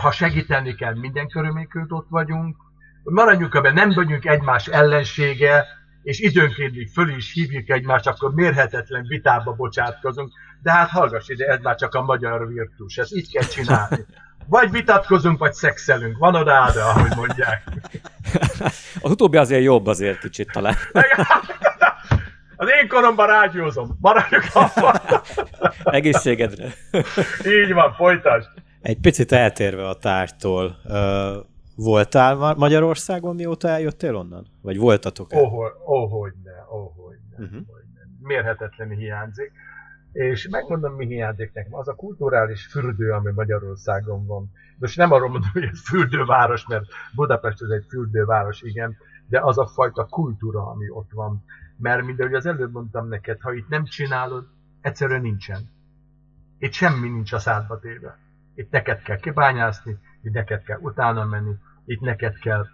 ha 0.00 0.10
segíteni 0.10 0.74
kell, 0.74 0.94
minden 0.94 1.28
körülményt 1.28 1.70
ott 1.88 2.06
vagyunk, 2.08 2.56
maradjunk 3.02 3.54
ebben, 3.54 3.74
nem 3.74 3.92
vagyunk 3.92 4.24
egymás 4.24 4.66
ellensége, 4.66 5.66
és 6.02 6.20
időnként 6.20 6.74
még 6.74 6.88
föl 6.88 7.08
is 7.08 7.32
hívjuk 7.32 7.68
egymást, 7.68 8.06
akkor 8.06 8.34
mérhetetlen 8.34 9.06
vitába 9.08 9.52
bocsátkozunk, 9.52 10.32
de 10.62 10.72
hát 10.72 10.88
hallgass 10.88 11.28
ide, 11.28 11.46
ez 11.46 11.60
már 11.60 11.74
csak 11.74 11.94
a 11.94 12.02
magyar 12.02 12.48
virtus, 12.48 12.96
ezt 12.96 13.14
így 13.14 13.32
kell 13.32 13.48
csinálni. 13.48 14.04
Vagy 14.48 14.70
vitatkozunk, 14.70 15.38
vagy 15.38 15.52
szexelünk. 15.52 16.18
Van 16.18 16.34
oda, 16.34 16.62
ahogy 16.62 17.16
mondják. 17.16 17.62
Az 19.00 19.10
utóbbi 19.10 19.36
azért 19.36 19.62
jobb 19.62 19.86
azért 19.86 20.18
kicsit 20.18 20.50
talán. 20.52 20.74
Az 22.58 22.68
én 22.80 22.88
koromban 22.88 23.26
rágyózom. 23.26 23.96
Maradjuk 24.00 24.42
abban. 24.52 25.00
Egészségedre. 25.82 26.72
Így 27.44 27.72
van, 27.72 27.92
folytasd. 27.92 28.48
Egy 28.80 29.00
picit 29.00 29.32
eltérve 29.32 29.88
a 29.88 29.94
tártól, 29.94 30.76
voltál 31.76 32.54
Magyarországon, 32.56 33.34
mióta 33.34 33.68
eljöttél 33.68 34.14
onnan? 34.14 34.46
Vagy 34.62 34.78
voltatok 34.78 35.32
el? 35.32 35.40
Ó, 35.40 35.64
oh, 35.84 36.10
hogy 36.10 36.32
ne, 36.44 36.76
oh, 36.76 36.96
hogy 36.96 37.16
ne, 37.30 37.44
uh-huh. 37.44 37.60
hogy 37.66 37.84
ne. 37.94 38.00
Mérhetetlen 38.28 38.88
hiányzik. 38.88 39.52
És 40.16 40.48
megmondom, 40.48 40.94
mi 40.94 41.06
hiányzik 41.06 41.52
nekem. 41.52 41.74
Az 41.74 41.88
a 41.88 41.94
kulturális 41.94 42.66
fürdő, 42.66 43.10
ami 43.12 43.32
Magyarországon 43.32 44.26
van. 44.26 44.50
Most 44.78 44.96
nem 44.96 45.12
arról 45.12 45.28
mondom, 45.28 45.50
hogy 45.52 45.62
ez 45.62 45.80
fürdőváros, 45.80 46.66
mert 46.66 46.84
Budapest 47.14 47.62
ez 47.62 47.68
egy 47.68 47.84
fürdőváros, 47.88 48.62
igen, 48.62 48.96
de 49.28 49.40
az 49.40 49.58
a 49.58 49.66
fajta 49.66 50.06
kultúra, 50.06 50.66
ami 50.66 50.90
ott 50.90 51.10
van. 51.12 51.44
Mert 51.76 52.04
mint 52.04 52.20
ahogy 52.20 52.34
az 52.34 52.46
előbb 52.46 52.72
mondtam 52.72 53.08
neked, 53.08 53.40
ha 53.40 53.52
itt 53.52 53.68
nem 53.68 53.84
csinálod, 53.84 54.46
egyszerűen 54.80 55.20
nincsen. 55.20 55.70
Itt 56.58 56.72
semmi 56.72 57.08
nincs 57.08 57.32
a 57.32 57.38
szádba 57.38 57.78
téve. 57.78 58.18
Itt 58.54 58.70
neked 58.70 59.02
kell 59.02 59.18
kibányászni, 59.18 59.98
itt 60.22 60.32
neked 60.32 60.62
kell 60.62 60.78
utána 60.80 61.24
menni, 61.24 61.54
itt 61.84 62.00
neked 62.00 62.38
kell 62.38 62.66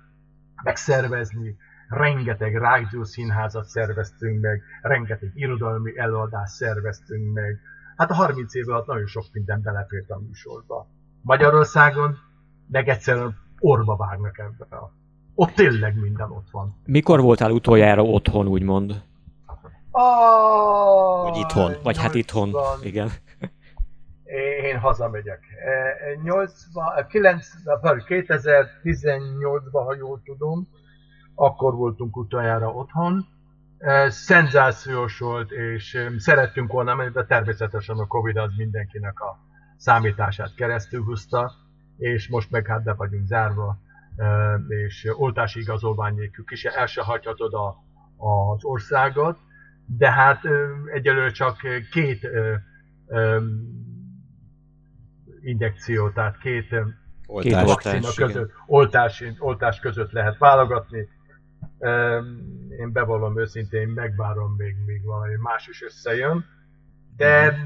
megszervezni, 0.62 1.56
rengeteg 1.92 2.56
rádió 2.56 3.04
színházat 3.04 3.64
szerveztünk 3.64 4.40
meg, 4.40 4.62
rengeteg 4.82 5.30
irodalmi 5.34 5.98
előadást 5.98 6.52
szerveztünk 6.52 7.32
meg. 7.32 7.58
Hát 7.96 8.10
a 8.10 8.14
30 8.14 8.54
év 8.54 8.68
alatt 8.68 8.86
nagyon 8.86 9.06
sok 9.06 9.24
minden 9.32 9.62
belefért 9.62 10.10
a 10.10 10.20
műsorba. 10.26 10.86
Magyarországon 11.22 12.18
meg 12.68 12.88
egyszerűen 12.88 13.36
orba 13.58 13.96
vágnak 13.96 14.38
ebbe. 14.38 14.66
Ott 15.34 15.54
tényleg 15.54 16.00
minden 16.00 16.30
ott 16.30 16.50
van. 16.50 16.76
Mikor 16.86 17.20
voltál 17.20 17.50
utoljára 17.50 18.02
otthon, 18.02 18.46
úgymond? 18.46 19.02
Oh, 19.90 21.22
Vagy 21.22 21.36
itthon. 21.36 21.74
Vagy 21.82 21.98
hát 21.98 22.14
itthon, 22.14 22.50
igen. 22.82 23.08
Én 24.62 24.78
hazamegyek. 24.78 25.40
80, 26.22 27.06
9, 27.08 27.46
2018-ban, 27.64 29.82
ha 29.86 29.94
jól 29.94 30.20
tudom, 30.24 30.68
akkor 31.42 31.74
voltunk 31.74 32.16
utoljára 32.16 32.68
otthon. 32.68 33.26
Szenzációs 34.08 35.18
volt, 35.18 35.50
és 35.50 36.08
szerettünk 36.16 36.72
volna 36.72 36.94
menni, 36.94 37.10
de 37.10 37.24
természetesen 37.24 37.98
a 37.98 38.06
Covid 38.06 38.36
az 38.36 38.50
mindenkinek 38.56 39.20
a 39.20 39.38
számítását 39.76 40.54
keresztül 40.54 41.02
húzta, 41.02 41.52
és 41.96 42.28
most 42.28 42.50
meg 42.50 42.66
hát 42.66 42.82
be 42.82 42.94
vagyunk 42.94 43.26
zárva, 43.26 43.78
és 44.68 45.08
oltási 45.16 45.60
igazolvány 45.60 46.14
nélkül 46.14 46.44
is 46.48 46.64
el 46.64 46.86
se 46.86 47.02
hagyhatod 47.02 47.54
a, 47.54 47.68
az 48.16 48.64
országot, 48.64 49.38
de 49.86 50.10
hát 50.10 50.40
egyelőre 50.92 51.30
csak 51.30 51.56
két 51.90 52.28
injekció, 55.40 56.10
tehát 56.10 56.38
két, 56.38 56.74
két 57.40 57.60
vakcina 57.60 58.08
között, 58.16 58.50
oltás, 58.66 59.24
oltás 59.38 59.80
között 59.80 60.12
lehet 60.12 60.38
válogatni, 60.38 61.08
én 62.78 62.92
bevallom 62.92 63.38
őszintén, 63.38 63.88
megvárom 63.88 64.54
még, 64.56 64.76
még 64.86 65.04
valami 65.04 65.34
más 65.36 65.68
is 65.68 65.82
összejön, 65.82 66.44
de 67.16 67.56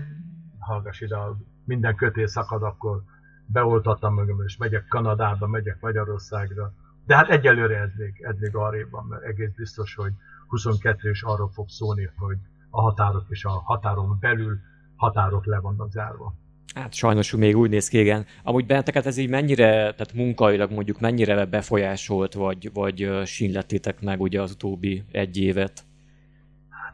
hallgass 0.59 1.01
ide, 1.01 1.17
minden 1.65 1.97
kötél 1.97 2.27
szakad, 2.27 2.63
akkor 2.63 3.03
beoltattam 3.47 4.15
magam, 4.15 4.43
és 4.43 4.57
megyek 4.57 4.87
Kanadába, 4.89 5.47
megyek 5.47 5.81
Magyarországra. 5.81 6.73
De 7.07 7.17
hát 7.17 7.29
egyelőre 7.29 7.79
ez 7.79 7.91
még, 7.97 8.23
ez 8.23 8.39
még 8.39 8.57
arrébb 8.57 8.91
van, 8.91 9.07
mert 9.07 9.23
egész 9.23 9.53
biztos, 9.57 9.95
hogy 9.95 10.13
22 10.47 11.09
és 11.09 11.23
arról 11.23 11.49
fog 11.49 11.69
szólni, 11.69 12.11
hogy 12.17 12.39
a 12.71 12.81
határok 12.81 13.25
és 13.29 13.45
a 13.45 13.51
határon 13.51 14.17
belül 14.21 14.59
határok 14.97 15.45
le 15.45 15.61
vannak 15.61 15.91
zárva. 15.91 16.35
Hát 16.75 16.95
sajnos 16.95 17.35
még 17.35 17.57
úgy 17.57 17.71
néz 17.71 17.89
ki, 17.89 17.99
igen. 17.99 18.27
Amúgy 18.43 18.67
benneteket 18.67 19.07
ez 19.07 19.17
így 19.17 19.31
mennyire, 19.31 19.67
tehát 19.73 20.13
munkailag 20.13 20.71
mondjuk 20.71 21.01
mennyire 21.01 21.45
befolyásolt, 21.45 22.35
vagy, 22.35 22.73
vagy 22.73 23.21
sínlettétek 23.25 24.01
meg 24.01 24.21
ugye 24.21 24.41
az 24.43 24.51
utóbbi 24.51 25.05
egy 25.13 25.37
évet? 25.39 25.85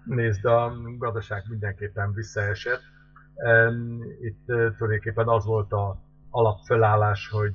Nézd, 0.04 0.44
a 0.44 0.72
gazdaság 0.98 1.42
mindenképpen 1.48 2.12
visszaesett. 2.14 2.80
Itt 4.22 4.44
tulajdonképpen 4.46 5.28
az 5.28 5.44
volt 5.44 5.72
a 5.72 6.02
alapfölállás, 6.30 7.28
hogy 7.28 7.54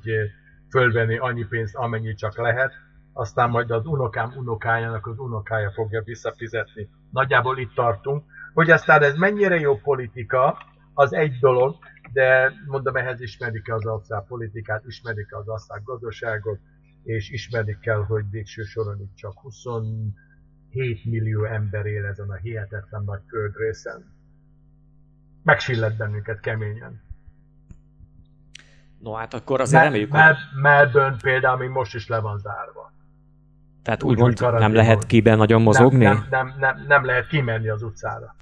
fölvenni 0.70 1.16
annyi 1.16 1.44
pénzt, 1.44 1.74
amennyi 1.74 2.14
csak 2.14 2.38
lehet, 2.38 2.72
aztán 3.12 3.50
majd 3.50 3.70
az 3.70 3.86
unokám 3.86 4.32
unokájának 4.36 5.06
az 5.06 5.18
unokája 5.18 5.70
fogja 5.70 6.02
visszafizetni. 6.04 6.88
Nagyjából 7.10 7.58
itt 7.58 7.74
tartunk. 7.74 8.24
Hogy 8.54 8.70
aztán 8.70 9.02
ez 9.02 9.16
mennyire 9.16 9.58
jó 9.58 9.76
politika, 9.76 10.58
az 10.98 11.14
egy 11.14 11.38
dolog, 11.38 11.76
de 12.12 12.52
mondom, 12.66 12.96
ehhez 12.96 13.20
ismerik 13.20 13.72
az 13.72 13.86
ország 13.86 14.24
politikát, 14.26 14.84
ismerik 14.86 15.34
az 15.34 15.48
ország 15.48 15.82
gazdaságot, 15.84 16.58
és 17.02 17.30
ismerik 17.30 17.78
kell, 17.78 18.04
hogy 18.04 18.24
végső 18.30 18.62
soron 18.62 19.00
itt 19.00 19.14
csak 19.14 19.40
27 19.40 20.14
millió 21.04 21.44
ember 21.44 21.86
él 21.86 22.04
ezen 22.04 22.30
a 22.30 22.34
hihetetlen 22.34 23.02
nagy 23.04 23.20
földrészen. 23.28 24.04
Megsillett 25.42 25.96
bennünket 25.96 26.40
keményen. 26.40 27.02
No 28.98 29.12
hát 29.12 29.34
akkor 29.34 29.60
azért 29.60 29.74
Mel- 29.74 29.84
reméljük, 29.84 30.10
Mel- 30.10 30.34
hogy... 30.34 30.60
Melbourne 30.62 31.16
például 31.22 31.56
még 31.56 31.68
most 31.68 31.94
is 31.94 32.08
le 32.08 32.18
van 32.18 32.38
zárva. 32.38 32.92
Tehát 33.82 34.02
úgy, 34.02 34.10
úgymond 34.10 34.40
nem 34.40 34.74
lehet 34.74 35.06
kiben 35.06 35.36
nagyon 35.36 35.62
mozogni? 35.62 36.04
Nem, 36.04 36.26
nem, 36.30 36.46
nem, 36.46 36.58
nem, 36.58 36.86
nem 36.86 37.04
lehet 37.04 37.26
kimenni 37.26 37.68
az 37.68 37.82
utcára. 37.82 38.36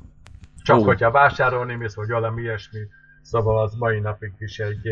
Csak 0.67 0.79
oh. 0.79 0.85
hogyha 0.85 1.11
vásárolni 1.11 1.75
mész, 1.75 1.95
vagy 1.95 2.09
valami 2.09 2.43
ilyesmi, 2.43 2.81
Szóval 3.27 3.59
az 3.62 3.75
mai 3.75 4.01
napig 4.01 4.33
is 4.39 4.59
egy, 4.59 4.87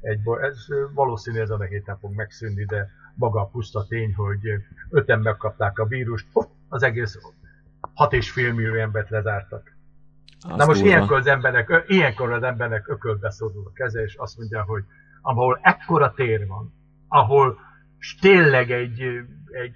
egy 0.00 0.20
ez 0.40 0.66
valószínű 0.94 1.40
ezen 1.40 1.60
a 1.60 1.64
héten 1.64 1.98
fog 1.98 2.14
megszűnni, 2.14 2.64
de 2.64 2.90
maga 3.14 3.40
a 3.40 3.46
puszta 3.46 3.86
tény, 3.88 4.14
hogy 4.14 4.40
öten 4.90 5.20
megkapták 5.20 5.78
a 5.78 5.86
vírust, 5.86 6.26
az 6.68 6.82
egész 6.82 7.18
6,5 7.94 8.54
millió 8.54 8.74
embert 8.74 9.10
lezártak. 9.10 9.76
Na 10.48 10.64
most 10.66 10.84
ilyenkor 10.84 11.16
az, 11.16 11.26
embernek, 11.26 11.84
ilyenkor 11.86 12.32
az 12.32 12.42
embernek 12.42 12.88
ökölbe 12.88 13.30
szorul 13.30 13.66
a 13.66 13.72
keze, 13.72 14.02
és 14.02 14.14
azt 14.14 14.38
mondja, 14.38 14.62
hogy 14.62 14.84
ahol 15.22 15.58
ekkora 15.62 16.12
tér 16.12 16.46
van, 16.46 16.74
ahol 17.08 17.58
tényleg 18.20 18.70
egy, 18.70 19.00
egy 19.46 19.74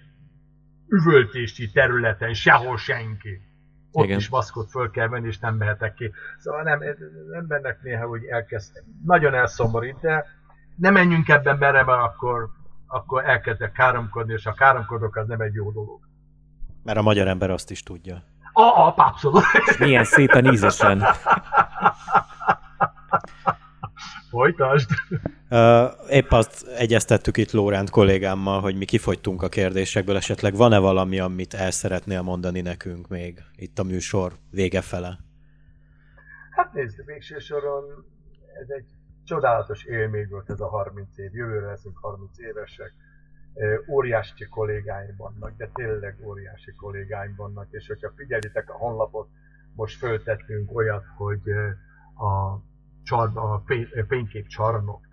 üvöltési 0.88 1.70
területen 1.70 2.34
sehol 2.34 2.76
senki, 2.76 3.40
ott 3.92 4.04
Igen. 4.04 4.18
is 4.18 4.28
maszkot 4.28 4.70
föl 4.70 4.90
kell 4.90 5.08
venni, 5.08 5.26
és 5.26 5.38
nem 5.38 5.54
mehetek 5.54 5.94
ki. 5.94 6.12
Szóval 6.38 6.62
nem, 6.62 6.80
az 6.80 7.32
embernek 7.32 7.82
néha 7.82 8.08
úgy 8.08 8.24
elkezd, 8.24 8.82
nagyon 9.04 9.34
elszomorít, 9.34 10.00
de 10.00 10.24
nem 10.76 10.92
menjünk 10.92 11.28
ebben 11.28 11.58
bele, 11.58 11.84
mert 11.84 12.02
akkor, 12.02 12.48
akkor 12.86 13.28
elkezdek 13.28 13.72
káromkodni, 13.72 14.32
és 14.32 14.46
a 14.46 14.52
káromkodok 14.52 15.16
az 15.16 15.26
nem 15.26 15.40
egy 15.40 15.54
jó 15.54 15.70
dolog. 15.70 16.00
Mert 16.82 16.98
a 16.98 17.02
magyar 17.02 17.28
ember 17.28 17.50
azt 17.50 17.70
is 17.70 17.82
tudja. 17.82 18.22
A, 18.52 18.62
a 18.62 18.94
abszolút. 18.96 19.44
Milyen 19.78 20.04
szépen 20.04 20.44
ízesen. 20.52 21.04
Folytasd! 24.30 24.90
Épp 26.08 26.30
azt 26.30 26.66
egyeztettük 26.66 27.36
itt 27.36 27.50
Lóránt 27.50 27.90
kollégámmal, 27.90 28.60
hogy 28.60 28.76
mi 28.76 28.84
kifogytunk 28.84 29.42
a 29.42 29.48
kérdésekből, 29.48 30.16
esetleg 30.16 30.54
van-e 30.54 30.78
valami, 30.78 31.18
amit 31.18 31.54
el 31.54 31.70
szeretnél 31.70 32.22
mondani 32.22 32.60
nekünk 32.60 33.08
még 33.08 33.42
itt 33.56 33.78
a 33.78 33.82
műsor 33.82 34.32
vége 34.50 34.80
fele? 34.80 35.18
Hát 36.50 36.72
nézd, 36.72 37.04
végső 37.04 37.38
soron 37.38 37.84
ez 38.60 38.68
egy 38.68 38.86
csodálatos 39.24 39.84
élmény 39.84 40.26
volt 40.30 40.50
ez 40.50 40.60
a 40.60 40.68
30 40.68 41.18
év, 41.18 41.34
jövőre 41.34 41.66
leszünk 41.66 41.98
30 41.98 42.38
évesek, 42.38 42.92
óriási 43.88 44.48
kollégáim 44.48 45.14
vannak, 45.16 45.56
de 45.56 45.70
tényleg 45.74 46.16
óriási 46.24 46.72
kollégáim 46.72 47.34
vannak, 47.36 47.66
és 47.70 47.86
hogyha 47.86 48.12
figyelitek 48.16 48.70
a 48.70 48.76
honlapot, 48.76 49.28
most 49.74 49.98
föltettünk 49.98 50.74
olyat, 50.76 51.04
hogy 51.16 51.42
a 52.14 52.60
csarn, 53.02 53.36
a 53.36 53.62
fénykép 54.08 54.46
csarnok, 54.46 55.08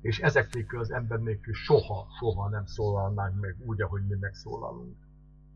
és 0.00 0.18
ezek 0.18 0.54
nélkül 0.54 0.80
az 0.80 0.90
ember 0.90 1.18
nélkül 1.18 1.54
soha, 1.54 2.06
soha 2.18 2.48
nem 2.48 2.66
szólalnánk 2.66 3.40
meg 3.40 3.56
úgy, 3.66 3.82
ahogy 3.82 4.06
mi 4.06 4.16
megszólalunk. 4.20 4.96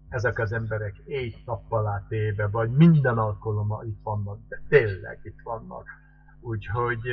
Ezek 0.09 0.39
az 0.39 0.53
emberek 0.53 0.95
egy 1.07 1.43
nappal 1.47 1.87
átéve, 1.87 2.47
vagy 2.47 2.70
minden 2.70 3.18
alkalommal 3.18 3.87
itt 3.87 4.03
vannak, 4.03 4.39
de 4.49 4.62
tényleg 4.68 5.20
itt 5.22 5.41
vannak. 5.43 5.87
Úgyhogy 6.41 7.09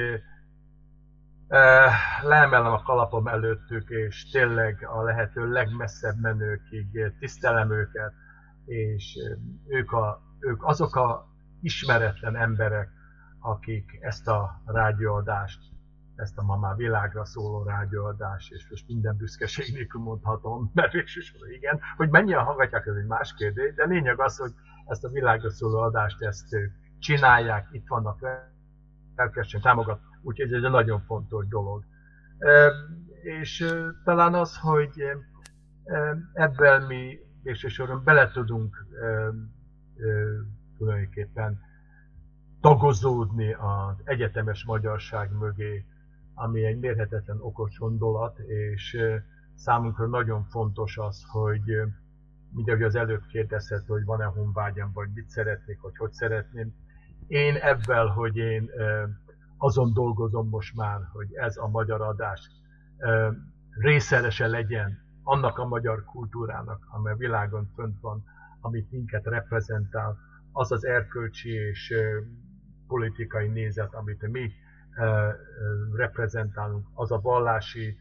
eh, 1.47 1.93
leemelem 2.21 2.71
a 2.71 2.81
kalapom 2.81 3.27
előttük, 3.27 3.89
és 3.89 4.29
tényleg 4.29 4.87
a 4.87 5.03
lehető 5.03 5.51
legmesszebb 5.51 6.19
menőkig 6.19 7.13
tisztelem 7.19 7.71
őket, 7.71 8.13
és 8.65 9.17
ők, 9.67 9.91
a, 9.91 10.21
ők 10.39 10.63
azok 10.63 10.95
a 10.95 11.27
ismeretlen 11.61 12.35
emberek, 12.35 12.98
akik 13.39 13.97
ezt 14.01 14.27
a 14.27 14.61
rádióadást, 14.65 15.59
ezt 16.15 16.37
a 16.37 16.43
ma 16.43 16.57
már 16.57 16.75
világra 16.75 17.25
szóló 17.25 17.63
rádióadást, 17.63 18.51
és 18.51 18.69
most 18.69 18.87
minden 18.87 19.17
büszkeség 19.17 19.73
nélkül 19.73 20.01
mondhatom, 20.01 20.71
mert 20.73 20.91
végsősorban 20.91 21.51
igen, 21.51 21.79
hogy 21.97 22.09
mennyien 22.09 22.43
hallgatják, 22.43 22.85
ez 22.85 22.95
egy 22.95 23.07
más 23.07 23.33
kérdés, 23.33 23.73
de 23.73 23.85
lényeg 23.85 24.19
az, 24.19 24.37
hogy 24.37 24.51
ezt 24.85 25.03
a 25.03 25.09
világra 25.09 25.49
szóló 25.49 25.79
adást, 25.79 26.21
ezt 26.21 26.55
csinálják, 26.99 27.67
itt 27.71 27.87
vannak 27.87 28.19
lelkesen 29.15 29.61
támogat, 29.61 30.01
úgyhogy 30.21 30.53
ez 30.53 30.63
egy 30.63 30.71
nagyon 30.71 31.01
fontos 31.01 31.47
dolog. 31.47 31.83
És 33.21 33.73
talán 34.03 34.33
az, 34.33 34.57
hogy 34.57 35.03
ebben 36.33 36.81
mi 36.81 37.19
végsősoron 37.43 38.03
bele 38.03 38.31
tudunk 38.31 38.85
tulajdonképpen 40.77 41.59
tagozódni 42.61 43.53
az 43.53 44.01
egyetemes 44.03 44.65
magyarság 44.65 45.31
mögé, 45.31 45.85
ami 46.33 46.65
egy 46.65 46.79
mérhetetlen 46.79 47.37
okos 47.41 47.77
gondolat, 47.77 48.39
és 48.39 48.97
számunkra 49.55 50.07
nagyon 50.07 50.43
fontos 50.43 50.97
az, 50.97 51.23
hogy 51.31 51.81
mint 52.51 52.67
ahogy 52.69 52.83
az 52.83 52.95
előbb 52.95 53.25
kérdezhet, 53.25 53.87
hogy 53.87 54.05
van-e 54.05 54.25
honvágyam, 54.25 54.91
vagy 54.93 55.09
mit 55.13 55.29
szeretnék, 55.29 55.81
vagy 55.81 55.97
hogy 55.97 56.11
szeretném. 56.11 56.73
Én 57.27 57.55
ebben, 57.55 58.07
hogy 58.09 58.37
én 58.37 58.69
azon 59.57 59.93
dolgozom 59.93 60.49
most 60.49 60.75
már, 60.75 60.99
hogy 61.11 61.33
ez 61.33 61.57
a 61.57 61.67
magyar 61.67 62.01
adás 62.01 62.51
részerese 63.69 64.47
legyen 64.47 64.99
annak 65.23 65.57
a 65.57 65.67
magyar 65.67 66.03
kultúrának, 66.03 66.87
amely 66.89 67.15
világon 67.17 67.71
fönt 67.75 67.99
van, 67.99 68.23
amit 68.59 68.91
minket 68.91 69.25
reprezentál, 69.25 70.17
az 70.51 70.71
az 70.71 70.85
erkölcsi 70.85 71.49
és 71.49 71.93
politikai 72.89 73.47
nézet, 73.47 73.93
amit 73.93 74.27
mi 74.31 74.51
reprezentálunk, 75.95 76.85
az 76.93 77.11
a 77.11 77.19
vallási 77.21 77.97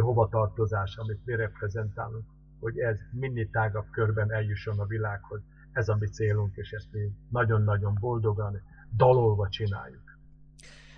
hovatartozás, 0.00 0.96
amit 0.96 1.24
mi 1.24 1.34
reprezentálunk, 1.34 2.24
hogy 2.60 2.78
ez 2.78 2.98
minél 3.12 3.50
tágabb 3.50 3.86
körben 3.92 4.32
eljusson 4.32 4.78
a 4.78 4.86
világhoz. 4.86 5.40
Ez 5.72 5.88
a 5.88 5.96
mi 6.00 6.06
célunk, 6.06 6.56
és 6.56 6.70
ezt 6.70 6.92
mi 6.92 7.00
nagyon-nagyon 7.30 7.96
boldogan, 8.00 8.62
dalolva 8.96 9.48
csináljuk. 9.48 10.18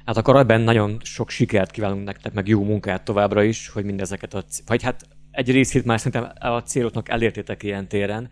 Hát 0.04 0.16
akkor 0.16 0.36
ebben 0.36 0.60
nagyon 0.60 0.98
sok 1.02 1.30
sikert 1.30 1.70
kívánunk 1.70 2.04
nektek, 2.04 2.32
meg 2.32 2.48
jó 2.48 2.64
munkát 2.64 3.04
továbbra 3.04 3.42
is, 3.42 3.68
hogy 3.68 3.84
mindezeket 3.84 4.34
a, 4.34 4.42
vagy 4.66 4.82
hát 4.82 5.02
egy 5.30 5.50
részét 5.50 5.84
már 5.84 6.00
szerintem 6.00 6.32
a 6.52 6.60
céloknak 6.60 7.08
elértétek 7.08 7.62
ilyen 7.62 7.88
téren, 7.88 8.30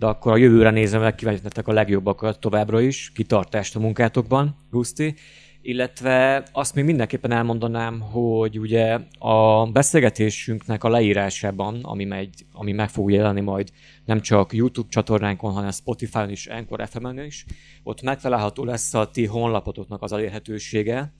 de 0.00 0.06
akkor 0.06 0.32
a 0.32 0.36
jövőre 0.36 0.70
nézve 0.70 0.98
megkívánjuk 0.98 1.68
a 1.68 1.72
legjobbakat 1.72 2.40
továbbra 2.40 2.80
is, 2.80 3.12
kitartást 3.14 3.76
a 3.76 3.80
munkátokban, 3.80 4.56
Guszti, 4.70 5.14
illetve 5.62 6.42
azt 6.52 6.74
még 6.74 6.84
mindenképpen 6.84 7.30
elmondanám, 7.32 8.00
hogy 8.00 8.58
ugye 8.58 8.98
a 9.18 9.66
beszélgetésünknek 9.66 10.84
a 10.84 10.88
leírásában, 10.88 11.80
ami, 11.82 12.04
megy, 12.04 12.44
ami 12.52 12.72
meg 12.72 12.88
fog 12.88 13.10
jelenni 13.10 13.40
majd 13.40 13.68
nem 14.04 14.20
csak 14.20 14.52
YouTube 14.52 14.88
csatornánkon, 14.90 15.52
hanem 15.52 15.70
Spotify-on 15.70 16.30
is, 16.30 16.46
Anchor 16.46 16.88
FM-en 16.88 17.24
is, 17.24 17.44
ott 17.82 18.02
megtalálható 18.02 18.64
lesz 18.64 18.94
a 18.94 19.10
ti 19.10 19.26
honlapotoknak 19.26 20.02
az 20.02 20.12
elérhetősége, 20.12 21.12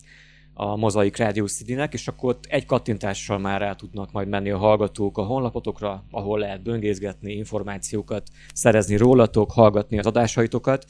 a 0.54 0.76
Mozaik 0.76 1.16
Radio 1.16 1.46
City-nek, 1.46 1.92
és 1.92 2.08
akkor 2.08 2.30
ott 2.30 2.44
egy 2.48 2.66
kattintással 2.66 3.38
már 3.38 3.62
el 3.62 3.76
tudnak 3.76 4.12
majd 4.12 4.28
menni 4.28 4.50
a 4.50 4.58
hallgatók 4.58 5.18
a 5.18 5.22
honlapotokra, 5.22 6.04
ahol 6.10 6.38
lehet 6.38 6.62
böngészgetni, 6.62 7.32
információkat 7.32 8.28
szerezni 8.54 8.96
rólatok, 8.96 9.52
hallgatni 9.52 9.98
az 9.98 10.06
adásaitokat. 10.06 10.84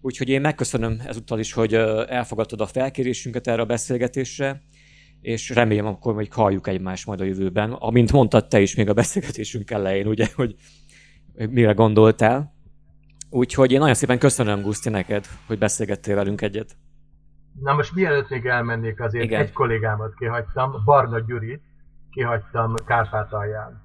Úgyhogy 0.00 0.28
én 0.28 0.40
megköszönöm 0.40 1.00
ezúttal 1.06 1.38
is, 1.38 1.52
hogy 1.52 1.74
elfogadtad 2.08 2.60
a 2.60 2.66
felkérésünket 2.66 3.46
erre 3.46 3.62
a 3.62 3.66
beszélgetésre, 3.66 4.62
és 5.20 5.50
remélem 5.50 5.86
akkor, 5.86 6.14
hogy 6.14 6.28
halljuk 6.30 6.66
egymást 6.66 7.06
majd 7.06 7.20
a 7.20 7.24
jövőben. 7.24 7.72
Amint 7.72 8.12
mondtad 8.12 8.48
te 8.48 8.60
is 8.60 8.74
még 8.74 8.88
a 8.88 8.92
beszélgetésünk 8.92 9.70
elején, 9.70 10.06
ugye, 10.06 10.26
hogy 10.34 10.54
mire 11.34 11.72
gondoltál. 11.72 12.54
Úgyhogy 13.30 13.72
én 13.72 13.78
nagyon 13.78 13.94
szépen 13.94 14.18
köszönöm, 14.18 14.62
Guszti, 14.62 14.88
neked, 14.88 15.26
hogy 15.46 15.58
beszélgettél 15.58 16.14
velünk 16.14 16.40
egyet. 16.40 16.76
Na 17.60 17.74
most 17.74 17.94
mielőtt 17.94 18.28
még 18.28 18.46
elmennék, 18.46 19.00
azért 19.00 19.24
Igen. 19.24 19.40
egy 19.40 19.52
kollégámat 19.52 20.14
kihagytam, 20.14 20.84
Barna 20.84 21.18
Gyurit 21.18 21.62
kihagytam 22.10 22.74
Kárpátalján. 22.84 23.82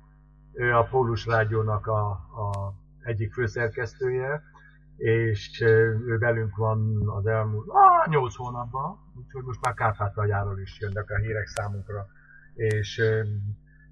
Ő 0.53 0.73
a 0.75 0.83
Pólus 0.83 1.25
Rádiónak 1.25 1.87
a, 1.87 2.09
a 2.11 2.73
egyik 3.03 3.33
főszerkesztője, 3.33 4.43
és 4.97 5.61
ő 5.61 6.17
velünk 6.19 6.55
van 6.55 7.09
az 7.09 7.25
elmúlt 7.27 7.67
á, 7.73 8.09
8 8.09 8.35
hónapban, 8.35 8.97
úgyhogy 9.17 9.43
most 9.43 9.61
már 9.61 9.73
Kárpátaljáról 9.73 10.59
is 10.59 10.79
jönnek 10.79 11.09
a 11.09 11.17
hírek 11.17 11.47
számunkra, 11.47 12.05
és 12.53 13.01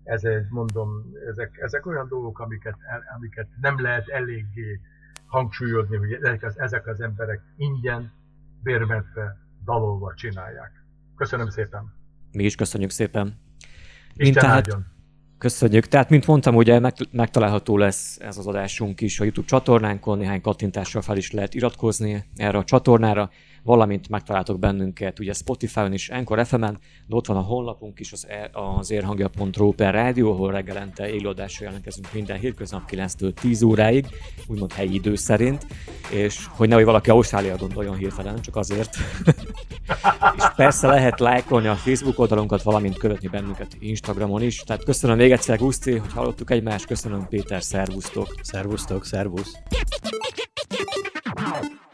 ez 0.04 0.24
egy, 0.24 0.46
mondom, 0.50 1.04
ezek, 1.30 1.58
ezek 1.58 1.86
olyan 1.86 2.08
dolgok, 2.08 2.40
amiket, 2.40 2.78
amiket 3.16 3.48
nem 3.62 3.82
lehet 3.82 4.08
eléggé 4.08 4.80
hangsúlyozni, 5.26 5.98
hogy 5.98 6.14
ezek 6.14 6.44
az, 6.44 6.60
ezek 6.60 6.88
az 6.88 7.02
emberek 7.02 7.42
ingyen, 7.56 8.12
bérmentve 8.64 9.38
dalolva 9.66 10.14
csinálják. 10.16 10.72
Köszönöm 11.16 11.50
szépen! 11.50 11.94
Mi 12.32 12.44
is 12.44 12.56
köszönjük 12.56 12.90
szépen! 12.90 13.40
Isten 14.14 14.34
tehát, 14.34 14.56
áldjon! 14.56 14.86
Köszönjük. 15.38 15.86
Tehát, 15.86 16.10
mint 16.10 16.28
mondtam, 16.28 16.56
ugye 16.56 16.80
megtalálható 17.12 17.78
lesz 17.78 18.18
ez 18.20 18.38
az 18.38 18.48
adásunk 18.48 19.02
is 19.02 19.20
a 19.20 19.24
YouTube 19.24 19.48
csatornánkon, 19.48 20.18
néhány 20.18 20.42
kattintással 20.42 21.02
fel 21.02 21.18
is 21.18 21.32
lehet 21.32 21.54
iratkozni 21.54 22.26
erre 22.36 22.58
a 22.58 22.64
csatornára 22.64 23.30
valamint 23.64 24.10
megtaláltok 24.10 24.60
bennünket 24.60 25.20
ugye 25.20 25.34
Spotify-on 25.34 25.94
is, 25.94 26.10
Encore 26.10 26.44
FM-en, 26.44 26.80
de 27.08 27.16
ott 27.16 27.28
van 27.28 27.38
a 27.38 27.42
honlapunk 27.42 28.00
is, 28.00 28.12
az, 28.12 28.28
e, 28.28 28.50
az 28.54 28.92
érhangja.ru 28.92 29.72
per 29.72 29.94
rádió, 29.94 30.32
ahol 30.32 30.52
reggelente 30.52 31.10
élőadásra 31.10 31.66
jelentkezünk 31.66 32.14
minden 32.14 32.40
hétköznap 32.40 32.90
9-től 32.92 33.34
10 33.34 33.62
óráig, 33.62 34.06
úgymond 34.48 34.74
helyi 34.74 34.94
idő 34.94 35.16
szerint, 35.16 35.66
és 36.12 36.46
hogy 36.50 36.68
nehogy 36.68 36.86
valaki 36.86 37.10
Ausztrália 37.10 37.58
gondoljon 37.58 37.96
hirtelen, 37.96 38.42
csak 38.42 38.56
azért. 38.56 38.96
és 40.38 40.44
persze 40.56 40.88
lehet 40.88 41.20
lájkolni 41.20 41.68
a 41.68 41.76
Facebook 41.76 42.20
oldalunkat, 42.20 42.64
valamint 42.64 42.98
követni 42.98 43.28
bennünket 43.28 43.76
Instagramon 43.80 44.42
is. 44.42 44.58
Tehát 44.58 44.84
köszönöm 44.84 45.18
még 45.18 45.32
egyszer, 45.32 45.58
Guszti, 45.58 45.98
hogy 45.98 46.14
hallottuk 46.14 46.52
egymást, 46.52 46.86
köszönöm 46.86 47.28
Péter, 47.28 47.64
szervusztok. 47.64 48.36
Szervusztok, 48.42 49.06
szervusz. 49.06 49.52